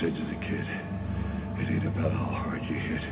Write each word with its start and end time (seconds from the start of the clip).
said 0.00 0.14
to 0.16 0.24
the 0.24 0.40
kid, 0.40 0.64
it 1.60 1.68
ain't 1.68 1.86
about 1.86 2.10
how 2.10 2.24
hard 2.24 2.62
you 2.64 2.78
hit. 2.80 3.02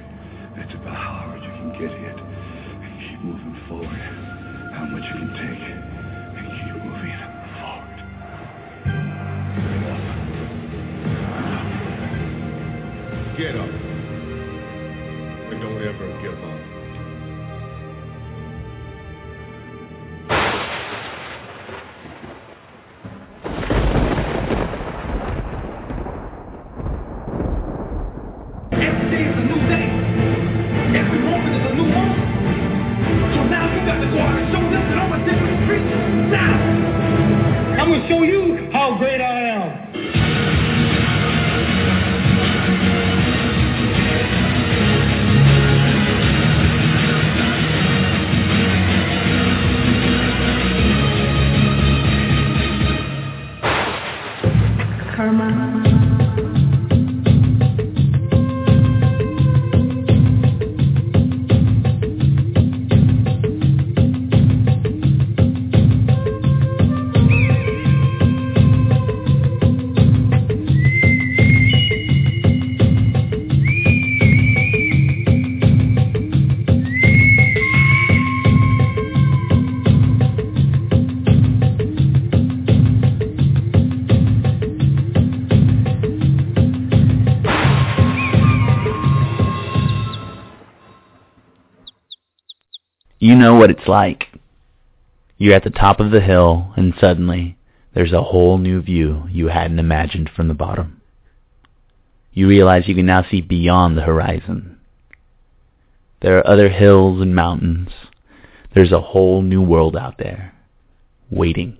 It's 0.57 0.73
about 0.73 0.97
how 0.97 1.29
hard 1.29 1.43
you 1.43 1.51
can 1.51 1.73
get 1.73 1.91
hit. 1.93 2.17
And 2.17 3.01
keep 3.05 3.21
moving 3.21 3.61
forward. 3.69 3.89
How 4.73 4.87
much 4.89 5.05
you 5.05 5.21
can 5.21 5.29
take. 5.37 5.69
And 6.33 6.49
keep 6.49 6.73
moving 6.81 7.13
forward. 7.61 7.99
Get 9.77 9.85
up. 9.93 10.03
Get 13.37 13.55
up. 13.55 13.73
And 15.53 15.61
don't 15.61 15.83
ever 15.85 16.09
give 16.23 16.41
up. 16.43 16.68
You 93.29 93.35
know 93.35 93.57
what 93.57 93.71
it's 93.71 93.87
like. 93.87 94.25
You're 95.37 95.55
at 95.55 95.63
the 95.63 95.69
top 95.69 96.01
of 96.01 96.13
the 96.13 96.23
hill, 96.23 96.73
and 96.79 96.95
suddenly 96.99 97.59
there's 97.93 98.15
a 98.15 98.23
whole 98.23 98.57
new 98.57 98.81
view 98.81 99.25
you 99.31 99.49
hadn't 99.49 99.79
imagined 99.79 100.31
from 100.35 100.49
the 100.49 100.55
bottom. 100.55 101.03
You 102.33 102.49
realize 102.49 102.89
you 102.89 102.95
can 102.95 103.05
now 103.05 103.27
see 103.31 103.43
beyond 103.43 103.99
the 103.99 104.03
horizon. 104.03 104.79
There 106.23 106.39
are 106.39 106.47
other 106.47 106.71
hills 106.71 107.21
and 107.21 107.37
mountains. 107.37 107.91
There's 108.75 108.93
a 108.93 109.03
whole 109.03 109.43
new 109.43 109.61
world 109.61 109.95
out 109.95 110.17
there, 110.17 110.55
waiting 111.31 111.77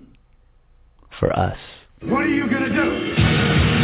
for 1.19 1.35
us. 1.35 1.57
What 2.03 2.25
are 2.25 2.27
you 2.27 2.47
gonna 2.47 2.69
do? 2.69 3.78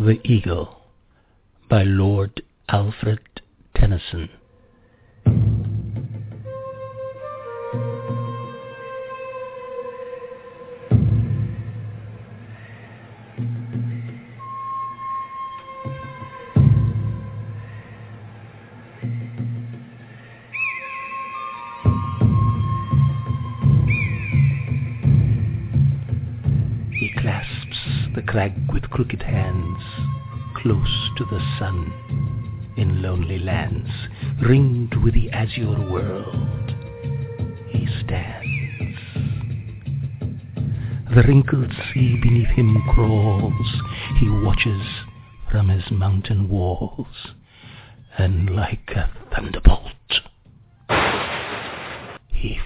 The 0.00 0.20
Eagle 0.22 0.76
by 1.68 1.82
Lord 1.82 2.40
Alfred 2.68 3.18
Tennyson. 3.74 4.30
Crag 28.28 28.52
with 28.70 28.82
crooked 28.90 29.22
hands, 29.22 29.82
close 30.56 31.10
to 31.16 31.24
the 31.24 31.40
sun, 31.58 31.90
in 32.76 33.00
lonely 33.00 33.38
lands, 33.38 33.88
ringed 34.42 34.94
with 35.02 35.14
the 35.14 35.30
azure 35.30 35.80
world. 35.90 36.74
He 37.70 37.86
stands. 38.04 38.98
The 41.14 41.22
wrinkled 41.26 41.72
sea 41.72 42.18
beneath 42.22 42.48
him 42.48 42.82
crawls. 42.92 43.82
He 44.18 44.28
watches 44.28 44.86
from 45.50 45.68
his 45.68 45.90
mountain 45.90 46.50
walls, 46.50 47.32
and 48.18 48.54
like 48.54 48.90
a 48.94 49.10
thunderbolt, 49.34 49.88
he 52.34 52.58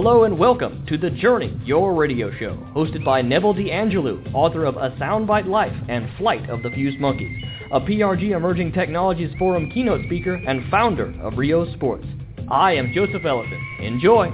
Hello 0.00 0.22
and 0.22 0.38
welcome 0.38 0.86
to 0.86 0.96
The 0.96 1.10
Journey, 1.10 1.60
your 1.64 1.92
radio 1.92 2.30
show, 2.38 2.54
hosted 2.72 3.04
by 3.04 3.20
Neville 3.20 3.52
DeAngelou, 3.52 4.32
author 4.32 4.64
of 4.64 4.76
A 4.76 4.90
Soundbite 4.90 5.48
Life 5.48 5.74
and 5.88 6.08
Flight 6.16 6.48
of 6.48 6.62
the 6.62 6.70
Fused 6.70 7.00
Monkeys, 7.00 7.42
a 7.72 7.80
PRG 7.80 8.30
Emerging 8.30 8.70
Technologies 8.70 9.34
Forum 9.40 9.68
keynote 9.74 10.04
speaker 10.06 10.34
and 10.34 10.70
founder 10.70 11.12
of 11.20 11.32
RyoSports. 11.32 12.08
I 12.48 12.74
am 12.74 12.92
Joseph 12.94 13.24
Ellison. 13.24 13.60
Enjoy! 13.80 14.30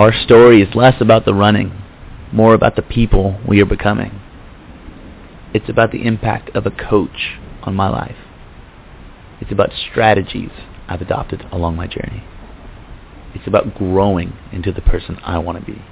Our 0.00 0.14
story 0.14 0.62
is 0.62 0.74
less 0.74 0.98
about 0.98 1.26
the 1.26 1.34
running, 1.34 1.78
more 2.32 2.54
about 2.54 2.74
the 2.74 2.80
people 2.80 3.38
we 3.46 3.60
are 3.60 3.66
becoming. 3.66 4.18
It's 5.52 5.68
about 5.68 5.92
the 5.92 6.06
impact 6.06 6.48
of 6.56 6.64
a 6.64 6.70
coach 6.70 7.38
on 7.64 7.74
my 7.74 7.90
life. 7.90 8.16
It's 9.42 9.52
about 9.52 9.72
strategies 9.90 10.52
I've 10.88 11.02
adopted 11.02 11.46
along 11.52 11.76
my 11.76 11.86
journey. 11.86 12.24
It's 13.34 13.46
about 13.46 13.74
growing 13.74 14.32
into 14.52 14.72
the 14.72 14.80
person 14.80 15.18
I 15.22 15.36
want 15.36 15.58
to 15.58 15.70
be. 15.70 15.82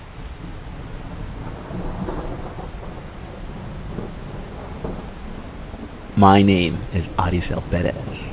My 6.16 6.42
name 6.42 6.82
is 6.94 7.04
Arisel 7.18 7.60
Perez. 7.70 8.27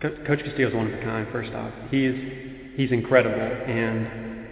Co- 0.00 0.16
Coach 0.26 0.44
Castillo 0.44 0.68
is 0.68 0.74
one 0.74 0.92
of 0.92 0.98
a 0.98 1.02
kind. 1.02 1.26
First 1.32 1.52
off, 1.52 1.72
he's 1.90 2.14
he's 2.76 2.92
incredible, 2.92 3.40
and 3.40 4.46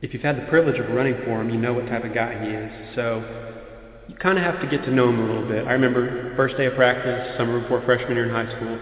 if 0.00 0.12
you've 0.12 0.22
had 0.22 0.36
the 0.36 0.46
privilege 0.46 0.78
of 0.78 0.88
running 0.90 1.16
for 1.24 1.40
him, 1.40 1.50
you 1.50 1.56
know 1.56 1.72
what 1.72 1.86
type 1.86 2.04
of 2.04 2.14
guy 2.14 2.44
he 2.44 2.50
is. 2.50 2.94
So 2.94 4.04
you 4.08 4.14
kind 4.16 4.38
of 4.38 4.44
have 4.44 4.60
to 4.60 4.66
get 4.68 4.84
to 4.84 4.90
know 4.90 5.08
him 5.08 5.18
a 5.18 5.26
little 5.26 5.48
bit. 5.48 5.66
I 5.66 5.72
remember 5.72 6.36
first 6.36 6.56
day 6.56 6.66
of 6.66 6.74
practice, 6.74 7.36
summer 7.36 7.60
before 7.60 7.82
freshman 7.84 8.12
year 8.12 8.26
in 8.26 8.30
high 8.30 8.54
school. 8.54 8.78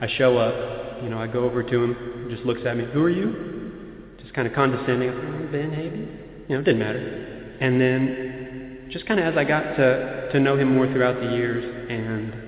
I 0.00 0.06
show 0.18 0.36
up, 0.36 1.02
you 1.02 1.08
know, 1.08 1.18
I 1.18 1.26
go 1.26 1.44
over 1.44 1.62
to 1.62 1.84
him, 1.84 2.28
he 2.28 2.34
just 2.34 2.46
looks 2.46 2.60
at 2.66 2.76
me. 2.76 2.84
Who 2.92 3.02
are 3.02 3.10
you? 3.10 4.12
Just 4.20 4.34
kind 4.34 4.46
of 4.46 4.54
condescending. 4.54 5.08
I'm 5.08 5.50
Ben 5.50 5.70
Havey. 5.70 6.48
You 6.48 6.54
know, 6.54 6.60
it 6.60 6.64
didn't 6.64 6.78
matter. 6.78 7.56
And 7.60 7.80
then 7.80 8.88
just 8.92 9.06
kind 9.06 9.18
of 9.18 9.26
as 9.26 9.36
I 9.36 9.44
got 9.44 9.76
to 9.76 10.28
to 10.32 10.40
know 10.40 10.56
him 10.56 10.74
more 10.74 10.86
throughout 10.86 11.20
the 11.20 11.30
years, 11.34 11.64
and 11.90 12.45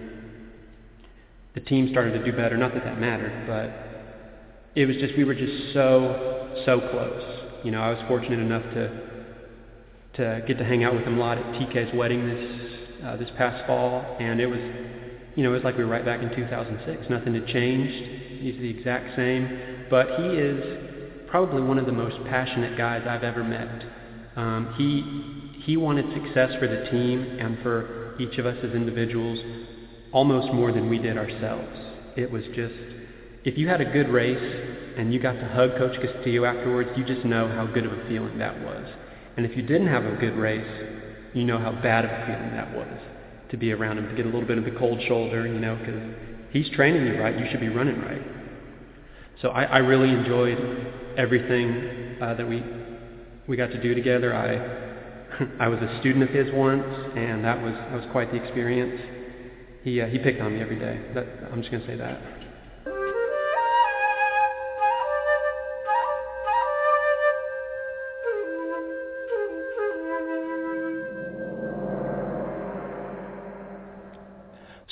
the 1.58 1.64
team 1.64 1.88
started 1.90 2.12
to 2.12 2.24
do 2.24 2.36
better. 2.36 2.56
Not 2.56 2.72
that 2.74 2.84
that 2.84 3.00
mattered, 3.00 3.46
but 3.46 4.78
it 4.80 4.86
was 4.86 4.96
just 4.96 5.16
we 5.16 5.24
were 5.24 5.34
just 5.34 5.74
so 5.74 6.54
so 6.64 6.78
close. 6.78 7.64
You 7.64 7.72
know, 7.72 7.80
I 7.80 7.90
was 7.90 7.98
fortunate 8.06 8.38
enough 8.38 8.62
to 8.74 9.08
to 10.14 10.44
get 10.46 10.58
to 10.58 10.64
hang 10.64 10.84
out 10.84 10.94
with 10.94 11.02
him 11.02 11.18
a 11.18 11.20
lot 11.20 11.38
at 11.38 11.44
TK's 11.54 11.94
wedding 11.96 12.24
this 12.26 13.04
uh, 13.04 13.16
this 13.16 13.30
past 13.36 13.66
fall, 13.66 14.16
and 14.20 14.40
it 14.40 14.46
was 14.46 14.60
you 15.34 15.42
know 15.42 15.50
it 15.50 15.54
was 15.54 15.64
like 15.64 15.76
we 15.76 15.84
were 15.84 15.90
right 15.90 16.04
back 16.04 16.22
in 16.22 16.30
2006. 16.34 17.10
Nothing 17.10 17.34
had 17.34 17.46
changed. 17.48 18.40
He's 18.40 18.56
the 18.60 18.70
exact 18.70 19.16
same, 19.16 19.86
but 19.90 20.06
he 20.20 20.26
is 20.38 21.26
probably 21.28 21.62
one 21.62 21.78
of 21.78 21.86
the 21.86 21.92
most 21.92 22.16
passionate 22.28 22.78
guys 22.78 23.02
I've 23.08 23.24
ever 23.24 23.42
met. 23.42 23.84
Um, 24.36 24.74
he 24.78 25.62
he 25.64 25.76
wanted 25.76 26.06
success 26.14 26.52
for 26.60 26.68
the 26.68 26.88
team 26.88 27.38
and 27.40 27.58
for 27.62 28.14
each 28.20 28.38
of 28.38 28.46
us 28.46 28.56
as 28.62 28.70
individuals 28.74 29.40
almost 30.12 30.52
more 30.52 30.72
than 30.72 30.88
we 30.88 30.98
did 30.98 31.16
ourselves. 31.16 31.76
It 32.16 32.30
was 32.30 32.44
just 32.54 32.74
if 33.44 33.56
you 33.56 33.68
had 33.68 33.80
a 33.80 33.90
good 33.90 34.08
race 34.08 34.66
and 34.96 35.12
you 35.12 35.20
got 35.20 35.34
to 35.34 35.48
hug 35.48 35.76
Coach 35.78 35.96
Castillo 36.00 36.44
afterwards, 36.44 36.90
you 36.96 37.04
just 37.04 37.24
know 37.24 37.48
how 37.48 37.66
good 37.66 37.86
of 37.86 37.92
a 37.92 38.08
feeling 38.08 38.38
that 38.38 38.60
was. 38.62 38.84
And 39.36 39.46
if 39.46 39.56
you 39.56 39.62
didn't 39.62 39.86
have 39.86 40.04
a 40.04 40.16
good 40.16 40.36
race, 40.36 40.66
you 41.32 41.44
know 41.44 41.58
how 41.58 41.72
bad 41.72 42.04
of 42.04 42.10
a 42.10 42.26
feeling 42.26 42.50
that 42.52 42.74
was 42.74 43.00
to 43.50 43.56
be 43.56 43.72
around 43.72 43.98
him, 43.98 44.08
to 44.08 44.14
get 44.14 44.26
a 44.26 44.28
little 44.28 44.46
bit 44.46 44.58
of 44.58 44.64
the 44.64 44.72
cold 44.72 45.00
shoulder, 45.08 45.46
you 45.46 45.58
know, 45.58 45.76
because 45.76 46.00
he's 46.50 46.68
training 46.70 47.06
you 47.06 47.20
right. 47.20 47.38
You 47.38 47.46
should 47.50 47.60
be 47.60 47.68
running 47.68 48.00
right. 48.00 48.22
So 49.40 49.50
I, 49.50 49.64
I 49.64 49.78
really 49.78 50.10
enjoyed 50.10 50.58
everything 51.16 52.16
uh, 52.20 52.34
that 52.34 52.46
we 52.46 52.62
we 53.46 53.56
got 53.56 53.70
to 53.70 53.80
do 53.82 53.94
together. 53.94 54.34
I 54.34 55.46
I 55.64 55.68
was 55.68 55.78
a 55.80 55.98
student 56.00 56.24
of 56.24 56.30
his 56.30 56.52
once, 56.52 56.84
and 57.16 57.44
that 57.44 57.62
was 57.62 57.72
that 57.72 57.94
was 57.94 58.04
quite 58.10 58.30
the 58.32 58.42
experience. 58.42 59.00
He 59.82 60.00
uh, 60.00 60.06
he 60.06 60.18
picked 60.18 60.40
on 60.40 60.54
me 60.54 60.60
every 60.60 60.78
day. 60.78 61.00
That, 61.14 61.26
I'm 61.52 61.60
just 61.60 61.70
going 61.70 61.82
to 61.82 61.86
say 61.86 61.96
that. 61.96 62.20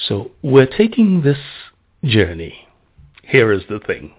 So 0.08 0.30
we're 0.42 0.66
taking 0.66 1.22
this 1.22 1.38
journey. 2.04 2.68
Here 3.22 3.50
is 3.50 3.62
the 3.68 3.80
thing. 3.80 4.14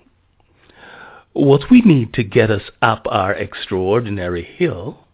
What 1.32 1.70
we 1.72 1.82
need 1.82 2.14
to 2.16 2.24
get 2.24 2.52
us 2.52 2.64
up 2.82 3.06
our 3.10 3.32
extraordinary 3.34 4.44
hill 4.44 5.06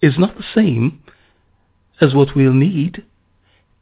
is 0.00 0.16
not 0.16 0.36
the 0.36 0.44
same 0.54 1.02
as 2.00 2.14
what 2.14 2.36
we'll 2.36 2.52
need 2.52 3.04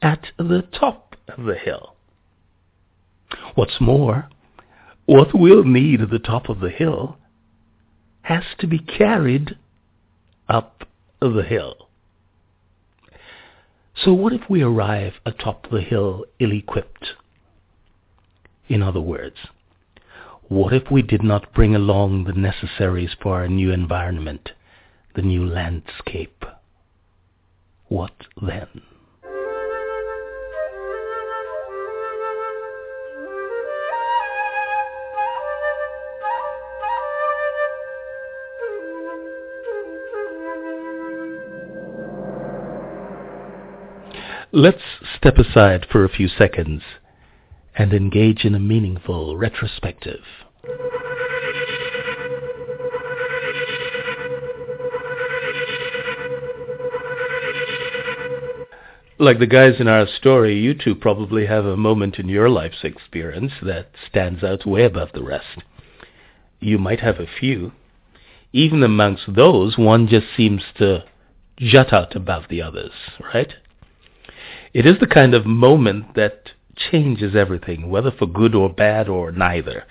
at 0.03 0.27
the 0.37 0.63
top 0.79 1.17
of 1.29 1.45
the 1.45 1.55
hill. 1.55 1.95
What's 3.55 3.81
more, 3.81 4.29
what 5.07 5.29
we'll 5.33 5.65
need 5.65 6.03
at 6.03 6.11
the 6.11 6.19
top 6.19 6.49
of 6.49 6.61
the 6.61 6.71
hill 6.71 7.17
has 8.23 8.45
to 8.59 8.67
be 8.67 8.79
carried 8.79 9.57
up 10.49 10.85
the 11.21 11.45
hill. 11.49 11.89
So 13.95 14.13
what 14.13 14.33
if 14.33 14.43
we 14.49 14.63
arrive 14.63 15.15
atop 15.25 15.71
the 15.71 15.81
hill 15.81 16.25
ill-equipped? 16.41 17.07
In 18.69 18.83
other 18.83 19.01
words, 19.01 19.37
what 20.49 20.73
if 20.73 20.91
we 20.91 21.03
did 21.03 21.23
not 21.23 21.53
bring 21.55 21.75
along 21.75 22.25
the 22.25 22.33
necessaries 22.33 23.15
for 23.23 23.37
our 23.37 23.49
new 23.49 23.71
environment, 23.71 24.51
the 25.15 25.23
new 25.23 25.47
landscape? 25.47 26.45
What 27.89 28.13
then? 28.41 28.83
Let's 44.55 44.83
step 45.17 45.39
aside 45.39 45.87
for 45.91 46.05
a 46.05 46.11
few 46.11 46.29
seconds 46.29 46.83
and 47.75 47.95
engage 47.95 48.45
in 48.45 48.55
a 48.55 48.61
meaningful 48.61 49.39
retrospective. 49.39 50.21
Like 59.19 59.39
the 59.39 59.47
guys 59.47 59.77
in 59.81 59.89
our 59.89 60.07
story, 60.07 60.61
you 60.61 60.75
two 60.75 60.97
probably 60.97 61.47
have 61.47 61.65
a 61.65 61.75
moment 61.75 62.19
in 62.19 62.29
your 62.29 62.51
life's 62.51 62.85
experience 62.85 63.53
that 63.63 63.93
stands 64.07 64.45
out 64.45 64.67
way 64.67 64.85
above 64.85 65.13
the 65.15 65.23
rest. 65.23 65.63
You 66.61 66.77
might 66.77 67.01
have 67.01 67.19
a 67.19 67.27
few. 67.41 67.73
Even 68.53 68.83
amongst 68.83 69.35
those, 69.35 69.79
one 69.79 70.09
just 70.09 70.27
seems 70.37 70.63
to 70.77 71.05
jut 71.57 71.91
out 71.91 72.15
above 72.15 72.45
the 72.51 72.61
others, 72.61 72.93
right? 73.33 73.55
It 74.73 74.87
is 74.87 74.99
the 75.01 75.07
kind 75.07 75.35
of 75.35 75.45
moment 75.45 76.15
that 76.15 76.53
changes 76.77 77.37
everything, 77.37 77.91
whether 77.91 78.11
for 78.11 78.27
good 78.27 78.55
or 78.55 78.71
bad 78.71 79.07
or 79.07 79.31
neither. 79.31 79.85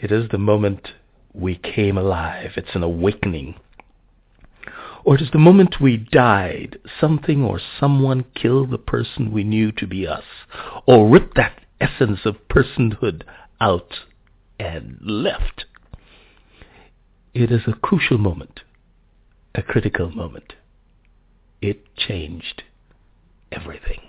It 0.00 0.10
is 0.10 0.30
the 0.30 0.38
moment 0.38 0.88
we 1.34 1.56
came 1.56 1.98
alive. 1.98 2.52
It's 2.56 2.74
an 2.74 2.82
awakening. 2.82 3.56
Or 5.04 5.16
it 5.16 5.20
is 5.20 5.30
the 5.32 5.38
moment 5.38 5.82
we 5.82 5.98
died. 5.98 6.78
Something 6.98 7.44
or 7.44 7.60
someone 7.78 8.24
killed 8.34 8.70
the 8.70 8.78
person 8.78 9.30
we 9.30 9.44
knew 9.44 9.70
to 9.72 9.86
be 9.86 10.06
us. 10.06 10.24
Or 10.86 11.10
ripped 11.10 11.36
that 11.36 11.60
essence 11.78 12.20
of 12.24 12.48
personhood 12.48 13.22
out 13.60 13.92
and 14.58 14.96
left. 15.02 15.66
It 17.34 17.52
is 17.52 17.62
a 17.66 17.74
crucial 17.74 18.16
moment. 18.16 18.60
A 19.54 19.62
critical 19.62 20.10
moment. 20.10 20.54
It 21.60 21.94
changed 21.96 22.62
everything. 23.54 24.00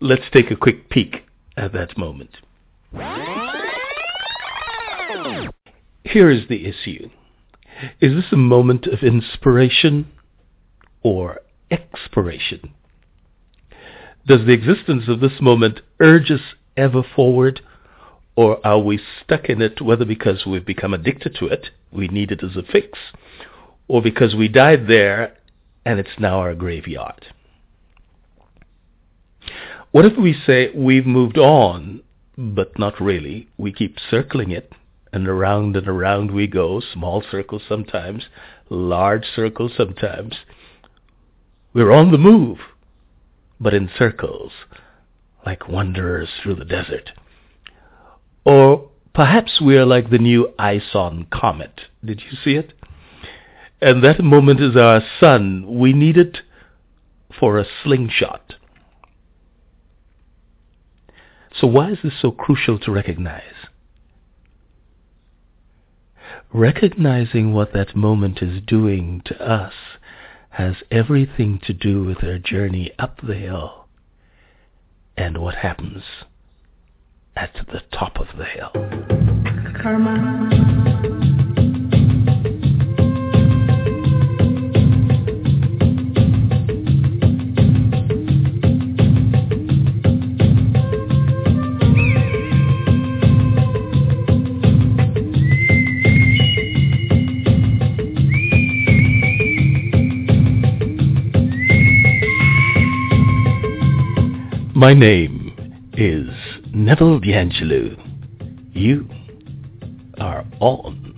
Let's 0.00 0.30
take 0.32 0.50
a 0.50 0.56
quick 0.56 0.88
peek 0.90 1.24
at 1.56 1.72
that 1.72 1.98
moment. 1.98 2.30
Here 6.04 6.30
is 6.30 6.48
the 6.48 6.66
issue. 6.66 7.10
Is 8.00 8.14
this 8.14 8.32
a 8.32 8.36
moment 8.36 8.86
of 8.86 9.00
inspiration 9.00 10.10
or 11.02 11.40
expiration? 11.70 12.72
Does 14.26 14.46
the 14.46 14.52
existence 14.52 15.04
of 15.08 15.20
this 15.20 15.40
moment 15.40 15.80
urge 16.00 16.30
us 16.30 16.40
ever 16.76 17.02
forward, 17.02 17.60
or 18.36 18.64
are 18.66 18.80
we 18.80 19.00
stuck 19.24 19.46
in 19.46 19.60
it 19.60 19.80
whether 19.80 20.04
because 20.04 20.44
we've 20.46 20.66
become 20.66 20.94
addicted 20.94 21.34
to 21.40 21.46
it, 21.46 21.70
we 21.92 22.08
need 22.08 22.30
it 22.30 22.44
as 22.44 22.56
a 22.56 22.62
fix, 22.62 22.98
or 23.88 24.02
because 24.02 24.34
we 24.34 24.48
died 24.48 24.86
there 24.86 25.37
and 25.88 25.98
it's 25.98 26.18
now 26.18 26.40
our 26.40 26.54
graveyard. 26.54 27.28
What 29.90 30.04
if 30.04 30.18
we 30.18 30.34
say 30.46 30.68
we've 30.74 31.06
moved 31.06 31.38
on, 31.38 32.02
but 32.36 32.78
not 32.78 33.00
really? 33.00 33.48
We 33.56 33.72
keep 33.72 33.96
circling 34.10 34.50
it, 34.50 34.70
and 35.14 35.26
around 35.26 35.76
and 35.76 35.88
around 35.88 36.30
we 36.30 36.46
go, 36.46 36.82
small 36.92 37.24
circles 37.30 37.62
sometimes, 37.66 38.26
large 38.68 39.24
circles 39.34 39.72
sometimes. 39.78 40.34
We're 41.72 41.90
on 41.90 42.12
the 42.12 42.18
move, 42.18 42.58
but 43.58 43.72
in 43.72 43.88
circles, 43.98 44.52
like 45.46 45.70
wanderers 45.70 46.28
through 46.42 46.56
the 46.56 46.66
desert. 46.66 47.12
Or 48.44 48.90
perhaps 49.14 49.58
we 49.58 49.78
are 49.78 49.86
like 49.86 50.10
the 50.10 50.18
new 50.18 50.52
Ison 50.58 51.28
comet. 51.32 51.80
Did 52.04 52.20
you 52.20 52.36
see 52.44 52.56
it? 52.56 52.74
And 53.80 54.02
that 54.02 54.22
moment 54.22 54.60
is 54.60 54.76
our 54.76 55.02
sun. 55.20 55.78
We 55.78 55.92
need 55.92 56.16
it 56.16 56.38
for 57.38 57.58
a 57.58 57.66
slingshot. 57.82 58.54
So 61.54 61.66
why 61.66 61.90
is 61.92 61.98
this 62.02 62.14
so 62.20 62.30
crucial 62.30 62.78
to 62.80 62.90
recognize? 62.90 63.42
Recognizing 66.52 67.52
what 67.52 67.72
that 67.72 67.94
moment 67.94 68.42
is 68.42 68.62
doing 68.66 69.22
to 69.26 69.40
us 69.40 69.74
has 70.50 70.76
everything 70.90 71.60
to 71.66 71.72
do 71.72 72.04
with 72.04 72.24
our 72.24 72.38
journey 72.38 72.90
up 72.98 73.20
the 73.22 73.34
hill 73.34 73.86
and 75.16 75.38
what 75.38 75.56
happens 75.56 76.02
at 77.36 77.54
the 77.72 77.82
top 77.92 78.18
of 78.18 78.28
the 78.36 78.44
hill. 78.44 78.70
Karma. 79.82 81.07
My 104.78 104.94
name 104.94 105.90
is 105.94 106.28
Neville 106.72 107.20
DeAngelou. 107.20 107.98
You 108.74 109.08
are 110.20 110.44
on 110.60 111.16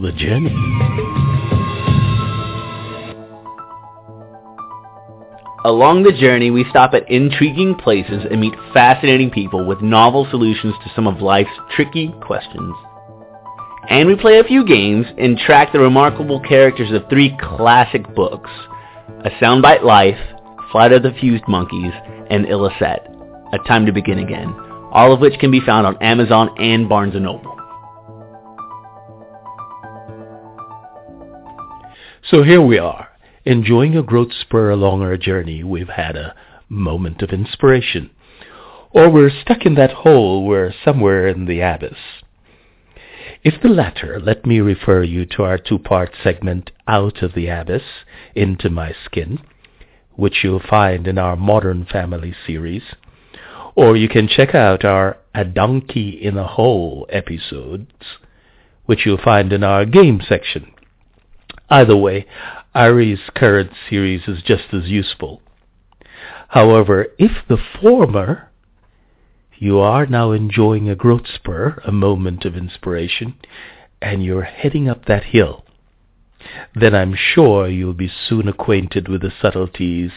the 0.00 0.10
journey. 0.12 0.54
Along 5.66 6.02
the 6.02 6.18
journey, 6.18 6.50
we 6.50 6.64
stop 6.70 6.94
at 6.94 7.10
intriguing 7.10 7.74
places 7.74 8.24
and 8.30 8.40
meet 8.40 8.54
fascinating 8.72 9.30
people 9.30 9.66
with 9.66 9.82
novel 9.82 10.26
solutions 10.30 10.72
to 10.82 10.90
some 10.96 11.06
of 11.06 11.20
life's 11.20 11.50
tricky 11.76 12.10
questions. 12.22 12.74
And 13.90 14.08
we 14.08 14.16
play 14.16 14.38
a 14.38 14.44
few 14.44 14.64
games 14.64 15.04
and 15.18 15.36
track 15.36 15.74
the 15.74 15.80
remarkable 15.80 16.40
characters 16.40 16.90
of 16.90 17.06
three 17.10 17.36
classic 17.38 18.14
books, 18.14 18.48
A 19.26 19.30
Soundbite 19.42 19.82
Life, 19.82 20.16
Flight 20.72 20.92
of 20.92 21.02
the 21.02 21.12
Fused 21.20 21.46
Monkeys, 21.46 21.92
and 22.34 22.46
Illicet, 22.46 23.06
A 23.52 23.58
Time 23.58 23.86
to 23.86 23.92
Begin 23.92 24.18
Again, 24.18 24.52
all 24.90 25.12
of 25.12 25.20
which 25.20 25.38
can 25.38 25.52
be 25.52 25.60
found 25.60 25.86
on 25.86 26.02
Amazon 26.02 26.52
and 26.58 26.88
Barnes 26.88 27.14
& 27.14 27.20
Noble. 27.20 27.56
So 32.28 32.42
here 32.42 32.60
we 32.60 32.76
are, 32.76 33.08
enjoying 33.44 33.96
a 33.96 34.02
growth 34.02 34.32
spur 34.32 34.70
along 34.70 35.02
our 35.02 35.16
journey. 35.16 35.62
We've 35.62 35.88
had 35.88 36.16
a 36.16 36.34
moment 36.68 37.22
of 37.22 37.30
inspiration. 37.30 38.10
Or 38.90 39.08
we're 39.08 39.30
stuck 39.30 39.64
in 39.64 39.76
that 39.76 39.92
hole 39.92 40.44
where 40.44 40.74
somewhere 40.84 41.28
in 41.28 41.46
the 41.46 41.60
abyss. 41.60 41.98
If 43.44 43.62
the 43.62 43.68
latter, 43.68 44.18
let 44.20 44.44
me 44.44 44.58
refer 44.58 45.04
you 45.04 45.24
to 45.36 45.44
our 45.44 45.58
two-part 45.58 46.12
segment, 46.24 46.72
Out 46.88 47.22
of 47.22 47.34
the 47.34 47.46
Abyss, 47.46 47.82
Into 48.34 48.70
My 48.70 48.92
Skin, 49.04 49.38
which 50.16 50.42
you'll 50.42 50.60
find 50.60 51.06
in 51.06 51.18
our 51.18 51.36
Modern 51.36 51.84
Family 51.84 52.34
series. 52.46 52.82
Or 53.74 53.96
you 53.96 54.08
can 54.08 54.28
check 54.28 54.54
out 54.54 54.84
our 54.84 55.18
A 55.34 55.44
Donkey 55.44 56.10
in 56.10 56.36
a 56.36 56.46
Hole 56.46 57.06
episodes, 57.10 57.90
which 58.86 59.04
you'll 59.04 59.18
find 59.22 59.52
in 59.52 59.64
our 59.64 59.84
game 59.84 60.20
section. 60.26 60.72
Either 61.68 61.96
way, 61.96 62.26
Ari's 62.74 63.20
current 63.34 63.72
series 63.88 64.28
is 64.28 64.42
just 64.42 64.72
as 64.72 64.88
useful. 64.88 65.40
However, 66.48 67.06
if 67.18 67.32
the 67.48 67.58
former, 67.80 68.50
you 69.56 69.78
are 69.78 70.06
now 70.06 70.32
enjoying 70.32 70.88
a 70.88 70.96
growth 70.96 71.26
spur, 71.32 71.80
a 71.84 71.92
moment 71.92 72.44
of 72.44 72.56
inspiration, 72.56 73.34
and 74.00 74.24
you're 74.24 74.42
heading 74.42 74.88
up 74.88 75.06
that 75.06 75.24
hill, 75.24 75.63
then 76.74 76.94
I'm 76.94 77.14
sure 77.14 77.68
you'll 77.68 77.94
be 77.94 78.10
soon 78.28 78.48
acquainted 78.48 79.08
with 79.08 79.22
the 79.22 79.32
subtleties 79.40 80.10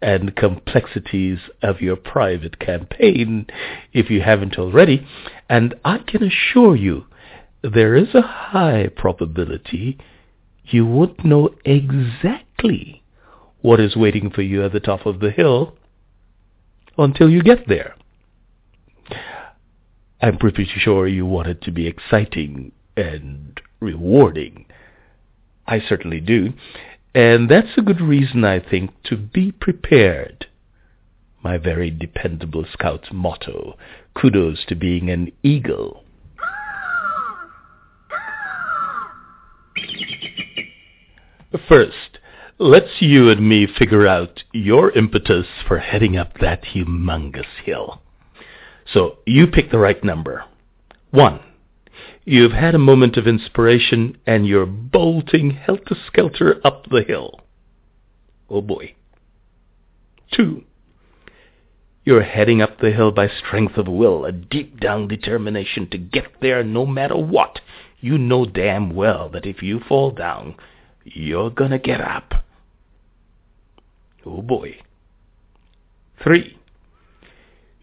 and 0.00 0.36
complexities 0.36 1.38
of 1.62 1.80
your 1.80 1.96
private 1.96 2.58
campaign, 2.58 3.46
if 3.92 4.10
you 4.10 4.20
haven't 4.20 4.58
already, 4.58 5.06
and 5.48 5.74
I 5.84 5.98
can 5.98 6.22
assure 6.22 6.76
you 6.76 7.06
there 7.62 7.94
is 7.94 8.14
a 8.14 8.22
high 8.22 8.88
probability 8.94 9.98
you 10.64 10.86
won't 10.86 11.24
know 11.24 11.50
exactly 11.64 13.02
what 13.60 13.80
is 13.80 13.96
waiting 13.96 14.30
for 14.30 14.42
you 14.42 14.64
at 14.64 14.72
the 14.72 14.80
top 14.80 15.06
of 15.06 15.20
the 15.20 15.30
hill 15.30 15.76
until 16.98 17.28
you 17.30 17.42
get 17.42 17.68
there. 17.68 17.94
I'm 20.20 20.38
pretty 20.38 20.64
sure 20.64 21.06
you 21.06 21.26
want 21.26 21.48
it 21.48 21.62
to 21.62 21.72
be 21.72 21.86
exciting 21.86 22.72
and 22.96 23.60
rewarding 23.80 24.66
I 25.72 25.80
certainly 25.88 26.20
do. 26.20 26.52
And 27.14 27.48
that's 27.48 27.78
a 27.78 27.82
good 27.82 28.02
reason, 28.02 28.44
I 28.44 28.60
think, 28.60 28.90
to 29.04 29.16
be 29.16 29.52
prepared. 29.52 30.46
My 31.42 31.56
very 31.56 31.90
dependable 31.90 32.66
scout's 32.70 33.08
motto. 33.10 33.78
Kudos 34.14 34.66
to 34.68 34.74
being 34.74 35.08
an 35.08 35.32
eagle. 35.42 36.04
First, 41.66 42.18
let's 42.58 43.00
you 43.00 43.30
and 43.30 43.48
me 43.48 43.66
figure 43.66 44.06
out 44.06 44.42
your 44.52 44.90
impetus 44.90 45.46
for 45.66 45.78
heading 45.78 46.18
up 46.18 46.38
that 46.40 46.64
humongous 46.74 47.46
hill. 47.64 48.02
So 48.92 49.20
you 49.24 49.46
pick 49.46 49.70
the 49.70 49.78
right 49.78 50.04
number. 50.04 50.44
One. 51.12 51.40
You've 52.24 52.52
had 52.52 52.74
a 52.74 52.78
moment 52.78 53.16
of 53.16 53.26
inspiration 53.26 54.16
and 54.26 54.46
you're 54.46 54.66
bolting 54.66 55.50
helter-skelter 55.50 56.60
up 56.64 56.88
the 56.88 57.02
hill. 57.02 57.40
Oh 58.48 58.60
boy. 58.60 58.94
Two. 60.30 60.64
You're 62.04 62.22
heading 62.22 62.62
up 62.62 62.78
the 62.78 62.92
hill 62.92 63.12
by 63.12 63.28
strength 63.28 63.76
of 63.76 63.88
will, 63.88 64.24
a 64.24 64.32
deep 64.32 64.78
down 64.80 65.08
determination 65.08 65.88
to 65.90 65.98
get 65.98 66.40
there 66.40 66.62
no 66.62 66.86
matter 66.86 67.16
what. 67.16 67.60
You 68.00 68.18
know 68.18 68.44
damn 68.44 68.94
well 68.94 69.28
that 69.30 69.46
if 69.46 69.62
you 69.62 69.80
fall 69.80 70.10
down, 70.10 70.56
you're 71.04 71.50
gonna 71.50 71.78
get 71.78 72.00
up. 72.00 72.44
Oh 74.24 74.42
boy. 74.42 74.78
Three. 76.22 76.58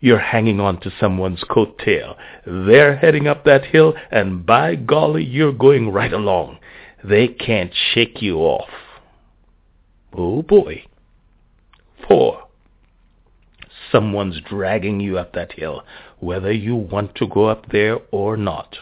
You're 0.01 0.19
hanging 0.19 0.59
on 0.59 0.79
to 0.81 0.91
someone's 0.99 1.43
coattail. 1.43 2.15
They're 2.45 2.95
heading 2.95 3.27
up 3.27 3.43
that 3.45 3.65
hill, 3.65 3.93
and 4.11 4.45
by 4.45 4.75
golly, 4.75 5.23
you're 5.23 5.53
going 5.53 5.91
right 5.91 6.13
along. 6.13 6.59
They 7.03 7.27
can't 7.27 7.73
shake 7.93 8.21
you 8.21 8.39
off. 8.39 8.69
Oh 10.13 10.41
boy. 10.41 10.85
Four. 12.07 12.43
Someone's 13.91 14.39
dragging 14.41 14.99
you 14.99 15.17
up 15.17 15.33
that 15.33 15.53
hill, 15.53 15.83
whether 16.19 16.51
you 16.51 16.75
want 16.75 17.15
to 17.15 17.27
go 17.27 17.45
up 17.45 17.71
there 17.71 17.97
or 18.11 18.37
not. 18.37 18.77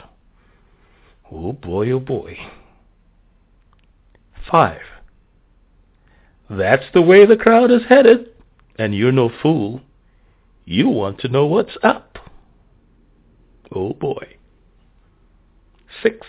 Oh 1.31 1.53
boy, 1.53 1.91
oh 1.91 1.99
boy. 1.99 2.37
Five. 4.49 4.81
That's 6.49 6.85
the 6.93 7.01
way 7.01 7.25
the 7.25 7.35
crowd 7.35 7.71
is 7.71 7.81
headed, 7.89 8.29
and 8.77 8.95
you're 8.95 9.11
no 9.11 9.29
fool. 9.41 9.81
You 10.69 10.89
want 10.89 11.21
to 11.21 11.29
know 11.29 11.45
what's 11.45 11.77
up. 11.81 12.19
Oh 13.73 13.93
boy. 13.93 14.35
Six. 16.03 16.27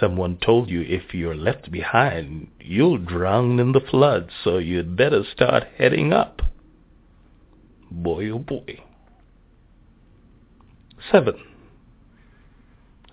Someone 0.00 0.38
told 0.38 0.70
you 0.70 0.80
if 0.80 1.12
you're 1.12 1.36
left 1.36 1.70
behind, 1.70 2.48
you'll 2.58 2.96
drown 2.96 3.60
in 3.60 3.72
the 3.72 3.82
flood, 3.82 4.30
so 4.42 4.56
you'd 4.56 4.96
better 4.96 5.24
start 5.30 5.64
heading 5.76 6.14
up. 6.14 6.40
Boy, 7.90 8.30
oh 8.30 8.38
boy. 8.38 8.82
Seven. 11.12 11.36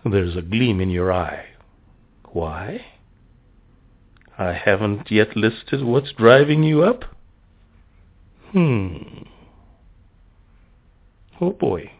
There's 0.05 0.37
a 0.37 0.41
gleam 0.41 0.79
in 0.79 0.91
your 0.91 1.11
eye. 1.11 1.47
Why? 2.31 2.85
I 4.37 4.53
haven't 4.53 5.11
yet 5.11 5.35
listed 5.35 5.83
what's 5.83 6.13
driving 6.13 6.63
you 6.63 6.83
up. 6.83 7.03
Hmm. 8.53 9.23
Oh 11.43 11.51
boy. 11.51 11.91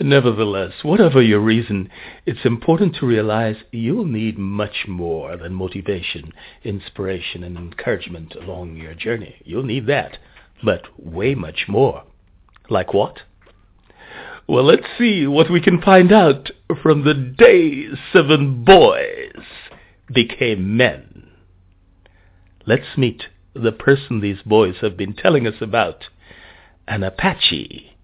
Nevertheless, 0.00 0.72
whatever 0.82 1.22
your 1.22 1.38
reason, 1.38 1.88
it's 2.26 2.44
important 2.44 2.96
to 2.96 3.06
realize 3.06 3.54
you'll 3.70 4.06
need 4.06 4.36
much 4.36 4.86
more 4.88 5.36
than 5.36 5.54
motivation, 5.54 6.32
inspiration, 6.64 7.44
and 7.44 7.56
encouragement 7.56 8.34
along 8.34 8.74
your 8.74 8.94
journey. 8.94 9.36
You'll 9.44 9.62
need 9.62 9.86
that, 9.86 10.18
but 10.64 10.82
way 10.98 11.36
much 11.36 11.66
more. 11.68 12.02
Like 12.68 12.92
what? 12.92 13.20
Well, 14.48 14.64
let's 14.64 14.88
see 14.98 15.28
what 15.28 15.48
we 15.48 15.60
can 15.60 15.80
find 15.80 16.10
out 16.10 16.50
from 16.82 17.04
the 17.04 17.14
day 17.14 17.86
seven 18.12 18.64
boys 18.64 19.44
became 20.12 20.76
men. 20.76 21.30
Let's 22.66 22.98
meet 22.98 23.22
the 23.54 23.70
person 23.70 24.20
these 24.20 24.42
boys 24.44 24.74
have 24.80 24.96
been 24.96 25.14
telling 25.14 25.46
us 25.46 25.60
about 25.60 26.06
an 26.88 27.02
Apache, 27.02 27.96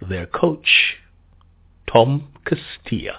their 0.00 0.26
coach, 0.26 0.98
Tom 1.90 2.28
Castillo. 2.44 3.14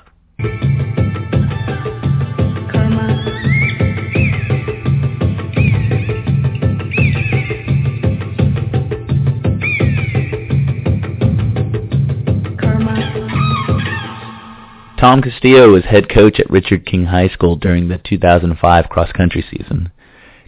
Tom 14.98 15.22
Castillo 15.24 15.72
was 15.72 15.84
head 15.86 16.08
coach 16.10 16.39
at 16.39 16.50
Richard 16.50 16.86
King 16.86 17.06
High 17.06 17.27
School 17.30 17.56
during 17.56 17.89
the 17.89 17.98
2005 17.98 18.88
cross-country 18.88 19.44
season. 19.51 19.91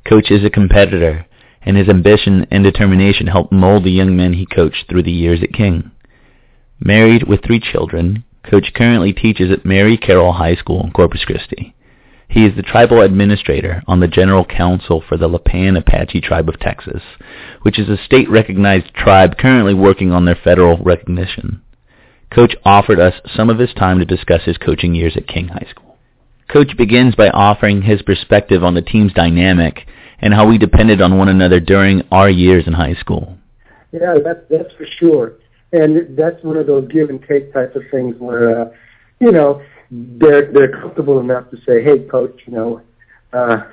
Coach 0.06 0.30
is 0.30 0.46
a 0.46 0.50
competitor 0.50 1.26
and 1.66 1.78
his 1.78 1.90
ambition 1.90 2.46
and 2.52 2.64
determination 2.64 3.28
helped 3.28 3.52
mold 3.52 3.84
the 3.84 3.92
young 3.92 4.16
men 4.16 4.34
he 4.34 4.46
coached 4.46 4.86
through 4.90 5.04
the 5.04 5.12
years 5.12 5.42
at 5.42 5.54
King. 5.54 5.92
Married 6.80 7.24
with 7.28 7.44
three 7.44 7.60
children, 7.60 8.24
Coach 8.44 8.74
currently 8.76 9.14
teaches 9.14 9.52
at 9.52 9.66
Mary 9.66 9.98
Carroll 9.98 10.34
High 10.34 10.56
School 10.56 10.84
in 10.84 10.92
Corpus 10.92 11.24
Christi. 11.24 11.74
He 12.28 12.46
is 12.46 12.56
the 12.56 12.64
tribal 12.64 13.02
administrator 13.02 13.84
on 13.88 14.00
the 14.00 14.08
General 14.08 14.44
Council 14.44 15.04
for 15.08 15.18
the 15.18 15.30
Lipan 15.30 15.78
Apache 15.78 16.22
Tribe 16.22 16.50
of 16.50 16.60
Texas, 16.60 17.04
which 17.62 17.80
is 17.80 17.88
a 17.88 18.04
state-recognized 18.04 18.94
tribe 18.94 19.38
currently 19.38 19.74
working 19.74 20.12
on 20.12 20.26
their 20.26 20.36
federal 20.36 20.78
recognition. 20.78 21.62
Coach 22.32 22.56
offered 22.66 23.00
us 23.00 23.14
some 23.36 23.50
of 23.50 23.60
his 23.60 23.74
time 23.74 24.00
to 24.00 24.06
discuss 24.06 24.42
his 24.44 24.58
coaching 24.58 24.96
years 24.96 25.16
at 25.16 25.28
King 25.28 25.50
High 25.50 25.68
School. 25.70 25.96
Coach 26.52 26.76
begins 26.76 27.16
by 27.16 27.30
offering 27.30 27.84
his 27.84 28.02
perspective 28.02 28.64
on 28.64 28.74
the 28.74 28.82
team's 28.82 29.14
dynamic 29.14 29.88
and 30.24 30.34
how 30.34 30.48
we 30.48 30.58
depended 30.58 31.02
on 31.02 31.20
one 31.20 31.30
another 31.30 31.60
during 31.60 32.02
our 32.12 32.30
years 32.32 32.66
in 32.66 32.74
high 32.74 32.96
school. 32.96 33.38
Yeah, 33.92 34.16
that's 34.24 34.40
that's 34.50 34.74
for 34.74 34.88
sure 34.98 35.34
and 35.74 36.16
that's 36.16 36.42
one 36.44 36.56
of 36.56 36.68
those 36.68 36.88
give 36.90 37.10
and 37.10 37.22
take 37.28 37.52
types 37.52 37.76
of 37.76 37.82
things 37.92 38.16
where 38.20 38.62
uh, 38.62 38.70
you 39.20 39.32
know 39.32 39.62
they're 39.92 40.52
they're 40.52 40.72
comfortable 40.72 41.20
enough 41.20 41.50
to 41.52 41.58
say, 41.66 41.84
"Hey, 41.84 42.00
coach, 42.00 42.42
you 42.46 42.54
know, 42.54 42.82
uh, 43.34 43.64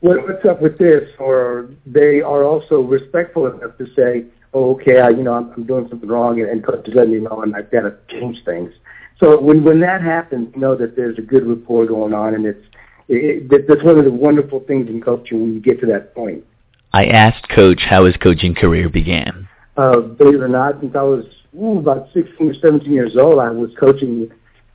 what, 0.00 0.22
what's 0.28 0.44
up 0.44 0.60
with 0.60 0.76
this?" 0.76 1.08
Or 1.18 1.70
they 1.86 2.20
are 2.20 2.42
also 2.42 2.80
respectful 2.80 3.46
enough 3.46 3.78
to 3.78 3.86
say, 3.94 4.24
"Oh, 4.52 4.72
okay, 4.74 5.00
I, 5.00 5.10
you 5.10 5.22
know, 5.22 5.34
I'm, 5.34 5.52
I'm 5.52 5.64
doing 5.64 5.88
something 5.88 6.08
wrong, 6.08 6.40
and, 6.40 6.50
and 6.50 6.66
coach 6.66 6.86
is 6.88 6.94
letting 6.94 7.14
me 7.14 7.20
know, 7.20 7.42
and 7.42 7.54
I've 7.54 7.70
got 7.70 7.82
to 7.82 7.96
change 8.08 8.44
things." 8.44 8.72
So 9.20 9.40
when 9.40 9.62
when 9.62 9.80
that 9.80 10.02
happens, 10.02 10.54
know 10.56 10.74
that 10.74 10.96
there's 10.96 11.18
a 11.18 11.22
good 11.22 11.46
rapport 11.46 11.86
going 11.86 12.12
on, 12.12 12.34
and 12.34 12.44
it's 12.44 12.66
it, 13.08 13.52
it, 13.52 13.68
that's 13.68 13.82
one 13.82 13.98
of 13.98 14.04
the 14.04 14.10
wonderful 14.10 14.60
things 14.60 14.88
in 14.88 15.00
culture 15.00 15.36
when 15.36 15.54
you 15.54 15.60
get 15.60 15.80
to 15.80 15.86
that 15.86 16.14
point. 16.14 16.44
I 16.92 17.06
asked 17.06 17.48
Coach 17.48 17.82
how 17.88 18.04
his 18.04 18.16
coaching 18.16 18.54
career 18.54 18.88
began 18.88 19.48
uh, 19.76 20.00
believe 20.00 20.36
it 20.36 20.42
or 20.42 20.48
not, 20.48 20.80
since 20.80 20.94
I 20.94 21.02
was 21.02 21.24
ooh, 21.60 21.78
about 21.78 22.08
16 22.14 22.50
or 22.50 22.54
17 22.54 22.92
years 22.92 23.16
old, 23.16 23.40
I 23.40 23.50
was 23.50 23.70
coaching 23.78 24.30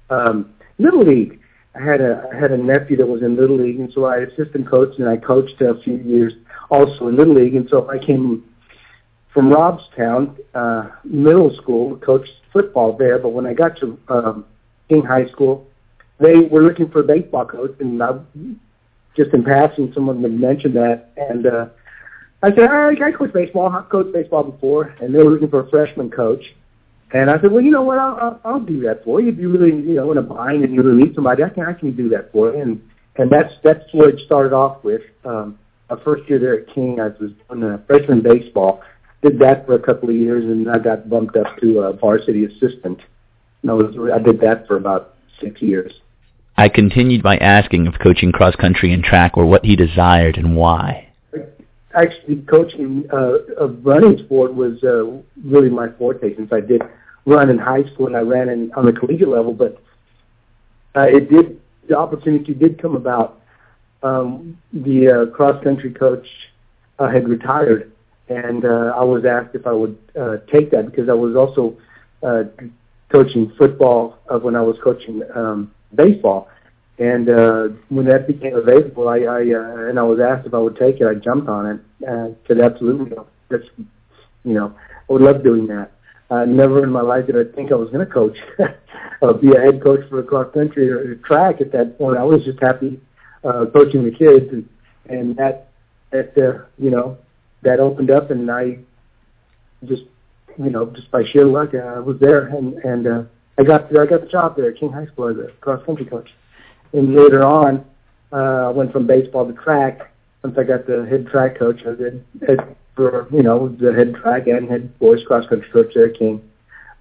um, 0.09 0.53
Little 0.77 1.05
League. 1.05 1.39
I 1.75 1.83
had 1.83 2.01
a 2.01 2.29
I 2.33 2.36
had 2.36 2.51
a 2.51 2.57
nephew 2.57 2.98
that 2.98 3.05
was 3.05 3.21
in 3.21 3.38
Little 3.38 3.57
League, 3.57 3.79
and 3.79 3.91
so 3.93 4.05
I 4.05 4.17
assistant 4.17 4.69
coached, 4.69 5.00
and 5.00 5.07
I 5.07 5.17
coached 5.17 5.62
a 5.62 5.79
few 5.81 5.98
years 5.98 6.33
also 6.69 7.07
in 7.07 7.15
Little 7.15 7.36
League. 7.36 7.55
And 7.55 7.69
so 7.69 7.89
I 7.89 8.03
came 8.03 8.43
from 9.33 9.50
Robstown 9.50 10.36
uh, 10.53 10.89
Middle 11.03 11.55
School, 11.55 11.98
coached 11.98 12.31
football 12.51 12.98
there. 12.98 13.19
But 13.19 13.29
when 13.29 13.45
I 13.45 13.53
got 13.53 13.77
to 13.77 13.98
um, 14.09 14.45
King 14.89 15.03
High 15.03 15.27
School, 15.29 15.67
they 16.19 16.35
were 16.35 16.61
looking 16.61 16.89
for 16.89 16.99
a 16.99 17.03
baseball 17.03 17.45
coach, 17.45 17.75
and 17.79 18.01
I, 18.01 18.19
just 19.15 19.33
in 19.33 19.43
passing, 19.43 19.91
someone 19.93 20.21
had 20.21 20.31
mentioned 20.31 20.75
that, 20.75 21.11
and 21.17 21.45
uh, 21.47 21.67
I 22.41 22.49
said, 22.51 22.69
all 22.69 22.88
right, 22.88 23.01
I 23.01 23.11
coached 23.11 23.33
baseball. 23.33 23.69
I've 23.69 23.89
coached 23.89 24.13
baseball 24.13 24.43
before, 24.43 24.95
and 25.01 25.13
they 25.13 25.19
were 25.19 25.29
looking 25.29 25.49
for 25.49 25.61
a 25.61 25.69
freshman 25.69 26.09
coach. 26.09 26.43
And 27.11 27.29
I 27.29 27.41
said, 27.41 27.51
well, 27.51 27.61
you 27.61 27.71
know 27.71 27.81
what? 27.81 27.97
I'll, 27.97 28.15
I'll, 28.15 28.41
I'll 28.45 28.59
do 28.59 28.81
that 28.81 29.03
for 29.03 29.19
you 29.19 29.29
if 29.29 29.38
you 29.38 29.49
really, 29.49 29.75
you 29.75 29.95
know, 29.95 30.11
in 30.11 30.17
a 30.17 30.21
bind 30.21 30.63
and 30.63 30.73
you 30.73 30.83
really 30.83 31.03
need 31.03 31.15
somebody. 31.15 31.43
I 31.43 31.49
can, 31.49 31.65
I 31.65 31.73
can 31.73 31.95
do 31.95 32.07
that 32.09 32.31
for 32.31 32.53
you. 32.53 32.61
And 32.61 32.81
and 33.17 33.29
that's 33.29 33.53
that's 33.63 33.83
what 33.91 34.09
it 34.09 34.19
started 34.25 34.53
off 34.53 34.83
with. 34.83 35.01
Um, 35.25 35.59
my 35.89 36.01
first 36.03 36.29
year 36.29 36.39
there 36.39 36.59
at 36.59 36.73
King, 36.73 36.99
I 37.01 37.07
was 37.07 37.31
doing 37.49 37.63
uh, 37.63 37.79
freshman 37.88 38.21
baseball. 38.21 38.81
Did 39.21 39.39
that 39.39 39.65
for 39.65 39.73
a 39.73 39.79
couple 39.79 40.10
of 40.10 40.15
years, 40.15 40.45
and 40.45 40.69
I 40.69 40.77
got 40.77 41.10
bumped 41.10 41.36
up 41.36 41.58
to 41.58 41.79
a 41.79 41.93
varsity 41.93 42.45
assistant. 42.45 42.99
And 43.62 43.71
I, 43.71 43.73
was, 43.73 43.95
I 44.13 44.19
did 44.19 44.39
that 44.41 44.67
for 44.67 44.77
about 44.77 45.15
six 45.41 45.62
years. 45.62 45.91
I 46.60 46.67
continued 46.67 47.24
by 47.24 47.38
asking 47.38 47.88
if 47.88 47.98
coaching 48.00 48.32
cross 48.32 48.56
country 48.56 48.91
and 48.93 49.04
track 49.04 49.38
were 49.38 49.45
what 49.45 49.63
he 49.63 49.76
desired 49.76 50.38
and 50.38 50.56
why 50.56 51.10
actually 51.95 52.41
coaching 52.43 53.06
uh, 53.12 53.38
of 53.58 53.84
running 53.84 54.17
sport 54.26 54.54
was 54.54 54.84
uh, 54.84 55.06
really 55.43 55.69
my 55.69 55.89
forte 55.98 56.36
since 56.36 56.52
I 56.52 56.62
did 56.62 56.82
run 57.26 57.50
in 57.50 57.58
high 57.58 57.84
school 57.93 58.08
and 58.08 58.15
I 58.15 58.22
ran 58.22 58.50
in 58.50 58.72
on 58.74 58.86
the 58.86 58.91
collegiate 58.93 59.28
level. 59.28 59.54
But 59.54 59.82
uh, 60.95 61.08
it 61.08 61.30
did 61.30 61.60
the 61.88 61.98
opportunity 61.98 62.54
did 62.54 62.82
come 62.82 62.95
about. 62.95 63.41
Um, 64.02 64.58
the 64.72 65.28
uh, 65.30 65.36
cross 65.36 65.62
country 65.63 65.91
coach 65.91 66.26
uh, 67.00 67.10
had 67.10 67.28
retired, 67.28 67.91
and 68.30 68.63
uh, 68.63 68.93
I 68.95 69.04
was 69.04 69.26
asked 69.26 69.56
if 69.56 69.67
I 69.67 69.74
would 69.74 69.98
uh, 70.19 70.38
take 70.52 70.72
that 70.72 70.86
because 70.86 71.10
I 71.10 71.13
was 71.13 71.36
also 71.36 71.78
uh, 72.24 72.43
coaching 73.12 73.52
football 73.58 74.19
uh, 74.30 74.39
when 74.39 74.56
I 74.56 74.62
was 74.62 74.78
coaching 74.84 75.22
um, 75.36 75.72
baseball. 75.93 76.47
And 76.97 77.30
uh, 77.30 77.69
when 77.88 78.06
that 78.08 78.28
became 78.28 78.56
available, 78.56 79.08
I, 79.08 79.19
I 79.19 79.39
uh, 79.39 79.89
and 79.89 79.97
I 79.97 80.04
was 80.04 80.19
asked 80.19 80.45
if 80.45 80.54
I 80.54 80.58
would 80.58 80.75
take 80.75 80.99
it. 80.99 81.08
I 81.08 81.13
jumped 81.15 81.47
on 81.47 81.65
it. 81.65 81.80
and 82.06 82.36
said 82.47 82.60
absolutely. 82.60 83.15
That's 83.49 83.63
you 84.43 84.54
know, 84.54 84.75
I 85.10 85.13
would 85.13 85.21
love 85.21 85.43
doing 85.43 85.67
that. 85.67 85.91
Uh, 86.30 86.45
never 86.45 86.84
in 86.84 86.91
my 86.91 87.02
life 87.02 87.25
did 87.25 87.36
I 87.36 87.52
think 87.56 87.71
I 87.71 87.75
was 87.75 87.89
going 87.89 88.06
to 88.06 88.13
coach, 88.13 88.38
uh, 89.21 89.34
be 89.34 89.52
a 89.56 89.60
head 89.60 89.82
coach 89.82 90.02
for 90.10 90.19
a 90.19 90.23
cross 90.23 90.54
country 90.54 90.89
or 90.89 91.15
track 91.15 91.60
at 91.60 91.71
that 91.71 91.97
point. 91.97 92.19
I 92.19 92.23
was 92.23 92.43
just 92.43 92.62
happy 92.62 92.99
uh, 93.43 93.65
coaching 93.73 94.04
the 94.04 94.12
kids, 94.12 94.52
and 94.52 94.69
and 95.10 95.36
that 95.38 95.69
that 96.12 96.38
uh, 96.38 96.65
you 96.78 96.91
know 96.91 97.17
that 97.63 97.80
opened 97.80 98.12
up, 98.12 98.30
and 98.30 98.49
I 98.52 98.80
just 99.86 100.04
you 100.58 100.69
know 100.69 100.86
just 100.88 101.10
by 101.12 101.23
sheer 101.32 101.45
luck 101.45 101.69
uh, 101.73 101.78
I 101.78 101.99
was 101.99 102.17
there, 102.19 102.47
and 102.47 102.73
and 102.84 103.08
uh, 103.08 103.23
I 103.60 103.63
got 103.63 103.86
I 103.95 104.06
got 104.06 104.22
the 104.22 104.30
job 104.32 104.56
there 104.56 104.69
at 104.69 104.78
King 104.78 104.91
High 104.91 105.08
School 105.08 105.28
as 105.30 105.38
a 105.38 105.52
cross 105.60 105.86
country 105.86 106.06
coach 106.06 106.30
and 106.93 107.15
later 107.15 107.43
on, 107.43 107.86
uh, 108.32 108.36
I 108.36 108.69
went 108.69 108.91
from 108.91 109.08
baseball 109.08 109.45
to 109.48 109.54
track. 109.54 110.12
Once 110.43 110.56
I 110.58 110.63
got 110.63 110.88
the 110.88 111.06
head 111.10 111.28
track 111.28 111.60
coach, 111.60 111.82
I 111.86 111.95
did 111.95 112.24
head 112.48 112.76
for 112.95 113.28
you 113.32 113.43
know 113.43 113.69
the 113.69 113.93
head 113.93 114.15
track 114.15 114.48
and 114.48 114.69
head 114.69 114.98
boys 115.00 115.19
cross 115.28 115.45
country 115.48 115.69
coach 115.72 115.93
there, 115.93 116.10
King, 116.10 116.41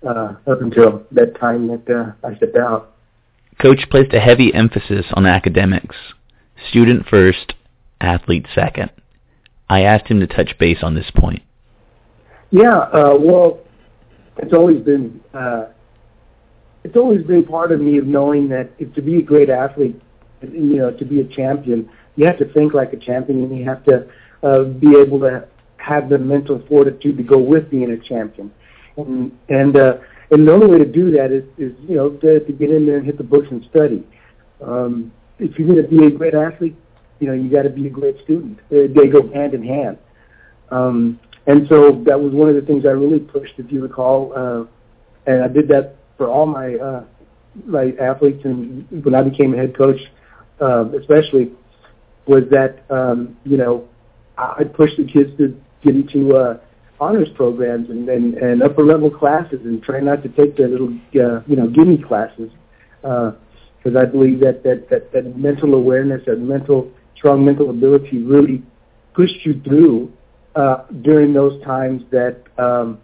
uh, 0.07 0.35
up 0.47 0.61
until 0.61 1.05
that 1.12 1.38
time 1.38 1.68
that 1.68 1.88
uh, 1.88 2.27
I 2.27 2.37
stepped 2.37 2.57
out. 2.57 2.94
Coach 3.61 3.81
placed 3.90 4.12
a 4.14 4.21
heavy 4.21 4.53
emphasis 4.55 5.07
on 5.14 5.27
academics, 5.27 5.97
student 6.71 7.07
first, 7.07 7.55
athlete 8.01 8.47
second. 8.55 8.90
I 9.68 9.83
asked 9.83 10.07
him 10.07 10.21
to 10.21 10.27
touch 10.27 10.57
base 10.59 10.79
on 10.83 10.94
this 10.94 11.11
point. 11.14 11.42
Yeah, 12.51 12.79
uh, 12.79 13.16
well, 13.18 13.61
it's 14.38 14.55
always 14.55 14.81
been 14.83 15.21
uh, 15.35 15.66
it's 16.88 16.96
always 16.96 17.22
been 17.22 17.44
part 17.44 17.70
of 17.70 17.83
me 17.83 17.98
of 17.98 18.07
knowing 18.07 18.48
that 18.48 18.70
if 18.79 18.94
to 18.94 19.03
be 19.03 19.18
a 19.18 19.22
great 19.22 19.51
athlete, 19.51 20.01
you 20.40 20.77
know, 20.77 20.90
to 20.90 21.05
be 21.05 21.20
a 21.20 21.24
champion, 21.24 21.87
you 22.16 22.24
have 22.24 22.38
to 22.38 22.51
think 22.55 22.72
like 22.72 22.94
a 22.94 22.96
champion, 22.96 23.42
and 23.42 23.59
you 23.59 23.64
have 23.66 23.85
to 23.85 24.09
uh, 24.42 24.64
be 24.64 24.96
able 24.96 25.20
to 25.20 25.46
have 25.77 26.09
the 26.09 26.16
mental 26.16 26.62
fortitude 26.66 27.18
to 27.18 27.22
go 27.22 27.38
with 27.38 27.70
being 27.70 27.90
a 27.90 27.98
champion. 27.98 28.51
And 28.96 29.38
and 29.51 29.77
uh, 29.77 29.98
and 30.31 30.48
the 30.48 30.53
only 30.53 30.66
way 30.66 30.79
to 30.79 30.87
do 30.87 31.11
that 31.11 31.31
is 31.31 31.44
is 31.59 31.77
you 31.87 31.96
know 31.96 32.09
to, 32.09 32.40
to 32.40 32.53
get 32.53 32.70
in 32.70 32.87
there 32.87 32.96
and 32.96 33.05
hit 33.05 33.18
the 33.18 33.24
books 33.24 33.48
and 33.51 33.62
study. 33.68 34.03
Um, 34.64 35.12
if 35.38 35.59
you're 35.59 35.68
going 35.68 35.83
to 35.83 35.88
be 35.88 36.07
a 36.07 36.11
great 36.11 36.35
athlete, 36.35 36.74
you 37.20 37.27
know 37.27 37.35
you 37.35 37.51
got 37.51 37.64
to 37.64 37.70
be 37.70 37.87
a 37.87 37.90
great 37.90 38.18
student. 38.24 38.61
They, 38.70 39.09
go 39.09 39.31
hand 39.31 39.53
in 39.53 39.62
hand. 39.62 39.98
Um, 40.70 41.20
and 41.46 41.68
so 41.68 42.03
that 42.07 42.18
was 42.18 42.33
one 42.33 42.48
of 42.48 42.55
the 42.55 42.62
things 42.62 42.87
I 42.87 42.90
really 42.90 43.20
pushed, 43.20 43.55
if 43.59 43.70
you 43.70 43.83
recall, 43.83 44.33
uh, 44.35 44.64
and 45.31 45.42
I 45.42 45.48
did 45.48 45.68
that 45.68 45.97
for 46.18 46.28
all 46.28 46.44
my 46.44 46.74
uh, 46.74 47.04
my 47.64 47.92
athletes, 48.00 48.44
and 48.44 48.87
when 49.04 49.14
I 49.14 49.22
became 49.22 49.54
a 49.54 49.57
head 49.57 49.76
coach, 49.76 50.00
uh, 50.61 50.85
especially, 51.00 51.52
was 52.26 52.42
that 52.50 52.85
um, 52.90 53.37
you 53.44 53.57
know 53.57 53.88
I 54.37 54.64
pushed 54.64 54.98
the 54.98 55.07
kids 55.07 55.31
to 55.38 55.59
get 55.83 55.94
into 55.94 56.37
uh, 56.37 56.59
honors 57.00 57.28
programs 57.35 57.88
and, 57.90 58.09
and, 58.09 58.35
and 58.35 58.62
upper 58.62 58.85
level 58.85 59.11
classes, 59.11 59.61
and 59.64 59.83
try 59.83 60.00
not 60.00 60.22
to 60.24 60.28
take 60.28 60.57
the 60.57 60.68
little 60.68 60.92
uh, 61.14 61.40
you 61.46 61.57
know 61.57 61.68
gimme 61.68 61.98
classes, 62.02 62.50
because 63.00 63.94
uh, 63.96 63.98
I 63.98 64.04
believe 64.04 64.40
that, 64.40 64.62
that 64.64 64.90
that 64.90 65.12
that 65.12 65.37
mental 65.37 65.74
awareness, 65.74 66.22
that 66.26 66.40
mental 66.40 66.90
strong 67.16 67.44
mental 67.44 67.70
ability, 67.70 68.22
really 68.22 68.62
pushed 69.14 69.44
you 69.44 69.61
through 69.62 70.12
uh, 70.54 70.85
during 71.02 71.33
those 71.33 71.62
times 71.64 72.02
that 72.11 72.42
um, 72.59 72.98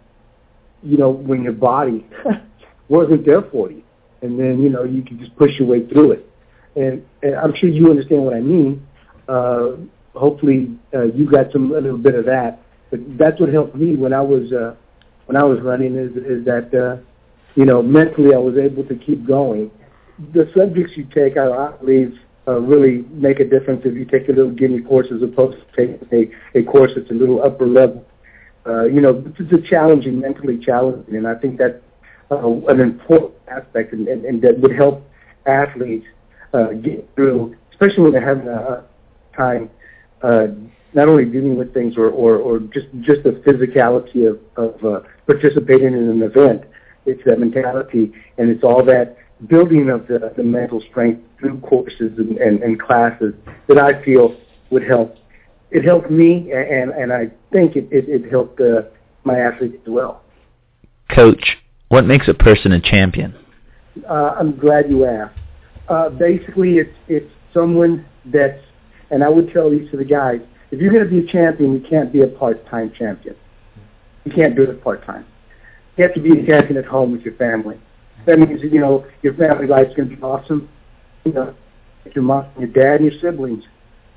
you 0.83 0.97
know 0.97 1.09
when 1.09 1.43
your 1.43 1.53
body 1.53 2.05
wasn't 2.89 3.25
there 3.25 3.41
for 3.41 3.71
you. 3.71 3.83
And 4.21 4.39
then, 4.39 4.61
you 4.61 4.69
know, 4.69 4.83
you 4.83 5.03
can 5.03 5.19
just 5.19 5.35
push 5.35 5.51
your 5.59 5.67
way 5.67 5.85
through 5.87 6.13
it. 6.13 6.29
And, 6.75 7.05
and 7.21 7.35
I'm 7.35 7.53
sure 7.55 7.69
you 7.69 7.89
understand 7.89 8.23
what 8.23 8.33
I 8.33 8.41
mean. 8.41 8.85
Uh, 9.27 9.71
hopefully, 10.13 10.77
uh, 10.93 11.03
you 11.03 11.29
got 11.29 11.51
some 11.51 11.71
a 11.71 11.75
little 11.75 11.97
bit 11.97 12.15
of 12.15 12.25
that. 12.25 12.59
But 12.91 12.99
that's 13.17 13.39
what 13.39 13.49
helped 13.49 13.75
me 13.75 13.95
when 13.95 14.13
I 14.13 14.21
was 14.21 14.51
uh, 14.51 14.75
when 15.25 15.35
I 15.35 15.43
was 15.43 15.59
running 15.61 15.95
is 15.95 16.15
is 16.15 16.45
that 16.45 16.73
uh, 16.73 17.01
you 17.55 17.65
know 17.65 17.81
mentally 17.81 18.33
I 18.33 18.37
was 18.37 18.55
able 18.57 18.83
to 18.85 18.95
keep 18.95 19.25
going. 19.25 19.71
The 20.33 20.49
subjects 20.55 20.93
you 20.95 21.05
take, 21.13 21.35
I, 21.37 21.47
I 21.47 21.71
believe, 21.77 22.17
uh, 22.47 22.61
really 22.61 23.03
make 23.11 23.39
a 23.39 23.45
difference 23.45 23.81
if 23.83 23.95
you 23.95 24.05
take 24.05 24.29
a 24.29 24.31
little 24.31 24.51
gimme 24.51 24.81
course 24.81 25.07
as 25.13 25.21
opposed 25.21 25.57
to 25.57 25.65
taking 25.75 26.07
a, 26.13 26.59
a 26.59 26.63
course 26.63 26.91
that's 26.95 27.09
a 27.09 27.13
little 27.13 27.43
upper 27.43 27.67
level. 27.67 28.05
Uh, 28.65 28.85
you 28.85 29.01
know, 29.01 29.23
it's 29.37 29.51
a 29.51 29.69
challenging, 29.69 30.19
mentally 30.19 30.57
challenging, 30.57 31.15
and 31.15 31.27
I 31.27 31.35
think 31.35 31.57
that 31.57 31.81
uh, 32.31 32.47
an 32.67 32.79
important 32.79 33.33
aspect 33.47 33.93
and, 33.93 34.07
and, 34.07 34.25
and 34.25 34.41
that 34.41 34.59
would 34.59 34.75
help 34.75 35.07
athletes 35.45 36.05
uh, 36.53 36.71
get 36.73 37.07
through, 37.15 37.55
especially 37.71 38.03
when 38.03 38.11
they're 38.13 38.27
having 38.27 38.47
a 38.47 38.83
time 39.35 39.69
uh, 40.21 40.47
not 40.93 41.09
only 41.09 41.25
dealing 41.25 41.57
with 41.57 41.73
things 41.73 41.97
or, 41.97 42.09
or, 42.09 42.37
or 42.37 42.59
just 42.59 42.87
just 43.01 43.21
the 43.23 43.31
physicality 43.45 44.27
of, 44.27 44.39
of 44.55 44.83
uh, 44.83 45.05
participating 45.27 45.93
in 45.93 46.09
an 46.09 46.23
event. 46.23 46.63
It's 47.05 47.21
that 47.25 47.39
mentality, 47.39 48.13
and 48.37 48.49
it's 48.49 48.63
all 48.63 48.83
that 48.85 49.17
building 49.47 49.89
of 49.89 50.07
the, 50.07 50.33
the 50.35 50.43
mental 50.43 50.81
strength 50.89 51.21
through 51.39 51.59
courses 51.59 52.17
and, 52.17 52.37
and, 52.37 52.63
and 52.63 52.81
classes 52.81 53.33
that 53.67 53.77
I 53.77 54.03
feel 54.03 54.35
would 54.71 54.83
help. 54.83 55.15
It 55.69 55.83
helped 55.83 56.09
me, 56.09 56.51
and, 56.51 56.91
and 56.91 57.11
I 57.11 57.29
think 57.51 57.75
it, 57.75 57.87
it, 57.91 58.07
it 58.07 58.31
helped 58.31 58.61
uh, 58.61 58.83
my 59.23 59.37
athletes 59.37 59.75
as 59.85 59.89
well. 59.89 60.23
Coach, 61.09 61.57
what 61.89 62.05
makes 62.05 62.27
a 62.27 62.33
person 62.33 62.71
a 62.71 62.81
champion? 62.81 63.35
Uh, 64.09 64.35
I'm 64.37 64.57
glad 64.57 64.89
you 64.89 65.05
asked. 65.05 65.37
Uh, 65.87 66.09
basically, 66.09 66.77
it's 66.77 66.95
it's 67.07 67.31
someone 67.53 68.05
that's, 68.25 68.59
and 69.11 69.23
I 69.23 69.29
would 69.29 69.51
tell 69.53 69.69
these 69.69 69.89
to 69.91 69.97
the 69.97 70.05
guys, 70.05 70.41
if 70.71 70.81
you're 70.81 70.91
going 70.91 71.03
to 71.03 71.09
be 71.09 71.19
a 71.19 71.31
champion, 71.31 71.73
you 71.73 71.79
can't 71.87 72.11
be 72.11 72.21
a 72.21 72.27
part-time 72.27 72.91
champion. 72.97 73.35
You 74.25 74.31
can't 74.31 74.55
do 74.55 74.63
it 74.63 74.83
part-time. 74.83 75.25
You 75.95 76.03
have 76.03 76.13
to 76.15 76.19
be 76.19 76.31
a 76.31 76.45
champion 76.45 76.77
at 76.77 76.85
home 76.85 77.11
with 77.11 77.21
your 77.21 77.35
family. 77.35 77.79
That 78.25 78.39
means, 78.39 78.61
you 78.61 78.79
know, 78.79 79.05
your 79.21 79.35
family 79.35 79.67
life's 79.67 79.95
going 79.95 80.09
to 80.09 80.15
be 80.15 80.21
awesome. 80.21 80.67
You 81.23 81.33
know, 81.33 81.55
your 82.13 82.23
mom, 82.23 82.47
your 82.59 82.67
dad, 82.67 83.01
and 83.01 83.11
your 83.11 83.21
siblings. 83.21 83.63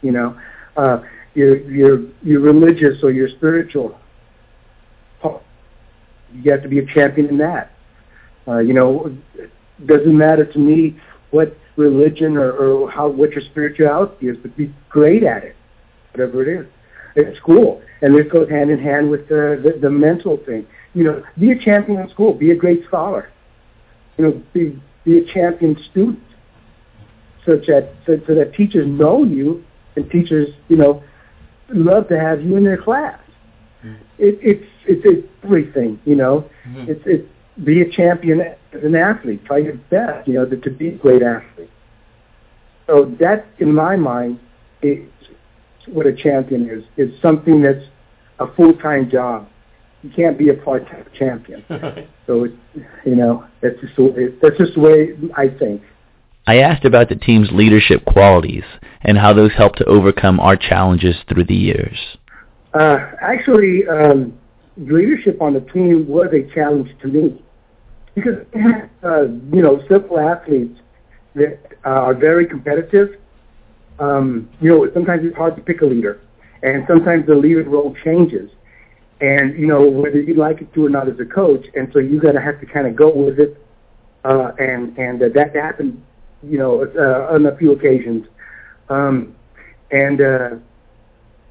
You 0.03 0.13
know, 0.13 0.41
uh, 0.77 1.03
your 1.35 1.59
your 1.71 2.01
your 2.23 2.41
religious 2.41 3.03
or 3.03 3.11
your 3.11 3.29
spiritual. 3.29 3.99
You 6.33 6.53
have 6.53 6.63
to 6.63 6.69
be 6.69 6.79
a 6.79 6.87
champion 6.87 7.29
in 7.29 7.39
that. 7.39 7.73
Uh, 8.47 8.59
you 8.59 8.73
know, 8.73 9.15
it 9.35 9.51
doesn't 9.87 10.17
matter 10.17 10.45
to 10.45 10.59
me 10.59 10.99
what 11.31 11.57
religion 11.77 12.37
or, 12.37 12.53
or 12.53 12.91
how 12.91 13.09
what 13.09 13.33
your 13.33 13.43
spirituality 13.43 14.29
is, 14.29 14.37
but 14.41 14.57
be 14.57 14.75
great 14.89 15.23
at 15.23 15.45
it, 15.45 15.57
whatever 16.13 16.43
it 16.43 16.61
is. 16.61 16.67
It's 17.17 17.39
cool, 17.41 17.83
and 18.03 18.15
this 18.17 18.31
goes 18.31 18.49
hand 18.49 18.71
in 18.71 18.79
hand 18.79 19.11
with 19.11 19.29
the, 19.29 19.61
the 19.63 19.79
the 19.81 19.91
mental 19.91 20.37
thing. 20.37 20.67
You 20.95 21.05
know, 21.05 21.23
be 21.39 21.51
a 21.53 21.59
champion 21.59 22.01
in 22.01 22.09
school, 22.11 22.33
be 22.35 22.51
a 22.51 22.57
great 22.57 22.85
scholar. 22.87 23.31
You 24.17 24.25
know, 24.25 24.43
be 24.53 24.81
be 25.05 25.19
a 25.19 25.33
champion 25.33 25.77
student, 25.91 26.23
such 27.45 27.67
that 27.67 27.95
so, 28.07 28.21
so 28.27 28.35
that 28.35 28.55
teachers 28.55 28.87
know 28.87 29.25
you 29.25 29.65
and 29.97 30.11
teachers, 30.11 30.49
you 30.69 30.77
know, 30.77 31.03
love 31.71 32.09
to 32.09 32.19
have 32.19 32.43
you 32.43 32.57
in 32.57 32.65
their 32.65 32.81
class. 32.81 33.19
It, 34.19 34.39
it's 34.43 34.67
it's 34.87 35.29
everything, 35.45 36.01
you 36.05 36.17
know. 36.17 36.49
Mm-hmm. 36.67 36.91
It's 36.91 37.03
it's 37.07 37.29
be 37.65 37.83
a 37.83 37.91
champion 37.91 38.41
as 38.41 38.85
an 38.85 38.95
athlete. 38.95 39.45
Try 39.45 39.59
your 39.59 39.77
best, 39.91 40.29
you 40.29 40.35
know, 40.35 40.47
to, 40.47 40.57
to 40.57 40.71
be 40.71 40.89
a 40.89 40.97
great 40.97 41.23
athlete. 41.23 41.71
So 42.87 43.15
that, 43.21 43.47
in 43.59 43.75
my 43.75 43.97
mind, 43.97 44.41
is 44.83 45.07
what 45.87 46.07
a 46.07 46.13
champion 46.13 46.69
is. 46.69 46.85
Is 46.97 47.21
something 47.21 47.63
that's 47.63 47.85
a 48.39 48.53
full-time 48.55 49.11
job. 49.11 49.49
You 50.03 50.11
can't 50.11 50.39
be 50.39 50.51
a 50.51 50.55
part-time 50.55 51.07
champion. 51.19 51.65
so, 52.27 52.45
it, 52.45 52.53
you 53.05 53.17
know, 53.17 53.45
that's 53.61 53.81
just 53.81 53.97
the 53.97 54.05
way, 54.05 54.29
that's 54.41 54.57
just 54.57 54.75
the 54.75 54.81
way 54.81 55.09
I 55.37 55.49
think. 55.49 55.83
I 56.47 56.59
asked 56.59 56.85
about 56.85 57.09
the 57.09 57.17
team's 57.17 57.51
leadership 57.53 58.05
qualities 58.07 58.65
and 59.03 59.19
how 59.19 59.35
those 59.35 59.53
helped 59.53 59.79
to 59.79 59.85
overcome 59.85 60.41
our 60.41 60.57
challenges 60.57 61.17
through 61.29 61.45
the 61.45 61.55
years. 61.55 61.99
Uh, 62.75 63.13
actually, 63.21 63.87
um, 63.89 64.39
leadership 64.77 65.41
on 65.41 65.55
the 65.55 65.61
team 65.61 66.07
was 66.07 66.29
a 66.33 66.43
challenge 66.55 66.91
to 67.01 67.09
me 67.09 67.43
because 68.15 68.45
uh, 69.05 69.23
you 69.53 69.63
know 69.63 69.83
simple 69.89 70.19
athletes 70.19 70.79
that 71.35 71.59
uh, 71.85 71.89
are 71.89 72.15
very 72.15 72.47
competitive. 72.47 73.17
Um, 73.99 74.49
you 74.61 74.71
know, 74.71 74.91
sometimes 74.93 75.25
it's 75.25 75.37
hard 75.37 75.57
to 75.57 75.63
pick 75.63 75.81
a 75.81 75.87
leader, 75.87 76.21
and 76.63 76.85
sometimes 76.87 77.27
the 77.27 77.35
leader 77.35 77.65
role 77.65 77.97
changes, 78.05 78.51
and 79.21 79.59
you 79.59 79.67
know 79.67 79.89
whether 79.89 80.21
you 80.21 80.35
like 80.35 80.61
it 80.61 80.73
to 80.75 80.87
or 80.87 80.89
not 80.91 81.09
as 81.09 81.19
a 81.21 81.25
coach, 81.25 81.67
and 81.75 81.89
so 81.93 81.99
you 81.99 82.21
got 82.21 82.33
to 82.33 82.41
have 82.41 82.61
to 82.61 82.67
kind 82.67 82.87
of 82.87 82.95
go 82.95 83.13
with 83.15 83.41
it, 83.41 83.61
uh, 84.25 84.53
and 84.59 84.97
and 84.99 85.23
uh, 85.23 85.29
that 85.35 85.55
happened, 85.55 86.03
you 86.43 86.59
know, 86.59 86.85
uh, 86.85 87.35
on 87.35 87.47
a 87.47 87.57
few 87.57 87.73
occasions, 87.73 88.27
um, 88.89 89.35
and 89.91 90.21
uh, 90.21 90.51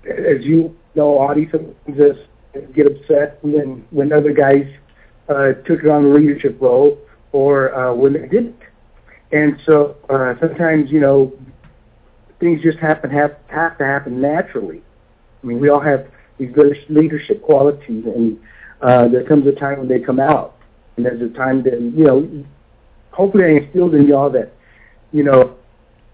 as 0.06 0.44
you 0.44 0.76
know, 0.98 1.18
Audie 1.20 1.50
sometimes 1.52 2.18
get 2.74 2.88
upset 2.88 3.40
when 3.42 3.86
when 3.92 4.12
other 4.12 4.34
guys 4.34 4.68
uh, 5.30 5.54
took 5.66 5.84
on 5.86 6.04
the 6.04 6.10
leadership 6.10 6.58
role 6.60 6.98
or 7.32 7.74
uh, 7.76 7.94
when 7.94 8.14
they 8.14 8.28
didn't. 8.28 8.60
And 9.32 9.60
so 9.66 9.98
uh, 10.10 10.36
sometimes, 10.40 10.90
you 10.90 11.00
know, 11.00 11.34
things 12.40 12.62
just 12.62 12.80
happen 12.80 13.10
have 13.12 13.36
have 13.48 13.78
to 13.78 13.86
happen 13.86 14.22
naturally. 14.22 14.82
I 15.44 15.48
mean, 15.48 15.60
we 15.60 15.70
all 15.70 15.80
have 15.80 16.08
these 16.38 16.52
good 16.54 16.78
leadership 16.90 17.42
qualities, 17.42 18.06
and 18.06 18.40
uh, 18.82 19.08
there 19.08 19.24
comes 19.24 19.46
a 19.48 19.52
time 19.52 19.80
when 19.80 19.88
they 19.88 20.00
come 20.00 20.20
out, 20.20 20.56
and 20.96 21.06
there's 21.06 21.22
a 21.22 21.34
time 21.34 21.64
that 21.64 21.74
you 21.74 22.06
know. 22.06 22.46
Hopefully, 23.12 23.46
I 23.46 23.48
instilled 23.64 23.96
in 23.96 24.08
y'all 24.08 24.30
that 24.30 24.54
you 25.12 25.24
know 25.24 25.56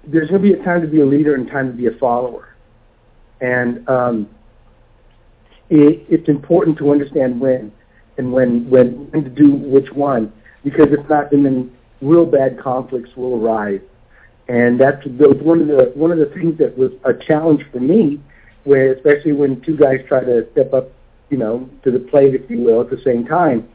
there's 0.06 0.30
going 0.30 0.42
to 0.42 0.54
be 0.54 0.60
a 0.60 0.64
time 0.64 0.82
to 0.82 0.88
be 0.88 1.02
a 1.02 1.06
leader 1.06 1.36
and 1.36 1.48
time 1.48 1.68
to 1.72 1.78
be 1.78 1.88
a 1.88 1.98
follower, 2.00 2.56
and 3.42 3.88
um, 3.88 4.30
it, 5.70 6.06
it's 6.10 6.28
important 6.30 6.78
to 6.78 6.92
understand 6.92 7.40
when 7.40 7.72
and 8.18 8.32
when 8.32 8.70
when 8.70 9.10
when 9.12 9.24
to 9.24 9.30
do 9.30 9.54
which 9.54 9.92
one 9.92 10.32
because 10.64 10.88
if 10.92 11.08
not, 11.10 11.32
then 11.32 11.72
real 12.02 12.26
bad 12.26 12.60
conflicts 12.60 13.10
will 13.16 13.44
arise. 13.44 13.82
And 14.48 14.80
that's 14.80 15.06
one 15.06 15.62
of 15.62 15.68
the 15.68 15.92
one 15.96 16.12
of 16.12 16.18
the 16.18 16.26
things 16.34 16.58
that 16.58 16.78
was 16.78 16.92
a 17.06 17.14
challenge 17.14 17.64
for 17.72 17.80
me, 17.80 18.22
where 18.66 18.94
especially 18.94 19.34
when 19.34 19.62
two 19.62 19.78
guys 19.78 20.00
try 20.08 20.22
to 20.22 20.48
step 20.52 20.74
up, 20.74 20.92
you 21.30 21.38
know, 21.38 21.70
to 21.84 21.92
the 21.92 22.00
plate, 22.00 22.36
if 22.36 22.50
you 22.50 22.60
will, 22.60 22.82
at 22.82 22.90
the 22.90 23.02
same 23.04 23.26
time, 23.26 23.68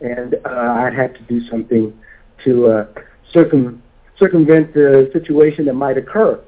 and 0.00 0.34
uh, 0.44 0.48
I 0.48 0.90
had 0.90 1.14
to 1.14 1.22
do 1.22 1.46
something 1.48 1.96
to 2.44 2.66
uh, 2.66 2.86
circum 3.32 3.82
circumvent 4.18 4.74
the 4.74 5.10
situation 5.12 5.66
that 5.66 5.74
might 5.74 5.96
occur. 5.96 6.40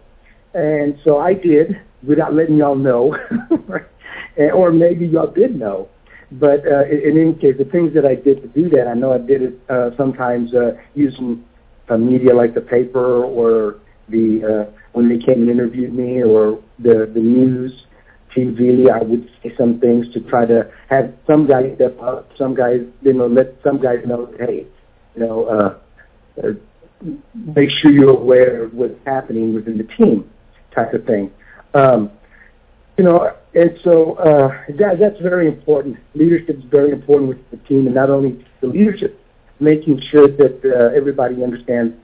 And 0.54 0.98
so 1.04 1.18
I 1.18 1.34
did 1.34 1.80
without 2.02 2.34
letting 2.34 2.56
y'all 2.56 2.74
know, 2.74 3.16
or 4.38 4.72
maybe 4.72 5.06
y'all 5.06 5.30
did 5.30 5.58
know. 5.58 5.88
But 6.32 6.66
uh, 6.66 6.84
in, 6.84 7.18
any 7.18 7.32
case, 7.34 7.54
the 7.58 7.64
things 7.64 7.94
that 7.94 8.04
I 8.04 8.14
did 8.14 8.42
to 8.42 8.48
do 8.48 8.68
that, 8.70 8.86
I 8.86 8.94
know 8.94 9.14
I 9.14 9.18
did 9.18 9.42
it 9.42 9.60
uh, 9.70 9.90
sometimes 9.96 10.52
uh, 10.52 10.72
using 10.94 11.44
uh, 11.88 11.96
media 11.96 12.34
like 12.34 12.54
the 12.54 12.60
paper 12.60 13.24
or 13.24 13.76
the 14.10 14.66
uh, 14.68 14.78
when 14.92 15.08
they 15.08 15.18
came 15.18 15.42
and 15.42 15.50
interviewed 15.50 15.94
me 15.94 16.22
or 16.22 16.62
the 16.78 17.10
the 17.12 17.20
news, 17.20 17.72
TV. 18.36 18.90
I 18.90 19.02
would 19.02 19.30
say 19.42 19.54
some 19.56 19.80
things 19.80 20.12
to 20.12 20.20
try 20.20 20.44
to 20.44 20.70
have 20.90 21.14
some 21.26 21.46
guys 21.46 21.72
step 21.76 21.98
up, 22.02 22.28
some 22.36 22.54
guys 22.54 22.80
you 23.00 23.14
know 23.14 23.26
let 23.26 23.56
some 23.64 23.80
guys 23.80 24.00
know, 24.06 24.30
hey, 24.38 24.66
you 25.14 25.26
know, 25.26 25.44
uh, 25.46 26.46
uh, 26.46 26.52
make 27.34 27.70
sure 27.70 27.90
you're 27.90 28.10
aware 28.10 28.64
of 28.64 28.74
what's 28.74 28.98
happening 29.06 29.54
within 29.54 29.78
the 29.78 29.84
team, 29.96 30.28
type 30.74 30.92
of 30.92 31.06
thing. 31.06 31.30
Um, 31.72 32.10
you 32.98 33.04
know, 33.04 33.32
and 33.54 33.78
so 33.84 34.14
uh, 34.14 34.48
that, 34.76 34.98
that's 34.98 35.20
very 35.20 35.46
important. 35.46 35.96
Leadership 36.14 36.58
is 36.58 36.64
very 36.64 36.90
important 36.90 37.28
with 37.28 37.50
the 37.52 37.56
team, 37.68 37.86
and 37.86 37.94
not 37.94 38.10
only 38.10 38.44
the 38.60 38.66
leadership, 38.66 39.18
making 39.60 40.02
sure 40.10 40.26
that 40.26 40.60
uh, 40.64 40.96
everybody 40.96 41.42
understands 41.42 41.94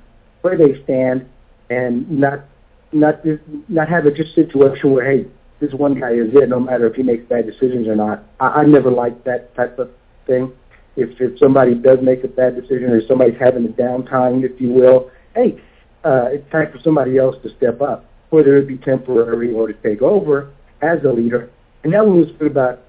where 0.43 0.57
they 0.57 0.83
stand, 0.85 1.27
and 1.69 2.09
not 2.09 2.45
not 2.93 3.21
not 3.69 3.89
have 3.89 4.07
a 4.07 4.13
just 4.13 4.35
situation 4.37 4.93
where 4.93 5.11
hey, 5.11 5.27
this 5.59 5.73
one 5.73 5.99
guy 5.99 6.13
is 6.13 6.29
it, 6.33 6.49
no 6.49 6.61
matter 6.61 6.87
if 6.87 6.95
he 6.95 7.03
makes 7.03 7.25
bad 7.29 7.45
decisions 7.45 7.89
or 7.89 7.97
not. 7.97 8.23
I, 8.39 8.47
I 8.47 8.65
never 8.65 8.91
liked 8.91 9.25
that 9.25 9.53
type 9.57 9.81
of 9.81 9.91
thing. 10.29 10.53
If 10.97 11.21
if 11.21 11.37
somebody 11.41 11.75
does 11.75 11.99
make 12.03 12.23
a 12.23 12.29
bad 12.29 12.55
decision 12.55 12.91
or 12.91 13.05
somebody's 13.09 13.39
having 13.41 13.65
a 13.65 13.71
downtime, 13.71 14.45
if 14.45 14.61
you 14.61 14.71
will, 14.71 15.11
hey, 15.35 15.61
uh, 16.05 16.27
it's 16.31 16.49
time 16.53 16.71
for 16.71 16.79
somebody 16.85 17.19
else 17.19 17.35
to 17.43 17.51
step 17.57 17.81
up, 17.81 18.05
whether 18.31 18.57
it 18.59 18.69
be 18.69 18.77
temporary 18.77 19.53
or 19.53 19.67
to 19.67 19.75
take 19.83 20.01
over 20.01 20.53
as 20.85 21.05
a 21.05 21.13
leader. 21.13 21.51
And 21.83 21.93
that 21.93 22.05
was 22.05 22.27
good 22.39 22.53
about 22.53 22.81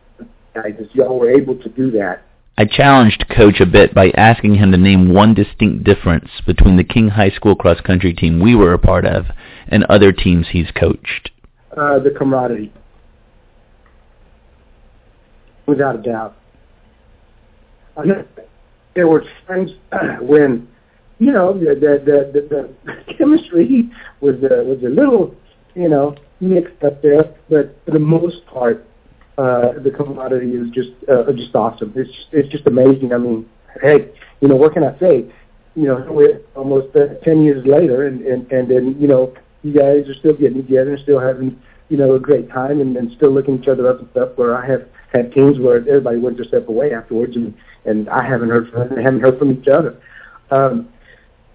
guys 0.53 0.73
is 0.79 0.87
y'all 0.93 1.19
were 1.19 1.29
able 1.29 1.55
to 1.55 1.69
do 1.69 1.91
that. 1.91 2.23
I 2.57 2.63
challenged 2.65 3.25
Coach 3.35 3.59
a 3.59 3.65
bit 3.65 3.93
by 3.93 4.11
asking 4.11 4.55
him 4.55 4.71
to 4.71 4.77
name 4.77 5.13
one 5.13 5.33
distinct 5.33 5.83
difference 5.83 6.29
between 6.45 6.77
the 6.77 6.85
King 6.85 7.09
High 7.09 7.31
School 7.31 7.55
cross 7.55 7.81
country 7.81 8.13
team 8.13 8.39
we 8.39 8.55
were 8.55 8.73
a 8.73 8.79
part 8.79 9.05
of 9.05 9.25
and 9.67 9.83
other 9.85 10.13
teams 10.13 10.47
he's 10.51 10.71
coached. 10.71 11.31
Uh, 11.75 11.99
the 11.99 12.11
camaraderie, 12.11 12.71
without 15.65 15.95
a 15.95 16.01
doubt. 16.01 16.37
There 18.93 19.07
were 19.07 19.25
times 19.47 19.71
when, 20.21 20.69
you 21.19 21.33
know, 21.33 21.53
the 21.53 21.75
the 21.75 22.31
the, 22.31 22.41
the 22.49 23.13
chemistry 23.17 23.89
was 24.21 24.35
a, 24.35 24.63
was 24.63 24.81
a 24.83 24.89
little, 24.89 25.35
you 25.75 25.89
know, 25.89 26.15
mixed 26.39 26.83
up 26.83 27.01
there, 27.01 27.35
but 27.49 27.77
for 27.85 27.91
the 27.91 27.99
most 27.99 28.45
part, 28.45 28.85
uh, 29.37 29.73
the 29.83 29.91
commodity 29.91 30.51
is 30.51 30.69
just 30.71 30.91
uh, 31.09 31.31
just 31.33 31.53
awesome. 31.55 31.93
It's 31.95 32.09
just, 32.09 32.27
it's 32.31 32.49
just 32.49 32.67
amazing. 32.67 33.11
I 33.13 33.17
mean, 33.17 33.49
hey, 33.81 34.09
you 34.39 34.47
know, 34.47 34.55
what 34.55 34.73
can 34.73 34.83
I 34.83 34.97
say? 34.99 35.31
You 35.75 35.87
know, 35.87 36.07
we're 36.09 36.39
almost 36.55 36.95
uh, 36.95 37.15
10 37.23 37.43
years 37.43 37.65
later, 37.65 38.07
and, 38.07 38.21
and, 38.21 38.49
and 38.51 38.71
then, 38.71 38.95
you 38.99 39.07
know, 39.07 39.33
you 39.63 39.73
guys 39.73 40.07
are 40.07 40.13
still 40.13 40.33
getting 40.33 40.55
together 40.55 40.93
and 40.93 41.03
still 41.03 41.19
having, 41.19 41.59
you 41.89 41.97
know, 41.97 42.15
a 42.15 42.19
great 42.19 42.49
time 42.49 42.79
and, 42.79 42.95
and 42.95 43.11
still 43.17 43.31
looking 43.31 43.61
each 43.61 43.67
other 43.67 43.89
up 43.89 43.99
and 43.99 44.09
stuff 44.11 44.29
where 44.35 44.55
I 44.55 44.65
have 44.65 44.87
had 45.11 45.33
teams 45.33 45.59
where 45.59 45.77
everybody 45.77 46.19
went 46.19 46.37
their 46.37 46.45
step 46.45 46.69
away 46.69 46.93
afterwards 46.93 47.35
and, 47.35 47.53
and 47.85 48.07
I 48.09 48.25
haven't 48.25 48.49
heard 48.49 48.69
from 48.69 48.89
them, 48.89 49.03
haven't 49.03 49.21
heard 49.21 49.37
from 49.37 49.51
each 49.51 49.67
other. 49.67 49.99
Um, 50.51 50.87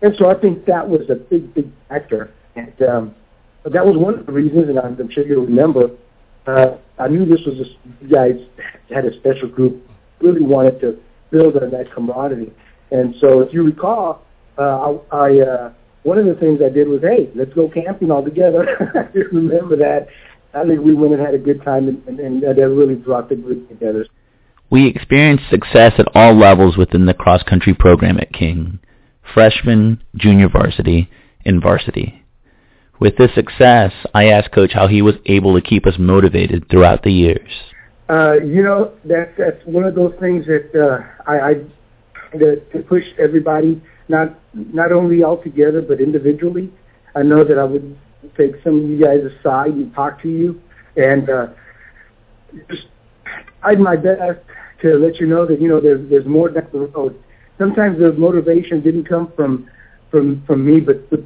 and 0.02 0.14
so 0.18 0.28
I 0.28 0.34
think 0.34 0.66
that 0.66 0.88
was 0.88 1.08
a 1.08 1.14
big, 1.14 1.54
big 1.54 1.70
factor. 1.88 2.32
And 2.56 2.82
um, 2.82 3.14
that 3.64 3.84
was 3.84 3.96
one 3.96 4.18
of 4.18 4.26
the 4.26 4.32
reasons, 4.32 4.68
and 4.68 4.78
I'm, 4.78 4.98
I'm 4.98 5.10
sure 5.10 5.26
you'll 5.26 5.44
remember, 5.46 5.90
uh, 6.46 6.76
I 6.98 7.08
knew 7.08 7.26
this 7.26 7.44
was 7.46 7.60
a, 7.60 8.04
you 8.04 8.10
guys 8.10 8.34
had 8.92 9.04
a 9.04 9.16
special 9.18 9.48
group, 9.48 9.86
really 10.20 10.42
wanted 10.42 10.80
to 10.80 10.98
build 11.30 11.56
on 11.56 11.70
that 11.70 11.92
camaraderie. 11.94 12.52
And 12.90 13.14
so 13.20 13.40
if 13.40 13.52
you 13.52 13.62
recall, 13.64 14.22
uh, 14.58 14.98
I, 15.12 15.16
I 15.16 15.40
uh, 15.40 15.72
one 16.02 16.18
of 16.18 16.26
the 16.26 16.34
things 16.34 16.60
I 16.64 16.70
did 16.70 16.88
was, 16.88 17.00
hey, 17.02 17.30
let's 17.34 17.52
go 17.52 17.68
camping 17.68 18.10
all 18.10 18.24
together. 18.24 18.66
I 18.94 19.18
remember 19.32 19.76
that. 19.76 20.08
I 20.52 20.66
think 20.66 20.80
we 20.80 20.94
went 20.94 21.12
and 21.12 21.22
had 21.22 21.34
a 21.34 21.38
good 21.38 21.62
time, 21.62 21.88
and, 21.88 22.08
and, 22.08 22.18
and 22.18 22.42
that 22.42 22.56
really 22.56 22.96
brought 22.96 23.28
the 23.28 23.36
group 23.36 23.68
together. 23.68 24.06
We 24.70 24.88
experienced 24.88 25.44
success 25.50 25.92
at 25.98 26.08
all 26.14 26.36
levels 26.36 26.76
within 26.76 27.06
the 27.06 27.14
cross-country 27.14 27.74
program 27.74 28.18
at 28.18 28.32
King, 28.32 28.80
freshman, 29.34 30.02
junior 30.16 30.48
varsity, 30.48 31.10
and 31.44 31.62
varsity. 31.62 32.19
With 33.00 33.16
this 33.16 33.34
success, 33.34 33.92
I 34.14 34.26
asked 34.26 34.52
Coach 34.52 34.72
how 34.74 34.86
he 34.86 35.00
was 35.00 35.14
able 35.24 35.54
to 35.54 35.62
keep 35.62 35.86
us 35.86 35.94
motivated 35.98 36.68
throughout 36.68 37.02
the 37.02 37.12
years. 37.12 37.48
Uh, 38.10 38.34
you 38.34 38.62
know, 38.62 38.92
that, 39.06 39.34
that's 39.38 39.64
one 39.64 39.84
of 39.84 39.94
those 39.94 40.12
things 40.20 40.44
that 40.46 40.70
uh, 40.74 41.30
I, 41.30 41.40
I 41.40 41.54
to, 42.38 42.56
to 42.56 42.78
push 42.88 43.04
everybody, 43.18 43.80
not 44.08 44.38
not 44.54 44.92
only 44.92 45.22
all 45.22 45.42
together 45.42 45.80
but 45.80 46.00
individually. 46.00 46.70
I 47.14 47.22
know 47.22 47.44
that 47.44 47.58
I 47.58 47.64
would 47.64 47.98
take 48.36 48.52
some 48.62 48.84
of 48.84 48.90
you 48.90 49.02
guys 49.02 49.20
aside 49.20 49.72
and 49.72 49.94
talk 49.94 50.20
to 50.22 50.28
you, 50.28 50.60
and 50.96 51.30
uh, 51.30 51.46
just 52.68 52.86
I 53.62 53.74
did 53.74 53.80
my 53.80 53.96
best 53.96 54.40
to 54.82 54.96
let 54.96 55.16
you 55.16 55.26
know 55.26 55.46
that 55.46 55.60
you 55.60 55.68
know 55.68 55.80
there's 55.80 56.08
there's 56.10 56.26
more 56.26 56.48
down 56.50 56.68
the 56.72 56.80
road. 56.80 57.22
Sometimes 57.58 57.98
the 57.98 58.12
motivation 58.12 58.82
didn't 58.82 59.04
come 59.04 59.32
from 59.36 59.70
from 60.10 60.42
from 60.46 60.64
me, 60.64 60.80
but 60.80 61.08
the, 61.10 61.24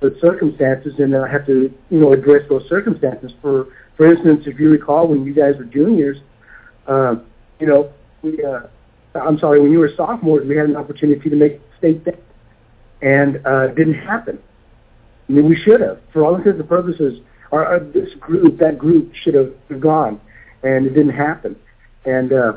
the 0.00 0.16
circumstances, 0.20 0.94
and 0.98 1.16
I 1.16 1.28
have 1.30 1.46
to 1.46 1.72
you 1.90 1.98
know 2.00 2.12
address 2.12 2.42
those 2.48 2.68
circumstances. 2.68 3.32
For 3.42 3.68
for 3.96 4.12
instance, 4.12 4.44
if 4.46 4.58
you 4.58 4.70
recall 4.70 5.08
when 5.08 5.24
you 5.24 5.34
guys 5.34 5.54
were 5.58 5.64
juniors, 5.64 6.18
uh, 6.86 7.16
you 7.58 7.66
know 7.66 7.92
we. 8.22 8.42
Uh, 8.44 8.60
I'm 9.14 9.38
sorry, 9.38 9.60
when 9.60 9.72
you 9.72 9.78
were 9.78 9.90
sophomores, 9.96 10.46
we 10.46 10.56
had 10.56 10.68
an 10.68 10.76
opportunity 10.76 11.30
to 11.30 11.34
make 11.34 11.60
state 11.78 12.06
and 13.02 13.36
uh, 13.46 13.68
it 13.68 13.76
didn't 13.76 13.94
happen. 13.94 14.38
I 15.28 15.32
mean, 15.32 15.48
we 15.48 15.56
should 15.56 15.80
have. 15.80 16.00
For 16.12 16.24
all 16.24 16.34
intents 16.34 16.58
and 16.58 16.68
purposes, 16.68 17.20
our, 17.52 17.64
our 17.64 17.80
this 17.80 18.14
group, 18.20 18.58
that 18.58 18.78
group, 18.78 19.12
should 19.14 19.34
have 19.34 19.52
gone, 19.80 20.20
and 20.62 20.86
it 20.86 20.90
didn't 20.90 21.14
happen. 21.14 21.56
And 22.04 22.32
uh, 22.32 22.54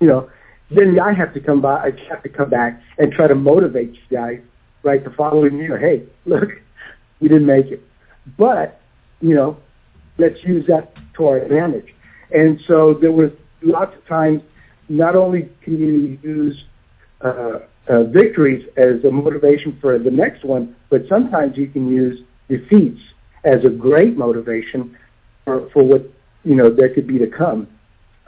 you 0.00 0.06
know, 0.06 0.30
then 0.70 0.98
I 1.00 1.12
have 1.12 1.34
to 1.34 1.40
come 1.40 1.60
by. 1.60 1.76
I 1.76 1.90
have 2.08 2.22
to 2.22 2.28
come 2.28 2.50
back 2.50 2.80
and 2.98 3.12
try 3.12 3.26
to 3.26 3.34
motivate 3.34 3.94
you 3.94 4.16
guys, 4.16 4.40
right, 4.82 5.02
the 5.02 5.10
following 5.10 5.58
year. 5.58 5.78
Hey, 5.78 6.04
look, 6.26 6.48
we 7.20 7.28
didn't 7.28 7.46
make 7.46 7.66
it, 7.66 7.82
but 8.38 8.80
you 9.20 9.34
know, 9.34 9.56
let's 10.18 10.42
use 10.44 10.66
that 10.66 10.92
to 11.14 11.26
our 11.26 11.36
advantage. 11.38 11.94
And 12.34 12.60
so 12.66 12.94
there 12.94 13.12
was 13.12 13.30
lots 13.62 13.96
of 13.96 14.06
times. 14.06 14.42
Not 14.88 15.16
only 15.16 15.48
can 15.62 15.78
you 15.78 16.18
use 16.22 16.64
uh, 17.20 17.60
uh, 17.88 18.04
victories 18.04 18.66
as 18.76 19.04
a 19.04 19.10
motivation 19.10 19.78
for 19.80 19.98
the 19.98 20.10
next 20.10 20.44
one, 20.44 20.74
but 20.90 21.02
sometimes 21.08 21.56
you 21.56 21.68
can 21.68 21.88
use 21.88 22.20
defeats 22.48 23.00
as 23.44 23.64
a 23.64 23.70
great 23.70 24.16
motivation 24.16 24.96
for, 25.44 25.68
for 25.70 25.82
what 25.82 26.02
you 26.44 26.54
know 26.54 26.70
there 26.70 26.92
could 26.92 27.06
be 27.06 27.18
to 27.18 27.26
come 27.26 27.68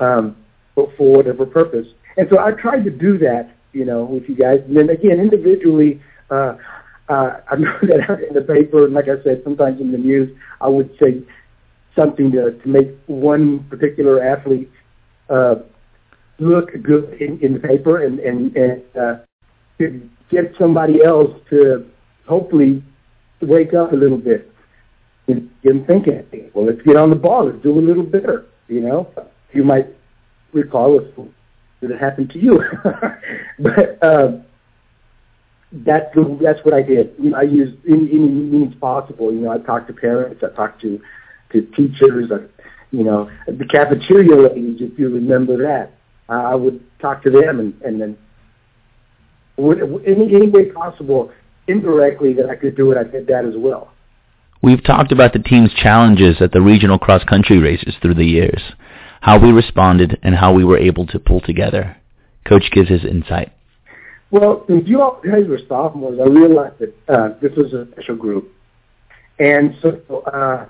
um, 0.01 0.37
for, 0.75 0.93
for 0.97 1.17
whatever 1.17 1.47
purpose. 1.47 1.87
And 2.17 2.29
so 2.31 2.39
I 2.39 2.53
tried 2.53 2.85
to 2.85 2.91
do 2.91 3.19
that, 3.19 3.51
you 3.73 3.85
know, 3.85 4.05
with 4.05 4.29
you 4.29 4.37
guys. 4.37 4.61
And 4.67 4.77
then 4.77 4.91
again, 4.91 5.19
individually, 5.21 6.01
uh, 6.35 6.57
uh, 7.09 7.41
I 7.51 7.57
know 7.59 7.79
that 7.83 8.27
in 8.29 8.35
the 8.35 8.43
paper, 8.43 8.85
and 8.85 8.95
like 8.95 9.09
I 9.09 9.23
said, 9.23 9.43
sometimes 9.45 9.81
in 9.81 9.93
the 9.93 9.99
news, 9.99 10.37
I 10.61 10.69
would 10.69 10.91
say 11.01 11.23
something 11.97 12.33
to, 12.33 12.53
to 12.53 12.69
make 12.69 12.89
one 13.07 13.65
particular 13.71 14.23
athlete 14.23 14.71
uh, 15.31 15.57
look 16.39 16.71
good 16.83 17.15
in, 17.21 17.39
in 17.41 17.55
the 17.55 17.61
paper 17.61 18.03
and, 18.03 18.19
and, 18.19 18.57
and 18.57 18.83
uh, 18.97 19.17
to 19.79 20.09
get 20.31 20.55
somebody 20.59 21.03
else 21.05 21.31
to 21.51 21.89
hopefully 22.27 22.83
wake 23.41 23.75
up 23.75 23.93
a 23.93 23.97
little 23.97 24.19
bit 24.19 24.51
and 25.29 25.49
get 25.63 25.71
them 25.71 25.85
thinking, 25.87 26.51
well, 26.55 26.67
let's 26.67 26.83
get 26.83 26.97
on 26.97 27.11
the 27.11 27.17
ball. 27.17 27.47
Let's 27.47 27.63
do 27.63 27.79
a 27.79 27.81
little 27.81 28.03
better, 28.03 28.47
you 28.69 28.81
know. 28.81 29.09
You 29.53 29.65
might 29.65 29.87
recall 30.53 30.99
if 30.99 31.15
did 31.81 31.91
it 31.91 32.01
happened 32.01 32.31
to 32.31 32.39
you. 32.39 32.63
but 33.59 34.03
uh, 34.03 34.39
that's 35.85 36.15
the, 36.15 36.39
that's 36.43 36.65
what 36.65 36.75
I 36.75 36.83
did. 36.83 37.15
You 37.19 37.31
know, 37.31 37.39
I 37.39 37.43
used 37.43 37.77
any, 37.89 38.09
any 38.11 38.29
means 38.29 38.75
possible. 38.81 39.33
You 39.33 39.41
know, 39.41 39.51
I 39.51 39.59
talked 39.59 39.89
to 39.89 39.93
parents. 39.93 40.43
I 40.43 40.55
talked 40.55 40.81
to 40.83 41.01
to 41.53 41.63
teachers. 41.77 42.31
I, 42.33 42.47
you 42.91 43.03
know, 43.03 43.31
the 43.47 43.67
cafeteria 43.67 44.37
ladies, 44.37 44.79
if 44.81 44.99
you 44.99 45.09
remember 45.09 45.57
that. 45.59 45.93
I 46.29 46.55
would 46.55 46.83
talk 47.01 47.23
to 47.25 47.31
them 47.31 47.61
and, 47.61 47.75
and 47.83 48.01
then 48.01 48.17
any, 49.59 50.35
any 50.35 50.49
way 50.49 50.71
possible, 50.71 51.31
indirectly, 51.69 52.33
that 52.35 52.49
I 52.49 52.57
could 52.57 52.77
do 52.77 52.93
it, 52.93 52.99
I 52.99 53.05
did 53.05 53.27
that 53.27 53.45
as 53.45 53.55
well. 53.57 53.93
We've 54.63 54.83
talked 54.83 55.13
about 55.13 55.35
the 55.35 55.39
team's 55.41 55.73
challenges 55.75 56.37
at 56.41 56.53
the 56.53 56.63
regional 56.63 56.99
cross-country 56.99 57.59
races 57.59 57.95
through 58.01 58.15
the 58.15 58.25
years, 58.25 58.63
how 59.21 59.39
we 59.39 59.53
responded, 59.53 60.19
and 60.23 60.35
how 60.35 60.53
we 60.55 60.65
were 60.65 60.79
able 60.79 61.07
to 61.09 61.19
pull 61.19 61.43
together. 61.43 61.97
Coach 62.47 62.71
gives 62.73 62.89
his 62.89 63.05
insight. 63.05 63.53
Well, 64.35 64.65
since 64.67 64.89
you 64.89 65.01
all 65.01 65.21
guys 65.25 65.47
were 65.47 65.61
sophomores, 65.69 66.19
I 66.19 66.25
realized 66.25 66.81
that 66.81 66.95
uh, 67.09 67.29
this 67.41 67.53
was 67.57 67.73
a 67.73 67.87
special 67.93 68.17
group. 68.17 68.53
And 69.39 69.77
so 69.81 70.23
uh, 70.27 70.67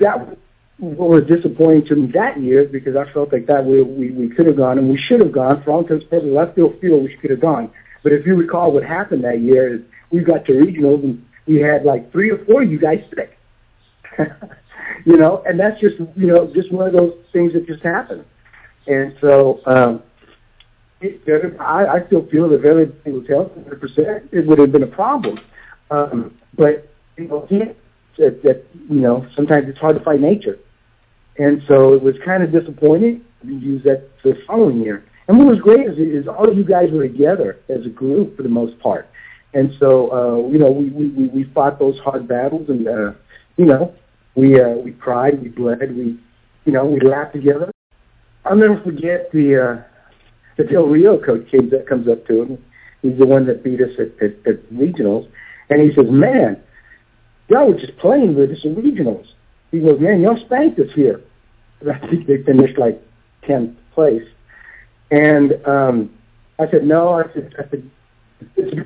that 0.00 0.38
what 0.78 1.08
was 1.10 1.24
disappointing 1.24 1.84
to 1.88 1.96
me 1.96 2.10
that 2.14 2.40
year 2.40 2.64
because 2.64 2.96
I 2.96 3.12
felt 3.12 3.30
like 3.30 3.44
that 3.48 3.62
we 3.62 3.82
we, 3.82 4.10
we 4.12 4.30
could 4.30 4.46
have 4.46 4.56
gone 4.56 4.78
and 4.78 4.88
we 4.88 4.96
should 4.96 5.20
have 5.20 5.32
gone. 5.32 5.62
For 5.62 5.70
all 5.70 5.80
intents 5.80 6.04
and 6.04 6.10
purposes, 6.10 6.36
I 6.40 6.50
still 6.52 6.72
feel 6.80 6.98
we 6.98 7.14
could 7.20 7.30
have 7.30 7.42
gone. 7.42 7.70
But 8.02 8.12
if 8.14 8.24
you 8.24 8.36
recall, 8.36 8.72
what 8.72 8.84
happened 8.84 9.22
that 9.24 9.42
year 9.42 9.74
is 9.74 9.82
we 10.10 10.20
got 10.20 10.46
to 10.46 10.52
regionals 10.52 11.04
and 11.04 11.22
we 11.46 11.60
had 11.60 11.84
like 11.84 12.10
three 12.10 12.30
or 12.30 12.42
four 12.46 12.62
of 12.62 12.70
you 12.70 12.78
guys 12.78 13.04
sick. 13.14 13.36
you 15.04 15.18
know, 15.18 15.42
and 15.44 15.60
that's 15.60 15.78
just 15.78 15.96
you 16.16 16.26
know 16.26 16.50
just 16.54 16.72
one 16.72 16.86
of 16.86 16.94
those 16.94 17.18
things 17.34 17.52
that 17.52 17.66
just 17.66 17.82
happened. 17.82 18.24
And 18.86 19.14
so 19.20 19.60
um, 19.66 20.02
I, 21.00 21.86
I 21.86 22.06
still 22.06 22.26
feel 22.26 22.48
that 22.48 22.60
very 22.60 22.86
was 22.86 23.26
healthy, 23.28 23.60
100 23.60 23.80
percent, 23.80 24.28
it 24.32 24.46
would 24.46 24.58
have 24.58 24.72
been 24.72 24.82
a 24.82 24.86
problem. 24.88 25.38
Um, 25.90 26.36
but 26.56 26.88
you 27.16 27.28
know, 27.28 27.46
that, 27.50 28.42
that 28.42 28.64
you 28.90 29.00
know 29.00 29.26
sometimes 29.34 29.68
it's 29.68 29.78
hard 29.78 29.96
to 29.96 30.04
fight 30.04 30.20
nature. 30.20 30.58
And 31.38 31.62
so 31.68 31.94
it 31.94 32.02
was 32.02 32.16
kind 32.24 32.42
of 32.42 32.50
disappointing. 32.50 33.22
We 33.44 33.54
used 33.54 33.84
that 33.84 34.08
the 34.24 34.36
following 34.46 34.82
year. 34.82 35.04
And 35.28 35.38
what 35.38 35.46
was 35.46 35.60
great 35.60 35.86
is, 35.86 35.98
is 35.98 36.26
all 36.26 36.48
of 36.48 36.56
you 36.56 36.64
guys 36.64 36.90
were 36.90 37.06
together 37.06 37.60
as 37.68 37.84
a 37.86 37.90
group 37.90 38.36
for 38.36 38.42
the 38.42 38.48
most 38.48 38.78
part. 38.80 39.08
And 39.54 39.72
so, 39.78 40.10
uh, 40.10 40.48
you 40.48 40.58
know, 40.58 40.70
we, 40.70 40.90
we, 40.90 41.28
we 41.28 41.44
fought 41.54 41.78
those 41.78 41.98
hard 42.00 42.26
battles 42.26 42.68
and, 42.68 42.88
uh, 42.88 43.12
you 43.56 43.66
know, 43.66 43.94
we, 44.34 44.60
uh, 44.60 44.70
we 44.70 44.92
cried, 44.92 45.40
we 45.42 45.48
bled, 45.48 45.94
we, 45.94 46.18
you 46.64 46.72
know, 46.72 46.86
we 46.86 47.00
laughed 47.00 47.34
together. 47.34 47.70
I'll 48.44 48.56
never 48.56 48.80
forget 48.82 49.30
the, 49.32 49.62
uh, 49.62 49.82
the 50.58 50.64
Del 50.64 50.86
Rio 50.86 51.18
coach 51.18 51.50
that 51.52 51.86
comes 51.88 52.08
up 52.08 52.26
to 52.26 52.42
him. 52.42 52.64
He's 53.00 53.16
the 53.16 53.24
one 53.24 53.46
that 53.46 53.62
beat 53.62 53.80
us 53.80 53.92
at, 53.98 54.08
at, 54.22 54.34
at 54.44 54.70
regionals. 54.72 55.26
And 55.70 55.80
he 55.80 55.94
says, 55.94 56.06
man, 56.10 56.60
y'all 57.48 57.72
were 57.72 57.78
just 57.78 57.96
playing 57.98 58.34
with 58.34 58.50
us 58.50 58.58
in 58.64 58.74
regionals. 58.74 59.26
He 59.70 59.80
goes, 59.80 60.00
man, 60.00 60.20
y'all 60.20 60.38
spanked 60.44 60.78
us 60.80 60.90
here. 60.94 61.22
I 61.88 61.98
think 62.08 62.26
they 62.26 62.42
finished 62.42 62.76
like 62.76 63.00
10th 63.44 63.76
place. 63.94 64.26
And 65.12 65.64
um, 65.64 66.10
I 66.58 66.68
said, 66.70 66.84
no. 66.84 67.10
I 67.10 67.32
said, 67.32 67.54
I 67.58 67.70
said, 67.70 67.90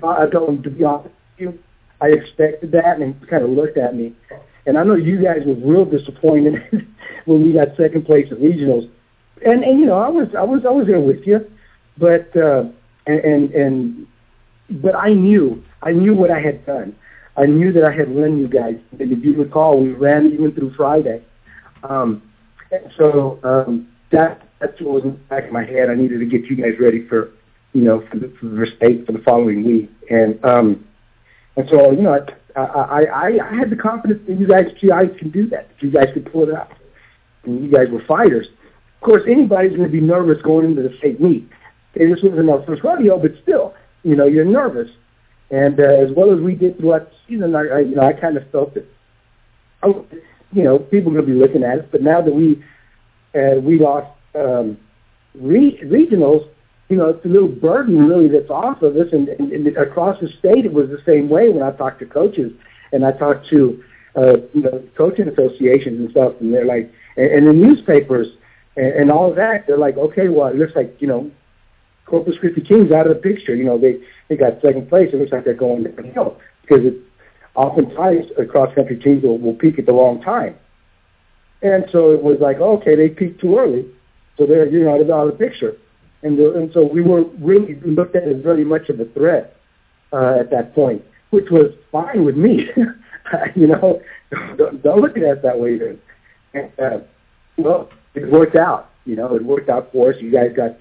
I 0.04 0.26
told 0.26 0.50
him 0.50 0.62
to 0.62 0.70
be 0.70 0.84
honest 0.84 1.06
with 1.06 1.14
you. 1.38 1.58
I 2.02 2.08
expected 2.08 2.72
that, 2.72 3.00
and 3.00 3.14
he 3.14 3.26
kind 3.26 3.44
of 3.44 3.50
looked 3.50 3.78
at 3.78 3.94
me. 3.94 4.14
And 4.66 4.76
I 4.76 4.82
know 4.82 4.94
you 4.94 5.22
guys 5.22 5.42
were 5.46 5.54
real 5.54 5.84
disappointed 5.84 6.54
when 7.24 7.42
we 7.42 7.52
got 7.52 7.76
second 7.76 8.04
place 8.04 8.26
at 8.30 8.38
regionals. 8.38 8.90
And 9.44 9.64
and 9.64 9.80
you 9.80 9.86
know, 9.86 9.98
I 9.98 10.08
was 10.08 10.28
I 10.36 10.42
was 10.42 10.62
I 10.66 10.70
was 10.70 10.86
there 10.86 11.00
with 11.00 11.26
you, 11.26 11.40
but 11.98 12.34
uh, 12.36 12.64
and 13.06 13.20
and 13.20 13.50
and 13.52 14.06
but 14.82 14.94
I 14.94 15.12
knew 15.12 15.62
I 15.82 15.92
knew 15.92 16.14
what 16.14 16.30
I 16.30 16.40
had 16.40 16.64
done. 16.66 16.96
I 17.36 17.46
knew 17.46 17.72
that 17.72 17.84
I 17.84 17.92
had 17.92 18.14
run 18.14 18.38
you 18.38 18.48
guys. 18.48 18.76
And 18.98 19.10
if 19.12 19.24
you 19.24 19.34
recall, 19.34 19.80
we 19.80 19.90
ran 19.90 20.26
even 20.32 20.52
through 20.52 20.74
Friday. 20.74 21.22
Um, 21.82 22.22
so 22.96 23.38
um, 23.42 23.88
that 24.10 24.48
that's 24.60 24.80
what 24.80 24.94
was 24.94 25.04
in 25.04 25.12
the 25.12 25.16
back 25.16 25.46
of 25.46 25.52
my 25.52 25.64
head. 25.64 25.90
I 25.90 25.94
needed 25.94 26.18
to 26.20 26.26
get 26.26 26.44
you 26.44 26.56
guys 26.56 26.78
ready 26.78 27.06
for, 27.08 27.30
you 27.72 27.82
know, 27.82 28.06
for 28.08 28.18
the, 28.18 28.32
for 28.38 28.46
the 28.46 28.66
state 28.76 29.06
for 29.06 29.12
the 29.12 29.18
following 29.20 29.64
week. 29.64 29.90
And 30.10 30.42
um, 30.44 30.86
and 31.56 31.68
so 31.68 31.90
you 31.90 32.02
know, 32.02 32.14
I 32.54 32.60
I 32.60 33.04
I, 33.04 33.50
I 33.50 33.54
had 33.54 33.70
the 33.70 33.76
confidence 33.76 34.22
that 34.28 34.38
you 34.38 34.46
guys 34.46 34.66
you 34.80 34.90
guys 34.90 35.10
can 35.18 35.30
do 35.30 35.48
that. 35.48 35.68
That 35.68 35.82
you 35.82 35.90
guys 35.90 36.08
could 36.12 36.30
pull 36.30 36.48
it 36.48 36.54
out. 36.54 36.72
And 37.44 37.64
you 37.64 37.70
guys 37.70 37.88
were 37.90 38.04
fighters. 38.04 38.46
Of 38.46 39.06
course, 39.06 39.22
anybody's 39.26 39.72
going 39.72 39.82
to 39.82 39.88
be 39.88 40.00
nervous 40.00 40.40
going 40.42 40.64
into 40.64 40.82
the 40.82 40.96
state 40.98 41.20
meet. 41.20 41.48
This 41.94 42.22
wasn't 42.22 42.50
our 42.50 42.64
first 42.64 42.82
rodeo, 42.82 43.18
but 43.18 43.32
still, 43.42 43.74
you 44.02 44.16
know, 44.16 44.26
you're 44.26 44.44
nervous. 44.44 44.90
And 45.50 45.78
uh, 45.78 45.84
as 45.84 46.10
well 46.16 46.32
as 46.32 46.40
we 46.40 46.54
did 46.54 46.78
throughout 46.78 47.10
the 47.10 47.16
season, 47.28 47.54
I, 47.54 47.60
I 47.60 47.78
you 47.80 47.94
know 47.94 48.02
I 48.02 48.14
kind 48.14 48.36
of 48.36 48.50
felt 48.50 48.74
that, 48.74 48.86
you 49.84 50.62
know, 50.62 50.78
people 50.78 51.12
are 51.12 51.20
going 51.20 51.26
to 51.26 51.32
be 51.32 51.38
looking 51.38 51.62
at 51.62 51.80
us. 51.80 51.84
But 51.92 52.02
now 52.02 52.22
that 52.22 52.34
we 52.34 52.62
uh, 53.34 53.60
we 53.60 53.78
lost 53.78 54.08
um, 54.34 54.78
re- 55.34 55.78
regionals, 55.84 56.48
you 56.88 56.96
know, 56.96 57.10
it's 57.10 57.24
a 57.24 57.28
little 57.28 57.48
burden 57.48 58.06
really 58.06 58.28
that's 58.28 58.50
off 58.50 58.80
of 58.80 58.96
us. 58.96 59.08
And, 59.12 59.28
and, 59.28 59.52
and 59.52 59.76
across 59.76 60.18
the 60.20 60.28
state, 60.38 60.64
it 60.64 60.72
was 60.72 60.88
the 60.88 61.02
same 61.04 61.28
way 61.28 61.50
when 61.50 61.62
I 61.62 61.72
talked 61.72 61.98
to 62.00 62.06
coaches 62.06 62.52
and 62.92 63.04
I 63.04 63.12
talked 63.12 63.48
to 63.48 63.82
uh, 64.16 64.36
you 64.52 64.62
know 64.62 64.82
coaching 64.96 65.28
associations 65.28 66.00
and 66.00 66.10
stuff, 66.10 66.34
and 66.40 66.52
they're 66.52 66.66
like, 66.66 66.92
and, 67.16 67.26
and 67.26 67.46
the 67.46 67.52
newspapers 67.52 68.28
and, 68.76 68.92
and 68.92 69.10
all 69.10 69.34
that, 69.34 69.66
they're 69.66 69.78
like, 69.78 69.96
okay, 69.96 70.28
well, 70.28 70.48
it 70.48 70.56
looks 70.56 70.76
like 70.76 70.96
you 71.00 71.06
know 71.06 71.30
Corpus 72.12 72.36
Christi 72.38 72.60
Kings 72.60 72.92
out 72.92 73.06
of 73.06 73.16
the 73.16 73.22
picture. 73.22 73.54
You 73.54 73.64
know, 73.64 73.78
they 73.78 73.96
they 74.28 74.36
got 74.36 74.60
second 74.60 74.90
place. 74.90 75.08
It 75.14 75.16
looks 75.16 75.32
like 75.32 75.46
they're 75.46 75.54
going 75.54 75.84
downhill 75.84 76.38
because 76.60 76.84
it 76.84 76.94
oftentimes 77.54 78.26
cross 78.50 78.68
country 78.74 78.98
teams 78.98 79.22
will, 79.22 79.38
will 79.38 79.54
peak 79.54 79.78
at 79.78 79.86
the 79.86 79.94
wrong 79.94 80.20
time. 80.20 80.54
And 81.62 81.86
so 81.90 82.10
it 82.10 82.22
was 82.22 82.36
like, 82.38 82.58
okay, 82.58 82.96
they 82.96 83.08
peaked 83.08 83.40
too 83.40 83.58
early, 83.58 83.86
so 84.36 84.44
they're 84.44 84.68
you 84.68 84.84
know 84.84 84.94
out 84.94 85.26
of 85.26 85.38
the 85.38 85.38
picture. 85.38 85.74
And 86.22 86.38
the, 86.38 86.52
and 86.52 86.70
so 86.74 86.84
we 86.84 87.00
were 87.00 87.24
really 87.40 87.76
looked 87.80 88.14
at 88.14 88.24
as 88.24 88.42
very 88.42 88.64
much 88.64 88.90
of 88.90 89.00
a 89.00 89.06
threat 89.06 89.56
uh, 90.12 90.36
at 90.38 90.50
that 90.50 90.74
point, 90.74 91.02
which 91.30 91.46
was 91.50 91.72
fine 91.90 92.26
with 92.26 92.36
me. 92.36 92.68
you 93.56 93.68
know, 93.68 94.02
don't, 94.58 94.82
don't 94.82 95.00
look 95.00 95.16
at 95.16 95.22
it 95.22 95.42
that 95.42 95.58
way. 95.58 95.78
Then. 95.78 95.98
And, 96.52 96.70
uh, 96.78 96.98
well, 97.56 97.88
it 98.14 98.30
worked 98.30 98.56
out. 98.56 98.90
You 99.06 99.16
know, 99.16 99.34
it 99.34 99.42
worked 99.42 99.70
out 99.70 99.90
for 99.92 100.10
us. 100.12 100.16
You 100.20 100.30
guys 100.30 100.50
got 100.54 100.76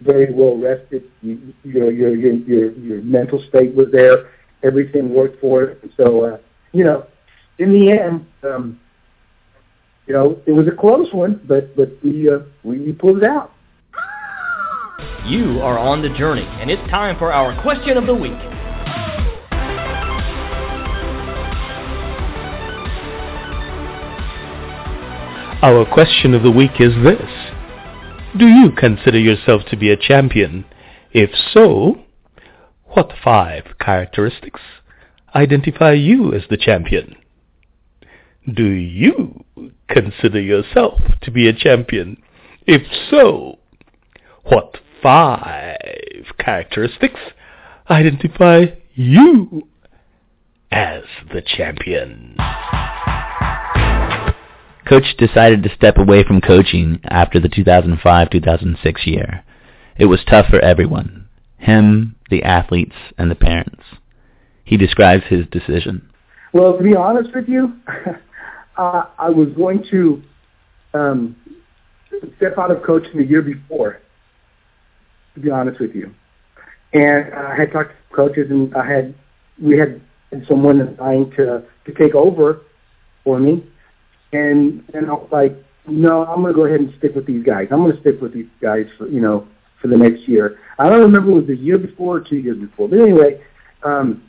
very 0.00 0.32
well 0.32 0.56
rested. 0.56 1.04
You, 1.20 1.52
your 1.64 1.90
your 1.90 2.14
your 2.14 2.34
your 2.34 2.72
your 2.72 3.02
mental 3.02 3.42
state 3.48 3.74
was 3.74 3.88
there. 3.92 4.30
Everything 4.62 5.12
worked 5.12 5.40
for 5.40 5.62
it. 5.64 5.90
So 5.96 6.24
uh, 6.24 6.38
you 6.72 6.84
know, 6.84 7.06
in 7.58 7.72
the 7.72 7.90
end, 7.90 8.26
um, 8.42 8.80
you 10.06 10.14
know, 10.14 10.40
it 10.46 10.52
was 10.52 10.66
a 10.66 10.72
close 10.72 11.12
one, 11.12 11.40
but 11.46 11.76
but 11.76 11.90
we 12.02 12.28
uh, 12.28 12.40
we, 12.64 12.78
we 12.80 12.92
pulled 12.92 13.18
it 13.18 13.24
out. 13.24 13.52
You 15.26 15.60
are 15.60 15.78
on 15.78 16.02
the 16.02 16.08
journey, 16.08 16.46
and 16.60 16.70
it's 16.70 16.82
time 16.90 17.18
for 17.18 17.32
our 17.32 17.60
question 17.62 17.96
of 17.96 18.06
the 18.06 18.14
week. 18.14 18.32
Our 25.62 25.86
question 25.86 26.34
of 26.34 26.42
the 26.42 26.50
week 26.50 26.80
is 26.80 26.92
this. 27.04 27.51
Do 28.38 28.46
you 28.46 28.70
consider 28.72 29.18
yourself 29.18 29.62
to 29.70 29.76
be 29.76 29.90
a 29.90 29.96
champion? 29.96 30.64
If 31.12 31.30
so, 31.52 31.96
what 32.94 33.12
five 33.22 33.64
characteristics 33.78 34.62
identify 35.34 35.92
you 35.92 36.32
as 36.32 36.42
the 36.48 36.56
champion? 36.56 37.16
Do 38.50 38.64
you 38.64 39.44
consider 39.86 40.40
yourself 40.40 40.98
to 41.20 41.30
be 41.30 41.46
a 41.46 41.52
champion? 41.52 42.22
If 42.66 42.82
so, 43.10 43.58
what 44.44 44.78
five 45.02 45.76
characteristics 46.38 47.20
identify 47.90 48.64
you 48.94 49.68
as 50.70 51.02
the 51.34 51.42
champion? 51.42 52.36
Coach 54.92 55.16
decided 55.16 55.62
to 55.62 55.74
step 55.74 55.96
away 55.96 56.22
from 56.22 56.42
coaching 56.42 57.00
after 57.04 57.40
the 57.40 57.48
2005-2006 57.48 59.06
year. 59.06 59.42
It 59.96 60.04
was 60.04 60.20
tough 60.28 60.48
for 60.50 60.60
everyone, 60.60 61.30
him, 61.56 62.14
the 62.28 62.42
athletes, 62.42 62.96
and 63.16 63.30
the 63.30 63.34
parents. 63.34 63.82
He 64.64 64.76
describes 64.76 65.24
his 65.30 65.46
decision. 65.46 66.10
Well, 66.52 66.76
to 66.76 66.84
be 66.84 66.94
honest 66.94 67.34
with 67.34 67.48
you, 67.48 67.72
uh, 68.76 69.04
I 69.18 69.30
was 69.30 69.48
going 69.56 69.82
to 69.90 70.22
um, 70.92 71.36
step 72.36 72.58
out 72.58 72.70
of 72.70 72.82
coaching 72.82 73.16
the 73.16 73.24
year 73.24 73.40
before, 73.40 73.98
to 75.34 75.40
be 75.40 75.50
honest 75.50 75.80
with 75.80 75.94
you. 75.94 76.14
And 76.92 77.32
I 77.32 77.56
had 77.56 77.72
talked 77.72 77.92
to 77.92 78.14
coaches, 78.14 78.50
and 78.50 78.76
I 78.76 78.86
had 78.86 79.14
we 79.58 79.78
had 79.78 80.02
someone 80.46 80.82
assigned 80.82 81.32
to 81.38 81.64
to 81.86 81.94
take 81.94 82.14
over 82.14 82.60
for 83.24 83.40
me 83.40 83.64
and 84.32 84.82
and 84.94 85.10
I 85.10 85.12
was 85.12 85.28
like, 85.30 85.56
no, 85.86 86.24
I'm 86.24 86.42
going 86.42 86.52
to 86.52 86.56
go 86.56 86.66
ahead 86.66 86.80
and 86.80 86.94
stick 86.98 87.14
with 87.14 87.26
these 87.26 87.44
guys. 87.44 87.68
I'm 87.70 87.82
going 87.82 87.94
to 87.94 88.00
stick 88.00 88.20
with 88.20 88.32
these 88.32 88.48
guys 88.60 88.86
for 88.98 89.08
you 89.08 89.20
know 89.20 89.46
for 89.80 89.88
the 89.88 89.96
next 89.96 90.28
year. 90.28 90.58
I 90.78 90.88
don't 90.88 91.00
remember 91.00 91.30
it 91.32 91.34
was 91.34 91.46
the 91.46 91.56
year 91.56 91.78
before 91.78 92.16
or 92.16 92.20
two 92.20 92.36
years 92.36 92.58
before, 92.58 92.88
but 92.88 92.98
anyway, 92.98 93.42
um, 93.82 94.22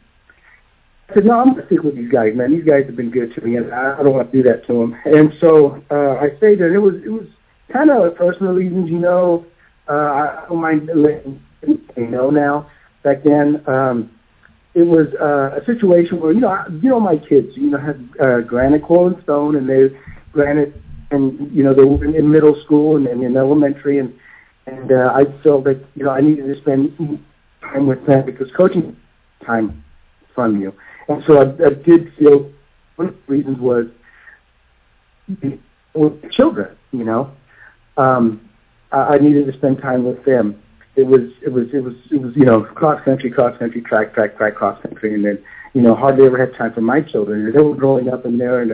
I 1.09 1.15
said 1.15 1.25
no, 1.25 1.39
I'm 1.39 1.53
going 1.53 1.61
to 1.61 1.65
stick 1.67 1.83
with 1.83 1.95
these 1.95 2.11
guys, 2.11 2.33
man. 2.35 2.51
These 2.51 2.65
guys 2.65 2.85
have 2.85 2.95
been 2.95 3.11
good 3.11 3.33
to 3.35 3.41
me, 3.41 3.57
and 3.57 3.73
I, 3.73 3.97
don't 3.97 4.13
want 4.13 4.31
to 4.31 4.37
do 4.43 4.47
that 4.49 4.65
to 4.67 4.73
them. 4.73 4.95
And 5.05 5.33
so 5.39 5.83
uh, 5.91 6.19
I 6.19 6.35
stayed 6.37 6.59
there. 6.59 6.67
And 6.67 6.75
it 6.75 6.79
was 6.79 6.95
it 7.05 7.09
was 7.09 7.27
kind 7.71 7.89
of 7.89 8.15
personal 8.15 8.53
reasons, 8.53 8.89
you 8.89 8.99
know. 8.99 9.45
Uh, 9.87 9.93
I 9.93 10.45
don't 10.47 10.61
mind 10.61 10.89
letting 10.93 11.41
you 11.61 12.07
know 12.07 12.29
now. 12.29 12.69
Back 13.03 13.23
then, 13.23 13.61
um, 13.67 14.11
it 14.75 14.87
was 14.87 15.07
uh, 15.21 15.59
a 15.59 15.65
situation 15.65 16.19
where 16.19 16.31
you 16.31 16.39
know 16.39 16.49
I, 16.49 16.65
you 16.81 16.89
know 16.89 16.99
my 16.99 17.17
kids 17.17 17.49
you 17.55 17.69
know 17.69 17.77
had 17.77 18.09
uh, 18.19 18.41
granted 18.41 18.83
coral 18.83 19.13
and 19.13 19.23
stone 19.23 19.55
and 19.55 19.69
they 19.69 19.95
granted 20.31 20.81
and 21.11 21.55
you 21.55 21.63
know 21.63 21.73
they 21.73 21.83
were 21.83 22.03
in, 22.03 22.15
in 22.15 22.31
middle 22.31 22.59
school 22.63 22.97
and, 22.97 23.07
and 23.07 23.23
in 23.23 23.37
elementary 23.37 23.99
and 23.99 24.13
and 24.65 24.91
uh, 24.91 25.13
I 25.13 25.25
felt 25.43 25.65
that 25.65 25.83
you 25.95 26.03
know 26.03 26.11
I 26.11 26.21
needed 26.21 26.47
to 26.47 26.59
spend 26.61 26.97
time 27.61 27.87
with 27.87 28.05
them 28.07 28.25
because 28.25 28.49
coaching 28.57 28.97
time 29.45 29.83
from 30.33 30.59
you 30.59 30.73
and 31.07 31.23
so 31.27 31.37
I, 31.37 31.65
I 31.65 31.73
did 31.85 32.11
feel 32.17 32.51
one 32.95 33.09
of 33.09 33.15
the 33.27 33.33
reasons 33.33 33.59
was 33.59 33.85
with 35.93 36.31
children 36.31 36.75
you 36.91 37.03
know. 37.03 37.31
Um, 37.95 38.49
I, 38.91 38.97
I 38.97 39.17
needed 39.19 39.45
to 39.51 39.57
spend 39.57 39.79
time 39.81 40.03
with 40.03 40.25
them 40.25 40.62
it 40.95 41.07
was 41.07 41.21
it 41.41 41.51
was 41.51 41.67
it 41.73 41.83
was 41.83 41.95
it 42.11 42.21
was 42.21 42.33
you 42.35 42.45
know 42.45 42.61
cross 42.61 43.03
country, 43.03 43.31
cross 43.31 43.57
country, 43.57 43.81
track, 43.81 44.13
track, 44.13 44.37
track, 44.37 44.55
cross 44.55 44.81
country, 44.83 45.13
and 45.13 45.25
then 45.25 45.43
you 45.73 45.81
know 45.81 45.95
hardly 45.95 46.25
ever 46.25 46.37
had 46.37 46.55
time 46.55 46.73
for 46.73 46.81
my 46.81 47.01
children. 47.01 47.51
They 47.51 47.59
were 47.59 47.75
growing 47.75 48.09
up 48.09 48.25
and 48.25 48.39
they're 48.39 48.65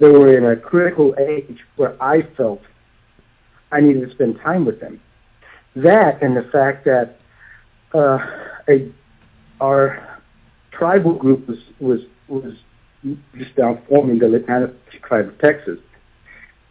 they 0.00 0.06
were 0.06 0.36
in 0.36 0.44
a 0.44 0.56
critical 0.56 1.14
age 1.18 1.58
where 1.76 2.00
I 2.02 2.22
felt 2.36 2.62
I 3.70 3.80
needed 3.80 4.08
to 4.08 4.14
spend 4.14 4.40
time 4.40 4.64
with 4.64 4.80
them. 4.80 5.00
That 5.76 6.20
and 6.22 6.36
the 6.36 6.48
fact 6.50 6.84
that 6.86 7.18
uh, 7.94 8.18
a 8.68 8.90
our 9.60 10.20
tribal 10.72 11.14
group 11.14 11.48
was 11.48 11.58
was 11.78 12.00
was 12.26 12.54
just 13.36 13.56
now 13.56 13.80
forming 13.88 14.18
the 14.18 14.26
Latana 14.26 14.74
tribe 15.02 15.28
of 15.28 15.38
Texas, 15.38 15.78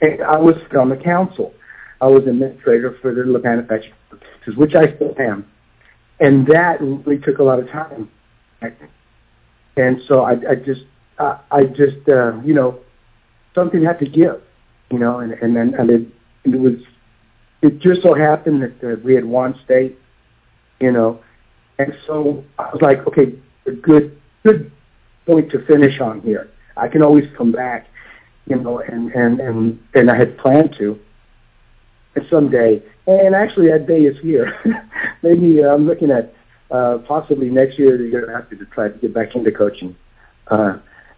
and 0.01 0.21
I 0.21 0.37
was 0.37 0.55
on 0.77 0.89
the 0.89 0.97
council. 0.97 1.53
I 2.01 2.07
was 2.07 2.27
administrator 2.27 2.97
for 3.01 3.13
the 3.13 3.21
Lipan 3.21 3.59
Apache 3.59 3.91
which 4.55 4.75
I 4.75 4.95
still 4.95 5.13
am. 5.19 5.45
And 6.19 6.47
that 6.47 6.79
really 6.79 7.19
took 7.19 7.39
a 7.39 7.43
lot 7.43 7.59
of 7.59 7.69
time. 7.69 8.09
And 9.75 10.01
so 10.07 10.21
I, 10.21 10.31
I 10.31 10.55
just, 10.55 10.81
I, 11.19 11.39
I 11.51 11.63
just, 11.65 12.07
uh, 12.07 12.39
you 12.43 12.53
know, 12.53 12.79
something 13.53 13.83
had 13.83 13.99
to 13.99 14.07
give, 14.07 14.41
you 14.89 14.99
know, 14.99 15.19
and, 15.19 15.33
and 15.33 15.55
then, 15.55 15.75
and 15.75 15.89
it, 15.89 16.07
it 16.45 16.59
was, 16.59 16.75
it 17.61 17.79
just 17.79 18.01
so 18.01 18.13
happened 18.13 18.63
that 18.63 18.93
uh, 18.93 18.95
we 19.03 19.13
had 19.13 19.25
won 19.25 19.59
state, 19.65 19.97
you 20.79 20.91
know, 20.91 21.19
and 21.77 21.93
so 22.07 22.43
I 22.57 22.69
was 22.71 22.81
like, 22.81 23.05
okay, 23.07 23.37
a 23.67 23.71
good, 23.71 24.19
good 24.43 24.71
point 25.25 25.51
to 25.51 25.63
finish 25.65 25.99
on 25.99 26.21
here. 26.21 26.49
I 26.75 26.87
can 26.87 27.03
always 27.03 27.25
come 27.37 27.51
back, 27.51 27.87
you 28.47 28.55
know, 28.55 28.79
and, 28.79 29.11
and, 29.11 29.39
and, 29.39 29.79
and 29.93 30.09
I 30.09 30.17
had 30.17 30.37
planned 30.37 30.75
to 30.79 30.99
someday. 32.29 32.81
And 33.05 33.35
actually, 33.35 33.69
that 33.69 33.87
day 33.87 34.01
is 34.01 34.17
here. 34.21 34.53
Maybe 35.23 35.63
uh, 35.63 35.73
I'm 35.73 35.85
looking 35.87 36.11
at 36.11 36.33
uh, 36.71 36.99
possibly 37.07 37.49
next 37.49 37.79
year 37.79 37.95
you're 38.01 38.21
going 38.21 38.31
to 38.31 38.35
have 38.35 38.49
to 38.49 38.65
try 38.73 38.89
to 38.89 38.97
get 38.97 39.13
back 39.13 39.35
into 39.35 39.51
coaching. 39.51 39.95
Uh, 40.47 40.77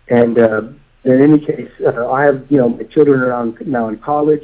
and 0.09 0.37
uh, 0.37 0.61
in 1.03 1.21
any 1.21 1.39
case, 1.39 1.71
uh, 1.85 2.09
I 2.09 2.23
have 2.23 2.45
you 2.49 2.57
know 2.57 2.69
my 2.69 2.83
children 2.83 3.21
are 3.21 3.45
now 3.65 3.87
in 3.87 3.97
college. 3.99 4.43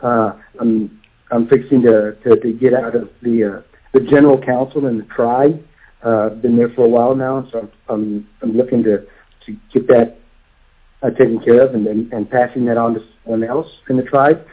Uh, 0.00 0.32
I'm 0.60 1.00
I'm 1.30 1.48
fixing 1.48 1.82
to, 1.82 2.12
to 2.24 2.36
to 2.36 2.52
get 2.52 2.74
out 2.74 2.94
of 2.94 3.10
the 3.22 3.44
uh, 3.44 3.62
the 3.92 4.00
general 4.00 4.40
council 4.40 4.86
and 4.86 5.00
the 5.00 5.04
tribe. 5.04 5.64
Uh, 6.02 6.28
been 6.30 6.56
there 6.56 6.68
for 6.70 6.84
a 6.84 6.88
while 6.88 7.14
now, 7.14 7.48
so 7.50 7.60
I'm 7.60 7.70
I'm, 7.88 8.28
I'm 8.42 8.56
looking 8.56 8.82
to 8.84 9.06
to 9.46 9.56
get 9.72 9.86
that 9.88 10.18
uh, 11.02 11.10
taken 11.10 11.40
care 11.40 11.62
of 11.62 11.74
and, 11.74 11.86
and 11.86 12.12
and 12.12 12.30
passing 12.30 12.64
that 12.66 12.76
on 12.76 12.94
to 12.94 13.00
someone 13.24 13.44
else 13.44 13.68
in 13.88 13.96
the 13.96 14.02
tribe. 14.02 14.46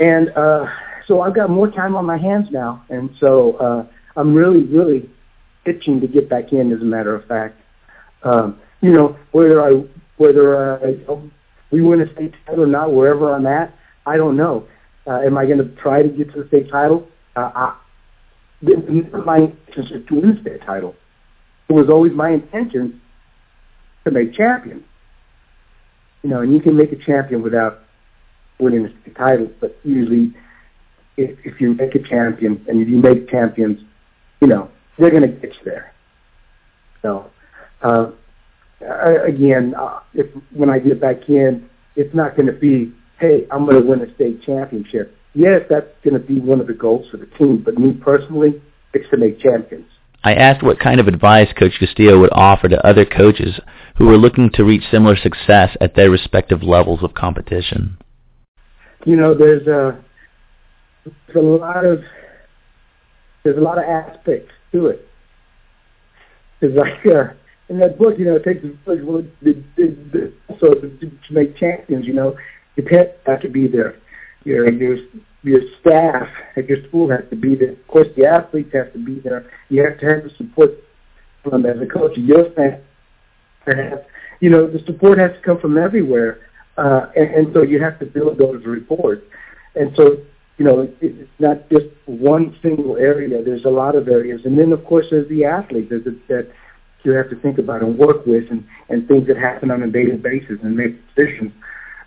And 0.00 0.30
uh, 0.36 0.66
so 1.06 1.20
I've 1.20 1.34
got 1.34 1.50
more 1.50 1.70
time 1.70 1.94
on 1.96 2.04
my 2.04 2.18
hands 2.18 2.48
now, 2.50 2.84
and 2.88 3.10
so 3.20 3.56
uh, 3.56 3.86
I'm 4.16 4.34
really, 4.34 4.64
really 4.64 5.08
itching 5.64 6.00
to 6.00 6.08
get 6.08 6.28
back 6.28 6.52
in. 6.52 6.72
As 6.72 6.80
a 6.80 6.84
matter 6.84 7.14
of 7.14 7.24
fact, 7.26 7.60
um, 8.22 8.58
you 8.80 8.92
know, 8.92 9.16
whether 9.32 9.62
I 9.62 9.84
whether 10.16 10.74
uh, 10.74 11.16
we 11.70 11.80
win 11.80 12.00
a 12.00 12.12
state 12.14 12.34
title 12.46 12.64
or 12.64 12.66
not, 12.66 12.92
wherever 12.92 13.32
I'm 13.32 13.46
at, 13.46 13.74
I 14.06 14.16
don't 14.16 14.36
know. 14.36 14.66
Uh, 15.06 15.20
am 15.20 15.36
I 15.36 15.44
going 15.44 15.58
to 15.58 15.68
try 15.76 16.02
to 16.02 16.08
get 16.08 16.32
to 16.32 16.42
the 16.42 16.48
state 16.48 16.70
title? 16.70 17.06
Uh, 17.36 17.50
I, 17.54 17.76
my 19.24 19.38
intention 19.38 20.06
to 20.06 20.14
win 20.14 20.38
state 20.40 20.62
title. 20.64 20.94
It 21.68 21.72
was 21.72 21.88
always 21.88 22.12
my 22.12 22.30
intention 22.30 23.00
to 24.04 24.10
make 24.10 24.34
champion. 24.34 24.84
You 26.22 26.30
know, 26.30 26.40
and 26.40 26.52
you 26.52 26.60
can 26.60 26.76
make 26.76 26.92
a 26.92 26.96
champion 26.96 27.42
without 27.42 27.83
winning 28.58 28.92
state 29.02 29.16
title, 29.16 29.50
but 29.60 29.76
usually 29.84 30.34
if, 31.16 31.38
if 31.44 31.60
you 31.60 31.74
make 31.74 31.94
a 31.94 32.02
champion 32.02 32.64
and 32.68 32.80
if 32.80 32.88
you 32.88 32.96
make 32.96 33.28
champions, 33.28 33.80
you 34.40 34.48
know, 34.48 34.70
they're 34.98 35.10
going 35.10 35.22
to 35.22 35.28
get 35.28 35.50
you 35.50 35.64
there. 35.64 35.92
So, 37.02 37.30
uh, 37.82 38.10
again, 39.26 39.74
uh, 39.78 40.00
if 40.14 40.26
when 40.52 40.70
I 40.70 40.78
get 40.78 41.00
back 41.00 41.28
in, 41.28 41.68
it's 41.96 42.14
not 42.14 42.36
going 42.36 42.46
to 42.46 42.52
be, 42.52 42.92
hey, 43.18 43.46
I'm 43.50 43.64
going 43.64 43.80
to 43.80 43.88
win 43.88 44.00
a 44.00 44.14
state 44.14 44.42
championship. 44.42 45.16
Yes, 45.34 45.62
that's 45.68 45.86
going 46.04 46.14
to 46.14 46.20
be 46.20 46.40
one 46.40 46.60
of 46.60 46.66
the 46.66 46.74
goals 46.74 47.08
for 47.10 47.16
the 47.16 47.26
team, 47.26 47.62
but 47.64 47.74
me 47.74 47.92
personally, 47.92 48.62
it's 48.92 49.08
to 49.10 49.16
make 49.16 49.40
champions. 49.40 49.86
I 50.22 50.34
asked 50.34 50.62
what 50.62 50.80
kind 50.80 51.00
of 51.00 51.08
advice 51.08 51.52
Coach 51.58 51.74
Castillo 51.78 52.18
would 52.20 52.32
offer 52.32 52.68
to 52.68 52.86
other 52.86 53.04
coaches 53.04 53.60
who 53.96 54.06
were 54.06 54.16
looking 54.16 54.50
to 54.54 54.64
reach 54.64 54.84
similar 54.90 55.16
success 55.16 55.76
at 55.80 55.94
their 55.94 56.10
respective 56.10 56.62
levels 56.62 57.02
of 57.02 57.14
competition. 57.14 57.98
You 59.04 59.16
know, 59.16 59.34
there's 59.34 59.66
a 59.66 60.02
there's 61.04 61.36
a 61.36 61.40
lot 61.40 61.84
of 61.84 62.02
there's 63.42 63.58
a 63.58 63.60
lot 63.60 63.78
of 63.78 63.84
aspects 63.84 64.52
to 64.72 64.86
it. 64.86 65.08
It's 66.60 66.74
like 66.74 67.04
uh, 67.06 67.34
in 67.68 67.78
that 67.80 67.98
book, 67.98 68.14
you 68.18 68.24
know, 68.24 68.36
it 68.36 68.44
takes 68.44 68.64
a 68.64 68.96
village 68.96 69.30
so 70.60 70.74
to, 70.74 70.88
to 70.98 71.32
make 71.32 71.56
champions. 71.56 72.06
You 72.06 72.14
know, 72.14 72.36
your 72.76 72.86
pet 72.86 73.20
has 73.26 73.42
to 73.42 73.48
be 73.48 73.66
there, 73.66 73.98
your 74.44 74.70
your 74.70 74.98
your 75.42 75.60
staff 75.80 76.28
at 76.56 76.68
your 76.68 76.82
school 76.88 77.10
has 77.10 77.24
to 77.30 77.36
be 77.36 77.54
there. 77.54 77.72
Of 77.72 77.86
course, 77.88 78.08
the 78.16 78.24
athletes 78.24 78.70
have 78.72 78.92
to 78.94 78.98
be 78.98 79.20
there. 79.20 79.50
You 79.68 79.84
have 79.84 79.98
to 80.00 80.06
have 80.06 80.24
the 80.24 80.30
support 80.38 80.70
from 81.42 81.66
as 81.66 81.76
a 81.80 81.86
coach. 81.86 82.16
Your 82.16 82.50
staff 82.52 82.80
have, 83.66 84.04
you 84.40 84.48
know, 84.48 84.66
the 84.66 84.82
support 84.86 85.18
has 85.18 85.32
to 85.32 85.40
come 85.40 85.60
from 85.60 85.76
everywhere, 85.76 86.40
uh, 86.76 87.06
and, 87.16 87.34
and 87.34 87.54
so 87.54 87.62
you 87.62 87.82
have 87.82 87.98
to 87.98 88.06
build 88.06 88.38
those 88.38 88.64
reports. 88.64 89.22
And 89.74 89.92
so 89.96 90.18
you 90.56 90.64
know, 90.64 90.88
it's 91.00 91.30
not 91.40 91.68
just 91.68 91.86
one 92.06 92.56
single 92.62 92.96
area. 92.96 93.42
There's 93.42 93.64
a 93.64 93.70
lot 93.70 93.96
of 93.96 94.08
areas, 94.08 94.42
and 94.44 94.58
then 94.58 94.72
of 94.72 94.84
course 94.84 95.06
there's 95.10 95.28
the 95.28 95.44
athletes 95.44 95.90
that, 95.90 96.04
that 96.28 96.52
you 97.02 97.12
have 97.12 97.28
to 97.30 97.36
think 97.36 97.58
about 97.58 97.82
and 97.82 97.98
work 97.98 98.24
with, 98.24 98.44
and 98.50 98.64
and 98.88 99.08
things 99.08 99.26
that 99.26 99.36
happen 99.36 99.70
on 99.70 99.82
a 99.82 99.90
daily 99.90 100.16
basis 100.16 100.58
and 100.62 100.76
make 100.76 100.96
decisions. 101.08 101.52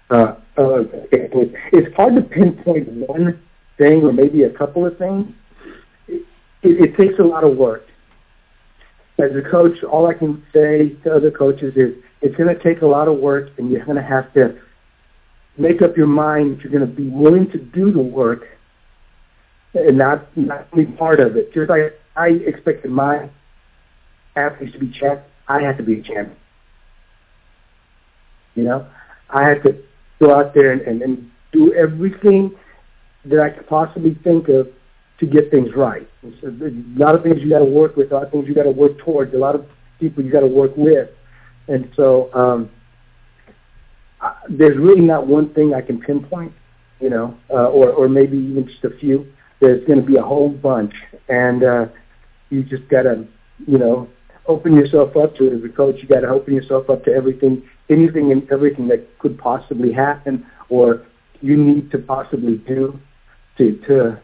Uh, 0.10 0.36
uh, 0.58 0.80
it, 1.12 1.54
it's 1.74 1.96
hard 1.96 2.16
to 2.16 2.22
pinpoint 2.22 2.88
one 2.90 3.42
thing 3.78 4.04
or 4.04 4.14
maybe 4.14 4.44
a 4.44 4.50
couple 4.50 4.86
of 4.86 4.98
things. 4.98 5.28
It, 6.08 6.26
it, 6.64 6.90
it 6.90 6.98
takes 6.98 7.20
a 7.20 7.24
lot 7.24 7.44
of 7.44 7.58
work. 7.58 7.86
As 9.20 9.32
a 9.36 9.42
coach, 9.50 9.84
all 9.84 10.08
I 10.08 10.14
can 10.14 10.42
say 10.54 10.90
to 11.04 11.16
other 11.16 11.32
coaches 11.32 11.74
is 11.76 11.96
it's 12.22 12.36
going 12.36 12.54
to 12.54 12.64
take 12.64 12.82
a 12.82 12.86
lot 12.86 13.08
of 13.08 13.18
work, 13.20 13.52
and 13.58 13.70
you're 13.70 13.86
going 13.86 13.98
to 13.98 14.04
have 14.04 14.34
to 14.34 14.60
make 15.58 15.82
up 15.82 15.98
your 15.98 16.08
mind 16.08 16.58
that 16.58 16.64
you're 16.64 16.72
going 16.72 16.88
to 16.88 16.96
be 16.96 17.10
willing 17.10 17.50
to 17.52 17.58
do 17.58 17.92
the 17.92 18.02
work 18.02 18.44
and 19.74 19.98
not 19.98 20.26
not 20.38 20.72
be 20.72 20.86
part 20.86 21.20
of 21.20 21.36
it. 21.36 21.54
Just 21.54 21.70
like 21.70 22.00
I 22.16 22.30
expected 22.30 22.92
my 22.92 23.30
athletes 24.36 24.74
to 24.74 24.80
be 24.80 24.92
champ, 25.00 25.22
I 25.48 25.62
had 25.62 25.78
to 25.78 25.84
be 25.84 26.00
a 26.00 26.04
champion. 26.04 26.36
You 28.56 28.64
know, 28.64 28.88
I 29.30 29.48
had 29.48 29.62
to 29.64 29.84
go 30.20 30.36
out 30.36 30.54
there 30.54 30.72
and, 30.72 30.82
and, 30.82 31.02
and 31.02 31.32
do 31.52 31.74
everything 31.74 32.56
that 33.26 33.40
I 33.40 33.50
could 33.50 33.68
possibly 33.68 34.18
think 34.24 34.48
of 34.50 34.68
to 35.20 35.26
get 35.26 35.52
things 35.52 35.70
right. 35.76 36.08
So 36.42 36.48
a 36.48 37.00
lot 37.00 37.16
of 37.16 37.24
things 37.24 37.38
you 37.40 37.50
got 37.50 37.60
to 37.60 37.66
work 37.66 37.96
with, 37.96 38.12
a 38.12 38.16
lot 38.16 38.24
of 38.24 38.32
things 38.32 38.48
you 38.48 38.56
got 38.56 38.64
to 38.64 38.72
work 38.72 38.98
towards, 39.00 39.34
a 39.34 39.38
lot 39.38 39.56
of 39.56 39.66
people 40.00 40.24
you 40.24 40.32
got 40.32 40.42
to 40.42 40.48
work 40.48 40.72
with, 40.76 41.10
and 41.68 41.90
so 41.96 42.34
um, 42.34 42.70
there's 44.50 44.78
really 44.78 45.02
not 45.02 45.28
one 45.28 45.54
thing 45.54 45.74
I 45.74 45.82
can 45.82 46.00
pinpoint, 46.00 46.54
you 47.00 47.10
know, 47.10 47.38
uh, 47.50 47.70
or 47.70 47.92
or 47.92 48.10
maybe 48.10 48.38
even 48.38 48.68
just 48.68 48.84
a 48.84 48.98
few. 48.98 49.28
There's 49.60 49.86
going 49.86 50.00
to 50.00 50.06
be 50.06 50.18
a 50.18 50.22
whole 50.22 50.50
bunch, 50.50 50.94
and 51.30 51.64
uh, 51.64 51.86
you 52.50 52.64
just 52.64 52.88
got 52.90 53.04
to, 53.04 53.28
you 53.66 53.78
know, 53.78 54.08
open 54.46 54.76
yourself 54.76 55.18
up 55.18 55.36
to 55.38 55.48
it 55.48 55.58
as 55.58 55.64
a 55.64 55.70
coach. 55.70 55.96
You 56.02 56.08
got 56.08 56.22
to 56.22 56.30
open 56.30 56.54
yourself 56.54 56.90
up 56.90 57.04
to 57.06 57.12
everything, 57.12 57.68
anything 57.90 58.32
and 58.32 58.50
everything 58.52 58.88
that 58.90 59.18
could 59.20 59.38
possibly 59.38 59.92
happen, 59.92 60.46
or 60.70 61.06
you 61.42 61.58
need 61.58 61.92
to 61.92 61.98
possibly 61.98 62.58
do 62.58 63.00
to 63.58 63.78
to 63.88 64.20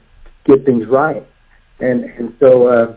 get 0.46 0.66
things 0.66 0.88
right. 0.88 1.26
And 1.80 2.06
and 2.06 2.34
so 2.40 2.68
uh, 2.68 2.96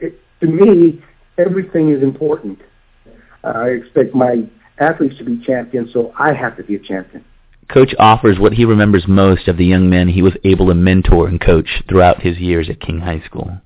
it, 0.00 0.20
to 0.40 0.46
me, 0.46 1.02
everything 1.38 1.90
is 1.90 2.02
important. 2.02 2.58
I 3.44 3.68
expect 3.68 4.14
my 4.14 4.44
athletes 4.78 5.16
to 5.18 5.24
be 5.24 5.42
champions, 5.44 5.92
so 5.92 6.12
I 6.18 6.32
have 6.32 6.56
to 6.56 6.62
be 6.62 6.74
a 6.76 6.78
champion. 6.78 7.24
Coach 7.68 7.94
offers 7.98 8.38
what 8.38 8.52
he 8.52 8.64
remembers 8.64 9.04
most 9.06 9.46
of 9.46 9.56
the 9.56 9.64
young 9.64 9.88
men 9.88 10.08
he 10.08 10.22
was 10.22 10.34
able 10.44 10.66
to 10.66 10.74
mentor 10.74 11.28
and 11.28 11.40
coach 11.40 11.82
throughout 11.88 12.20
his 12.20 12.38
years 12.38 12.68
at 12.68 12.80
King 12.80 12.98
High 12.98 13.22
School. 13.24 13.60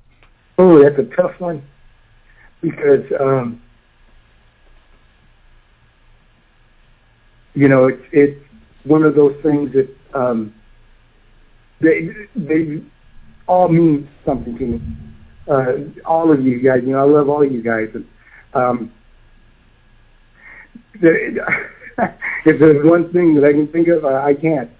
Oh, 0.58 0.82
that's 0.82 0.98
a 0.98 1.16
tough 1.16 1.40
one 1.40 1.62
because 2.60 3.04
um, 3.20 3.60
you 7.54 7.68
know 7.68 7.86
it's 7.86 8.02
it's 8.12 8.40
one 8.84 9.02
of 9.02 9.14
those 9.14 9.36
things 9.42 9.72
that 9.72 9.88
um, 10.18 10.54
they 11.80 12.10
they 12.36 12.82
all 13.46 13.68
mean 13.68 14.08
something 14.24 14.56
to 14.56 14.64
me. 14.64 14.80
Uh, 15.48 16.06
all 16.06 16.32
of 16.32 16.42
you 16.42 16.60
guys, 16.60 16.80
you 16.84 16.92
know, 16.92 16.98
I 16.98 17.02
love 17.02 17.28
all 17.28 17.44
you 17.44 17.62
guys, 17.62 17.88
and 17.94 18.06
um, 18.54 18.92
if 21.02 22.60
there's 22.60 22.84
one 22.84 23.12
thing 23.12 23.34
that 23.34 23.44
I 23.44 23.52
can 23.52 23.68
think 23.68 23.88
of, 23.88 24.04
I, 24.04 24.34
can't 24.34 24.70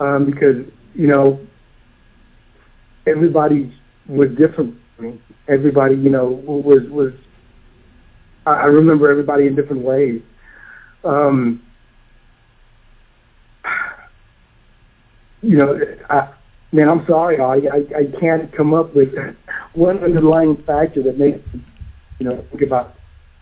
um, 0.00 0.26
because 0.26 0.64
you 0.94 1.06
know 1.06 1.40
everybody 3.06 3.74
was 4.06 4.28
different. 4.30 4.76
Everybody, 5.48 5.94
you 5.96 6.10
know, 6.10 6.26
was 6.26 6.82
was. 6.90 7.12
I 8.46 8.64
remember 8.64 9.10
everybody 9.10 9.46
in 9.46 9.54
different 9.54 9.82
ways. 9.82 10.22
Um, 11.04 11.62
you 15.42 15.56
know, 15.58 15.78
I, 16.08 16.32
man, 16.72 16.88
I'm 16.88 17.04
sorry, 17.06 17.40
I, 17.40 17.54
I 17.54 17.84
I 17.98 18.20
can't 18.20 18.54
come 18.56 18.74
up 18.74 18.94
with 18.94 19.10
one 19.74 19.98
underlying 20.02 20.56
factor 20.66 21.02
that 21.02 21.18
makes 21.18 21.40
you 22.18 22.28
know 22.28 22.44
think 22.50 22.62
about 22.62 22.94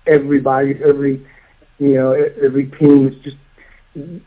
everybody, 0.07 0.75
every 0.85 1.27
you 1.79 1.95
know, 1.95 2.12
every 2.12 2.66
team 2.79 3.09
is 3.09 3.14
just 3.22 3.37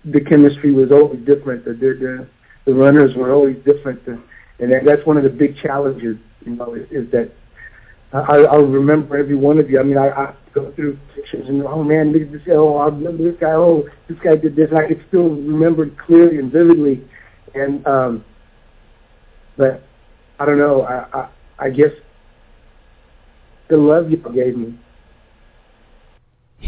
the 0.05 0.21
chemistry 0.21 0.73
was 0.73 0.91
always 0.91 1.19
different. 1.25 1.65
The 1.65 1.73
the, 1.73 2.27
the 2.65 2.73
runners 2.73 3.15
were 3.15 3.31
always 3.31 3.57
different, 3.65 4.01
and 4.07 4.71
that's 4.85 5.05
one 5.05 5.17
of 5.17 5.23
the 5.23 5.29
big 5.29 5.57
challenges. 5.57 6.17
You 6.45 6.55
know, 6.55 6.73
is, 6.73 6.87
is 6.91 7.11
that 7.11 7.31
I, 8.13 8.17
I 8.17 8.55
remember 8.55 9.17
every 9.17 9.35
one 9.35 9.59
of 9.59 9.69
you. 9.69 9.79
I 9.79 9.83
mean, 9.83 9.97
I, 9.97 10.09
I 10.09 10.33
go 10.53 10.71
through 10.73 10.97
pictures 11.15 11.47
and 11.47 11.63
oh 11.63 11.83
man, 11.83 12.11
look 12.11 12.23
at 12.23 12.31
this. 12.31 12.41
Oh, 12.51 12.77
I 12.77 12.85
remember 12.85 13.31
this 13.31 13.39
guy. 13.39 13.51
Oh, 13.51 13.87
this 14.07 14.17
guy 14.23 14.35
did 14.35 14.55
this. 14.55 14.69
And 14.69 14.79
I 14.79 14.87
could 14.87 15.03
still 15.07 15.29
remember 15.29 15.85
it 15.85 15.97
clearly 15.97 16.39
and 16.39 16.51
vividly. 16.51 17.03
And 17.53 17.85
um, 17.85 18.25
but 19.57 19.83
I 20.39 20.45
don't 20.45 20.57
know. 20.57 20.81
I 20.83 21.19
I, 21.19 21.29
I 21.59 21.69
guess 21.69 21.91
the 23.69 23.77
love 23.77 24.09
you 24.09 24.17
gave 24.17 24.57
me 24.57 24.77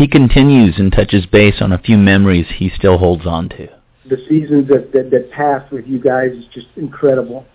he 0.01 0.07
continues 0.07 0.79
and 0.79 0.91
touches 0.91 1.27
base 1.27 1.61
on 1.61 1.71
a 1.71 1.77
few 1.77 1.95
memories 1.95 2.47
he 2.57 2.71
still 2.75 2.97
holds 2.97 3.27
on 3.27 3.47
to. 3.49 3.67
The 4.09 4.17
seasons 4.27 4.67
that, 4.69 4.91
that, 4.93 5.11
that 5.11 5.31
passed 5.31 5.71
with 5.71 5.85
you 5.85 5.99
guys 5.99 6.31
is 6.31 6.45
just 6.51 6.65
incredible. 6.75 7.45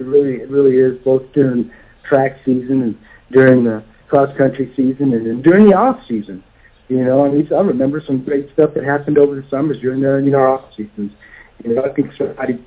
It 0.00 0.04
really, 0.04 0.42
it 0.42 0.50
really 0.50 0.78
is, 0.78 1.00
both 1.04 1.22
during 1.32 1.70
track 2.08 2.38
season 2.44 2.82
and 2.82 2.98
during 3.30 3.62
the 3.62 3.84
cross 4.08 4.36
country 4.36 4.72
season 4.76 5.14
and, 5.14 5.26
and 5.28 5.44
during 5.44 5.70
the 5.70 5.76
off 5.76 6.00
season. 6.08 6.42
You 6.88 7.04
know, 7.04 7.24
I 7.24 7.30
mean, 7.30 7.48
I 7.52 7.60
remember 7.60 8.02
some 8.04 8.24
great 8.24 8.52
stuff 8.52 8.74
that 8.74 8.82
happened 8.82 9.16
over 9.16 9.36
the 9.36 9.48
summers 9.48 9.78
during 9.80 10.00
the 10.00 10.16
you 10.16 10.32
know 10.32 10.42
off 10.42 10.70
seasons. 10.76 11.12
You 11.64 11.76
know, 11.76 11.84
I 11.84 11.94
think 11.94 12.10
somebody 12.18 12.62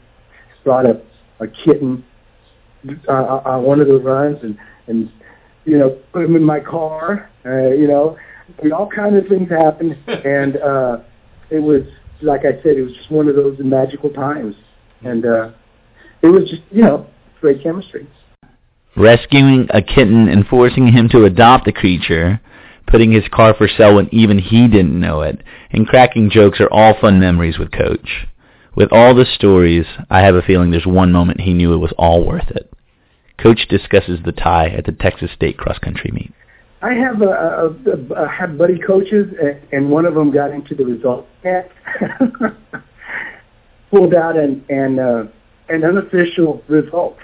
brought 0.63 0.85
a 0.85 1.01
a 1.41 1.47
kitten 1.47 2.03
uh, 3.09 3.11
on 3.11 3.63
one 3.63 3.81
of 3.81 3.87
the 3.87 3.99
runs 3.99 4.37
and 4.41 4.57
and 4.87 5.11
you 5.65 5.77
know 5.77 5.89
put 6.13 6.23
him 6.23 6.37
in 6.37 6.43
my 6.43 6.61
car. 6.61 7.29
Uh, 7.45 7.69
you 7.71 7.87
know, 7.87 8.17
I 8.47 8.63
mean, 8.63 8.73
all 8.73 8.89
kinds 8.89 9.17
of 9.17 9.27
things 9.27 9.49
happened, 9.49 9.97
and 10.07 10.57
uh, 10.57 10.97
it 11.49 11.59
was 11.59 11.83
like 12.21 12.41
I 12.41 12.53
said, 12.63 12.77
it 12.77 12.83
was 12.83 12.93
just 12.93 13.11
one 13.11 13.27
of 13.27 13.35
those 13.35 13.57
magical 13.59 14.09
times, 14.09 14.55
and 15.03 15.25
uh, 15.25 15.51
it 16.21 16.27
was 16.27 16.49
just 16.49 16.61
you 16.71 16.83
know 16.83 17.07
great 17.41 17.61
chemistry. 17.63 18.07
Rescuing 18.95 19.67
a 19.71 19.81
kitten 19.81 20.29
and 20.29 20.47
forcing 20.47 20.87
him 20.87 21.09
to 21.09 21.25
adopt 21.25 21.65
the 21.65 21.73
creature, 21.73 22.39
putting 22.87 23.11
his 23.11 23.27
car 23.31 23.53
for 23.53 23.67
sale 23.67 23.95
when 23.95 24.07
even 24.13 24.39
he 24.39 24.67
didn't 24.67 24.99
know 24.99 25.21
it, 25.21 25.43
and 25.71 25.87
cracking 25.87 26.29
jokes 26.29 26.61
are 26.61 26.71
all 26.71 26.99
fun 26.99 27.19
memories 27.19 27.57
with 27.57 27.71
Coach. 27.71 28.25
With 28.75 28.91
all 28.91 29.15
the 29.15 29.25
stories, 29.25 29.85
I 30.09 30.21
have 30.21 30.35
a 30.35 30.41
feeling 30.41 30.71
there's 30.71 30.85
one 30.85 31.11
moment 31.11 31.41
he 31.41 31.53
knew 31.53 31.73
it 31.73 31.77
was 31.77 31.93
all 31.97 32.25
worth 32.25 32.49
it. 32.51 32.71
Coach 33.37 33.67
discusses 33.69 34.19
the 34.23 34.31
tie 34.31 34.69
at 34.69 34.85
the 34.85 34.91
Texas 34.91 35.31
State 35.33 35.57
cross 35.57 35.77
country 35.79 36.11
meet. 36.11 36.33
I 36.85 36.93
have 36.93 37.21
a, 37.23 37.25
a, 37.25 37.67
a, 37.69 38.23
a 38.25 38.27
have 38.29 38.59
buddy 38.59 38.77
coaches, 38.77 39.33
and, 39.41 39.59
and 39.71 39.89
one 39.89 40.05
of 40.05 40.13
them 40.13 40.29
got 40.31 40.51
into 40.51 40.75
the 40.75 40.85
results 40.85 41.27
net, 41.43 41.71
pulled 43.91 44.13
out 44.13 44.37
an 44.37 44.63
an, 44.69 44.99
uh, 44.99 45.27
an 45.69 45.83
unofficial 45.83 46.61
result. 46.67 47.17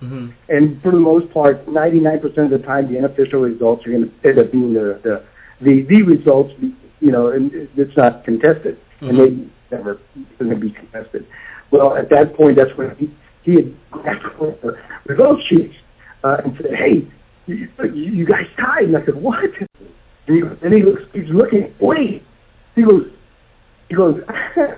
Mm-hmm. 0.00 0.28
And 0.48 0.80
for 0.82 0.92
the 0.92 1.00
most 1.00 1.34
part, 1.34 1.66
99% 1.66 2.24
of 2.38 2.50
the 2.50 2.58
time, 2.58 2.92
the 2.92 2.98
unofficial 2.98 3.40
results 3.40 3.84
are 3.86 3.90
going 3.90 4.08
to 4.08 4.28
end 4.28 4.38
up 4.38 4.52
being 4.52 4.72
the 4.74 5.00
the 5.02 5.24
the, 5.60 5.82
the 5.82 6.02
results. 6.02 6.54
You 7.00 7.12
know, 7.12 7.28
and 7.28 7.50
it's 7.54 7.96
not 7.96 8.24
contested, 8.24 8.78
Mhm. 9.00 9.08
and 9.08 9.18
they 9.18 9.76
never 9.76 9.98
going 10.38 10.50
to 10.50 10.56
be 10.56 10.70
contested. 10.70 11.26
Well, 11.72 11.96
at 11.96 12.08
that 12.10 12.36
point, 12.36 12.56
that's 12.56 12.76
when 12.76 12.94
he 12.96 13.10
he 13.42 13.54
had 13.56 13.74
one 14.38 14.50
of 14.50 14.60
the 14.62 14.76
result 15.06 15.40
sheets 15.48 15.74
uh, 16.22 16.36
and 16.44 16.56
said, 16.56 16.74
"Hey, 16.74 17.06
you, 17.48 17.68
you 17.92 18.26
guys 18.26 18.46
tied." 18.58 18.84
And 18.84 18.96
I 18.96 19.04
said, 19.04 19.16
"What?" 19.16 19.44
And 20.26 20.36
he, 20.36 20.42
and 20.64 20.74
he 20.74 20.82
looks, 20.82 21.02
he's 21.12 21.28
looking. 21.30 21.74
Wait, 21.80 22.22
he 22.74 22.82
goes, 22.82 23.06
he 23.88 23.94
goes, 23.94 24.20
and 24.56 24.70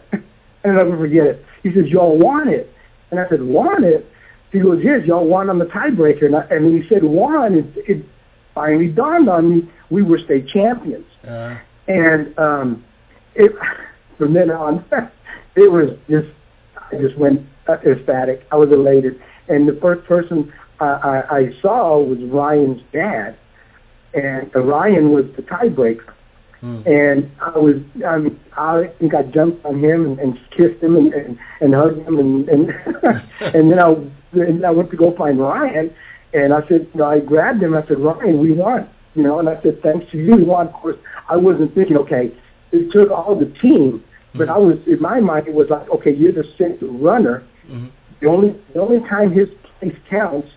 I'll 0.65 0.85
never 0.85 0.97
forget 0.97 1.27
it. 1.27 1.45
He 1.63 1.73
says, 1.75 1.87
"Y'all 1.87 2.19
want 2.19 2.51
it?" 2.51 2.73
And 3.11 3.21
I 3.21 3.29
said, 3.29 3.43
"Want 3.43 3.85
it?" 3.85 4.07
He 4.53 4.61
goes, 4.61 4.81
"Yes, 4.83 5.01
y'all 5.07 5.27
won 5.27 5.51
on 5.51 5.59
the 5.59 5.67
tiebreaker." 5.67 6.27
And, 6.27 6.37
I, 6.37 6.43
and 6.51 6.65
when 6.65 6.81
he 6.81 6.89
said 6.89 7.05
"won," 7.05 7.55
it, 7.55 7.67
it 7.77 8.07
finally 8.55 8.89
dawned 8.89 9.29
on 9.29 9.51
me 9.57 9.69
we 9.91 10.03
were 10.03 10.19
state 10.19 10.49
champions. 10.49 11.07
Uh, 11.27 11.57
And 11.89 12.39
um, 12.39 12.85
it, 13.35 13.53
from 14.19 14.33
then 14.33 14.51
on, 14.51 14.85
it 15.57 15.71
was 15.71 15.91
just 16.09 16.29
I 16.77 16.97
just 16.97 17.17
went 17.19 17.43
uh, 17.69 17.79
ecstatic. 17.85 18.47
I 18.53 18.57
was 18.57 18.71
elated, 18.71 19.21
and 19.49 19.69
the 19.69 19.79
first 19.81 20.07
person 20.07 20.53
I, 20.81 20.87
I, 20.87 21.37
I 21.39 21.61
saw 21.61 21.99
was 21.99 22.19
Ryan's 22.21 22.83
dad, 22.93 23.37
and 24.15 24.51
uh, 24.55 24.61
Ryan 24.61 25.11
was 25.11 25.27
the 25.37 25.43
tiebreaker. 25.43 26.15
hmm. 26.61 26.83
And 26.87 27.31
I 27.41 27.59
was, 27.59 27.77
I 28.07 28.19
mean, 28.19 28.41
I 28.57 28.91
think 28.99 29.15
I 29.15 29.23
jumped 29.23 29.65
on 29.65 29.83
him 29.83 30.07
and, 30.07 30.19
and 30.19 30.39
kissed 30.51 30.83
him 30.83 30.97
and, 30.97 31.13
and, 31.13 31.39
and 31.61 31.75
hugged 31.75 32.07
him, 32.07 32.19
and 32.19 32.49
and 32.49 32.71
and 33.41 33.71
then 33.71 33.79
I 33.79 33.95
and 34.33 34.65
I 34.65 34.71
went 34.71 34.91
to 34.91 34.97
go 34.97 35.15
find 35.17 35.39
Ryan, 35.39 35.95
and 36.33 36.53
I 36.55 36.61
said, 36.69 36.89
you 36.93 37.01
know, 37.01 37.07
I 37.07 37.21
grabbed 37.21 37.63
him. 37.63 37.77
I 37.77 37.87
said, 37.87 37.99
Ryan, 37.99 38.41
we 38.41 38.53
won, 38.53 38.89
you 39.15 39.23
know, 39.23 39.39
and 39.39 39.49
I 39.49 39.61
said, 39.63 39.83
thanks 39.83 40.11
to 40.13 40.19
you, 40.19 40.37
we 40.37 40.45
won. 40.45 40.69
Of 40.69 40.75
course, 40.75 40.97
I 41.29 41.37
wasn't 41.37 41.75
thinking, 41.75 41.97
okay, 41.99 42.33
it 42.73 42.93
took 42.93 43.11
all 43.11 43.39
the 43.39 43.53
team, 43.61 44.05
but 44.35 44.49
I 44.49 44.57
was 44.57 44.79
in 44.87 45.01
my 45.01 45.21
mind 45.21 45.49
it 45.49 45.55
was 45.55 45.69
like, 45.71 45.89
okay, 45.91 46.15
you're 46.15 46.33
the 46.33 46.45
sixth 46.57 46.83
runner. 46.83 47.43
Mhm. 47.69 47.91
The 48.21 48.27
only 48.29 48.55
the 48.75 48.81
only 48.81 49.01
time 49.09 49.33
his 49.33 49.49
place 49.79 49.97
counts 50.09 50.49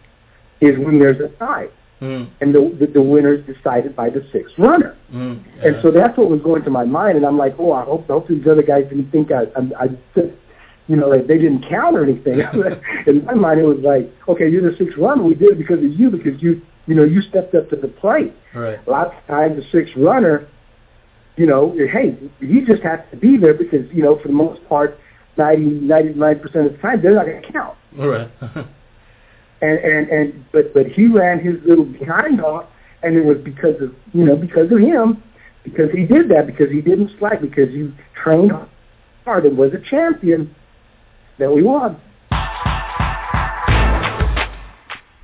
is 0.65 0.77
when 0.79 0.99
there's 0.99 1.19
a 1.19 1.29
tie, 1.37 1.67
Mm, 2.01 2.27
and 2.41 2.53
the 2.53 2.75
the, 2.79 2.87
the 2.87 3.01
winner 3.01 3.33
is 3.33 3.45
decided 3.45 3.95
by 3.95 4.09
the 4.09 4.27
sixth 4.33 4.55
runner. 4.57 4.97
mm, 5.13 5.41
And 5.63 5.75
uh, 5.77 5.81
so 5.81 5.89
that's 5.89 6.17
what 6.17 6.29
was 6.29 6.41
going 6.41 6.61
to 6.63 6.69
my 6.69 6.83
mind, 6.83 7.15
and 7.15 7.25
I'm 7.25 7.37
like, 7.37 7.55
oh, 7.57 7.71
I 7.71 7.85
hope, 7.85 8.07
hope 8.07 8.27
these 8.27 8.45
other 8.45 8.63
guys 8.63 8.83
didn't 8.89 9.09
think 9.09 9.31
I, 9.31 9.43
I, 9.55 9.85
I 9.85 9.87
you 10.87 10.97
know, 10.97 11.07
like 11.07 11.27
they 11.27 11.37
didn't 11.37 11.65
count 11.69 11.95
or 11.95 12.03
anything. 12.03 12.41
In 13.07 13.23
my 13.23 13.35
mind, 13.35 13.61
it 13.61 13.63
was 13.63 13.79
like, 13.79 14.11
okay, 14.27 14.49
you're 14.49 14.69
the 14.69 14.75
sixth 14.77 14.97
runner. 14.97 15.23
We 15.23 15.33
did 15.33 15.51
it 15.51 15.57
because 15.57 15.77
of 15.77 15.93
you, 15.93 16.09
because 16.09 16.41
you, 16.41 16.61
you 16.87 16.95
know, 16.95 17.05
you 17.05 17.21
stepped 17.21 17.55
up 17.55 17.69
to 17.69 17.77
the 17.77 17.87
plate. 17.87 18.33
right. 18.53 18.85
Lots 18.85 19.15
of 19.17 19.25
times, 19.27 19.55
the 19.55 19.65
sixth 19.71 19.93
runner, 19.95 20.45
you 21.37 21.45
know, 21.45 21.73
hey, 21.73 22.17
he 22.41 22.61
just 22.61 22.83
has 22.83 22.99
to 23.11 23.17
be 23.17 23.37
there 23.37 23.53
because, 23.53 23.89
you 23.93 24.03
know, 24.03 24.19
for 24.19 24.27
the 24.27 24.33
most 24.33 24.59
part, 24.67 24.99
90, 25.37 25.63
99 25.85 26.39
percent 26.39 26.65
of 26.67 26.73
the 26.73 26.77
time, 26.79 27.01
they're 27.01 27.15
not 27.15 27.27
going 27.27 27.41
to 27.41 27.51
count. 27.53 27.77
All 27.97 28.07
right. 28.09 28.29
And 29.63 29.79
and 29.79 30.09
and 30.09 30.45
but 30.51 30.73
but 30.73 30.87
he 30.87 31.07
ran 31.07 31.39
his 31.39 31.55
little 31.65 31.85
behind 31.85 32.41
off, 32.41 32.65
and 33.01 33.15
it 33.15 33.23
was 33.23 33.37
because 33.45 33.81
of 33.81 33.95
you 34.11 34.25
know 34.25 34.35
because 34.35 34.69
of 34.69 34.79
him, 34.79 35.23
because 35.63 35.89
he 35.91 36.05
did 36.05 36.27
that 36.31 36.47
because 36.47 36.69
he 36.69 36.81
didn't 36.81 37.11
slack 37.17 37.39
because 37.39 37.69
he 37.69 37.93
trained 38.21 38.51
hard 39.23 39.45
and 39.45 39.57
was 39.57 39.71
a 39.71 39.89
champion 39.89 40.53
that 41.39 41.49
we 41.49 41.63
won. 41.63 41.95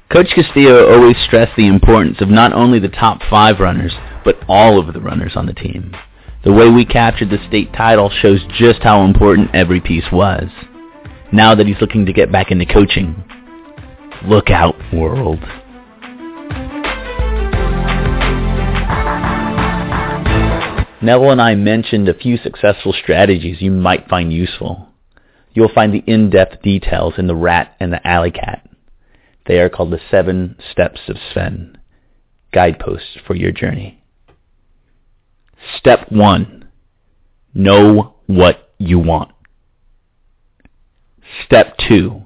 Coach 0.10 0.30
Castillo 0.34 0.90
always 0.90 1.18
stressed 1.26 1.58
the 1.58 1.68
importance 1.68 2.22
of 2.22 2.30
not 2.30 2.54
only 2.54 2.80
the 2.80 2.88
top 2.88 3.20
five 3.30 3.60
runners, 3.60 3.94
but 4.24 4.38
all 4.48 4.80
of 4.80 4.94
the 4.94 5.02
runners 5.02 5.34
on 5.36 5.48
the 5.48 5.54
team. 5.54 5.94
The 6.46 6.54
way 6.54 6.70
we 6.70 6.86
captured 6.86 7.30
the 7.30 7.46
state 7.50 7.74
title 7.74 8.10
shows 8.10 8.40
just 8.58 8.82
how 8.84 9.04
important 9.04 9.54
every 9.54 9.82
piece 9.82 10.10
was. 10.14 10.46
Now 11.34 11.54
that 11.56 11.68
he's 11.68 11.82
looking 11.82 12.06
to 12.06 12.14
get 12.14 12.32
back 12.32 12.52
into 12.52 12.66
coaching, 12.66 13.22
look 14.26 14.50
out, 14.50 14.76
world. 14.94 15.40
Neville 21.02 21.32
and 21.32 21.42
I 21.42 21.56
mentioned 21.56 22.10
a 22.10 22.14
few 22.14 22.38
successful 22.38 22.94
strategies 22.94 23.62
you 23.62 23.72
might 23.72 24.10
find 24.10 24.34
useful. 24.34 24.90
You'll 25.54 25.74
find 25.74 25.94
the 25.94 26.04
in-depth 26.06 26.62
details 26.62 27.14
in 27.18 27.28
The 27.28 27.36
Rat 27.36 27.76
and 27.80 27.92
the 27.92 28.06
Alley 28.06 28.32
Cat. 28.32 28.68
They 29.48 29.60
are 29.60 29.70
called 29.70 29.92
the 29.92 30.02
Seven 30.12 30.58
Steps 30.72 31.00
of 31.08 31.18
Sven, 31.32 31.78
guideposts 32.54 33.18
for 33.26 33.36
your 33.36 33.52
journey. 33.52 34.04
Step 35.78 36.12
1. 36.12 36.70
Know 37.54 38.16
what 38.28 38.74
you 38.78 39.00
want. 39.00 39.32
Step 41.46 41.78
2. 41.88 42.22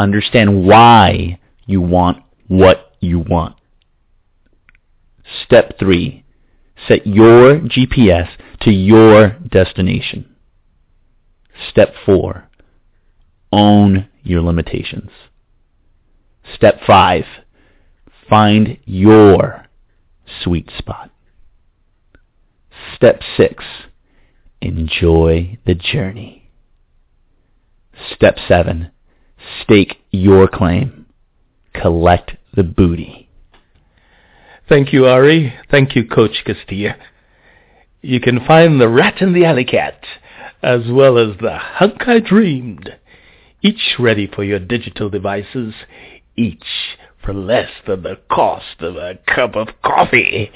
Understand 0.00 0.64
why 0.64 1.38
you 1.66 1.82
want 1.82 2.22
what 2.48 2.94
you 3.00 3.18
want. 3.18 3.54
Step 5.44 5.78
3. 5.78 6.24
Set 6.88 7.06
your 7.06 7.58
GPS 7.58 8.30
to 8.62 8.70
your 8.70 9.36
destination. 9.46 10.34
Step 11.68 11.92
4. 12.06 12.48
Own 13.52 14.08
your 14.22 14.40
limitations. 14.40 15.10
Step 16.54 16.80
5. 16.86 17.24
Find 18.26 18.78
your 18.86 19.66
sweet 20.42 20.70
spot. 20.78 21.10
Step 22.96 23.20
6. 23.36 23.62
Enjoy 24.62 25.58
the 25.66 25.74
journey. 25.74 26.50
Step 28.14 28.38
7. 28.48 28.92
Stake 29.62 30.00
your 30.10 30.48
claim. 30.48 31.06
Collect 31.74 32.32
the 32.54 32.62
booty. 32.62 33.28
Thank 34.68 34.92
you, 34.92 35.06
Ari. 35.06 35.54
Thank 35.70 35.96
you, 35.96 36.06
Coach 36.06 36.44
Castillo. 36.44 36.94
You 38.02 38.20
can 38.20 38.44
find 38.46 38.80
the 38.80 38.88
Rat 38.88 39.20
and 39.20 39.34
the 39.34 39.44
Alley 39.44 39.64
Cat, 39.64 40.04
as 40.62 40.82
well 40.88 41.18
as 41.18 41.36
the 41.38 41.58
Hunk 41.58 42.06
I 42.06 42.20
Dreamed, 42.20 42.96
each 43.62 43.96
ready 43.98 44.26
for 44.26 44.44
your 44.44 44.58
digital 44.58 45.10
devices, 45.10 45.74
each 46.36 46.64
for 47.24 47.34
less 47.34 47.70
than 47.86 48.02
the 48.02 48.18
cost 48.30 48.80
of 48.80 48.96
a 48.96 49.18
cup 49.26 49.56
of 49.56 49.68
coffee. 49.84 50.50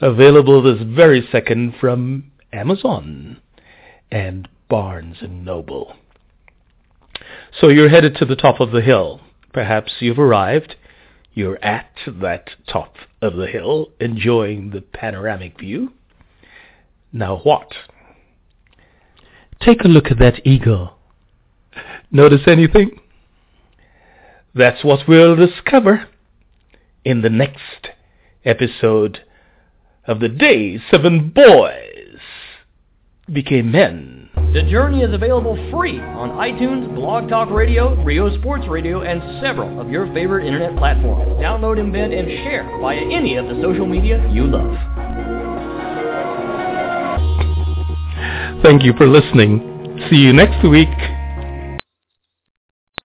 Available 0.00 0.62
this 0.62 0.82
very 0.82 1.28
second 1.30 1.74
from 1.78 2.30
Amazon 2.52 3.40
and 4.10 4.48
Barnes 4.68 5.18
Noble. 5.28 5.96
So 7.60 7.68
you're 7.68 7.88
headed 7.88 8.16
to 8.16 8.24
the 8.24 8.36
top 8.36 8.60
of 8.60 8.70
the 8.70 8.80
hill. 8.80 9.20
Perhaps 9.52 9.94
you've 10.00 10.18
arrived. 10.18 10.76
You're 11.32 11.62
at 11.64 11.90
that 12.06 12.50
top 12.70 12.94
of 13.22 13.36
the 13.36 13.46
hill, 13.46 13.92
enjoying 14.00 14.70
the 14.70 14.80
panoramic 14.80 15.58
view. 15.58 15.92
Now 17.12 17.38
what? 17.38 17.72
Take 19.60 19.84
a 19.84 19.88
look 19.88 20.06
at 20.10 20.18
that 20.18 20.46
eagle. 20.46 20.96
Notice 22.10 22.42
anything? 22.46 22.98
That's 24.54 24.82
what 24.84 25.06
we'll 25.06 25.36
discover 25.36 26.08
in 27.04 27.22
the 27.22 27.30
next 27.30 27.90
episode 28.44 29.20
of 30.06 30.20
The 30.20 30.28
Day 30.28 30.80
Seven 30.90 31.30
Boys 31.30 31.99
Became 33.32 33.70
Men. 33.70 34.28
The 34.52 34.62
Journey 34.68 35.02
is 35.02 35.14
available 35.14 35.54
free 35.70 36.00
on 36.00 36.30
iTunes, 36.30 36.92
Blog 36.96 37.28
Talk 37.28 37.48
Radio, 37.50 37.94
RyoSports 38.04 38.68
Radio, 38.68 39.02
and 39.02 39.22
several 39.40 39.80
of 39.80 39.88
your 39.88 40.12
favorite 40.12 40.46
internet 40.46 40.76
platforms. 40.76 41.38
Download, 41.40 41.78
embed, 41.78 42.18
and 42.18 42.26
share 42.42 42.64
via 42.80 42.98
any 42.98 43.36
of 43.36 43.46
the 43.46 43.62
social 43.62 43.86
media 43.86 44.28
you 44.32 44.46
love. 44.46 44.74
Thank 48.64 48.82
you 48.82 48.92
for 48.94 49.06
listening. 49.06 50.06
See 50.10 50.16
you 50.16 50.32
next 50.32 50.68
week. 50.68 50.88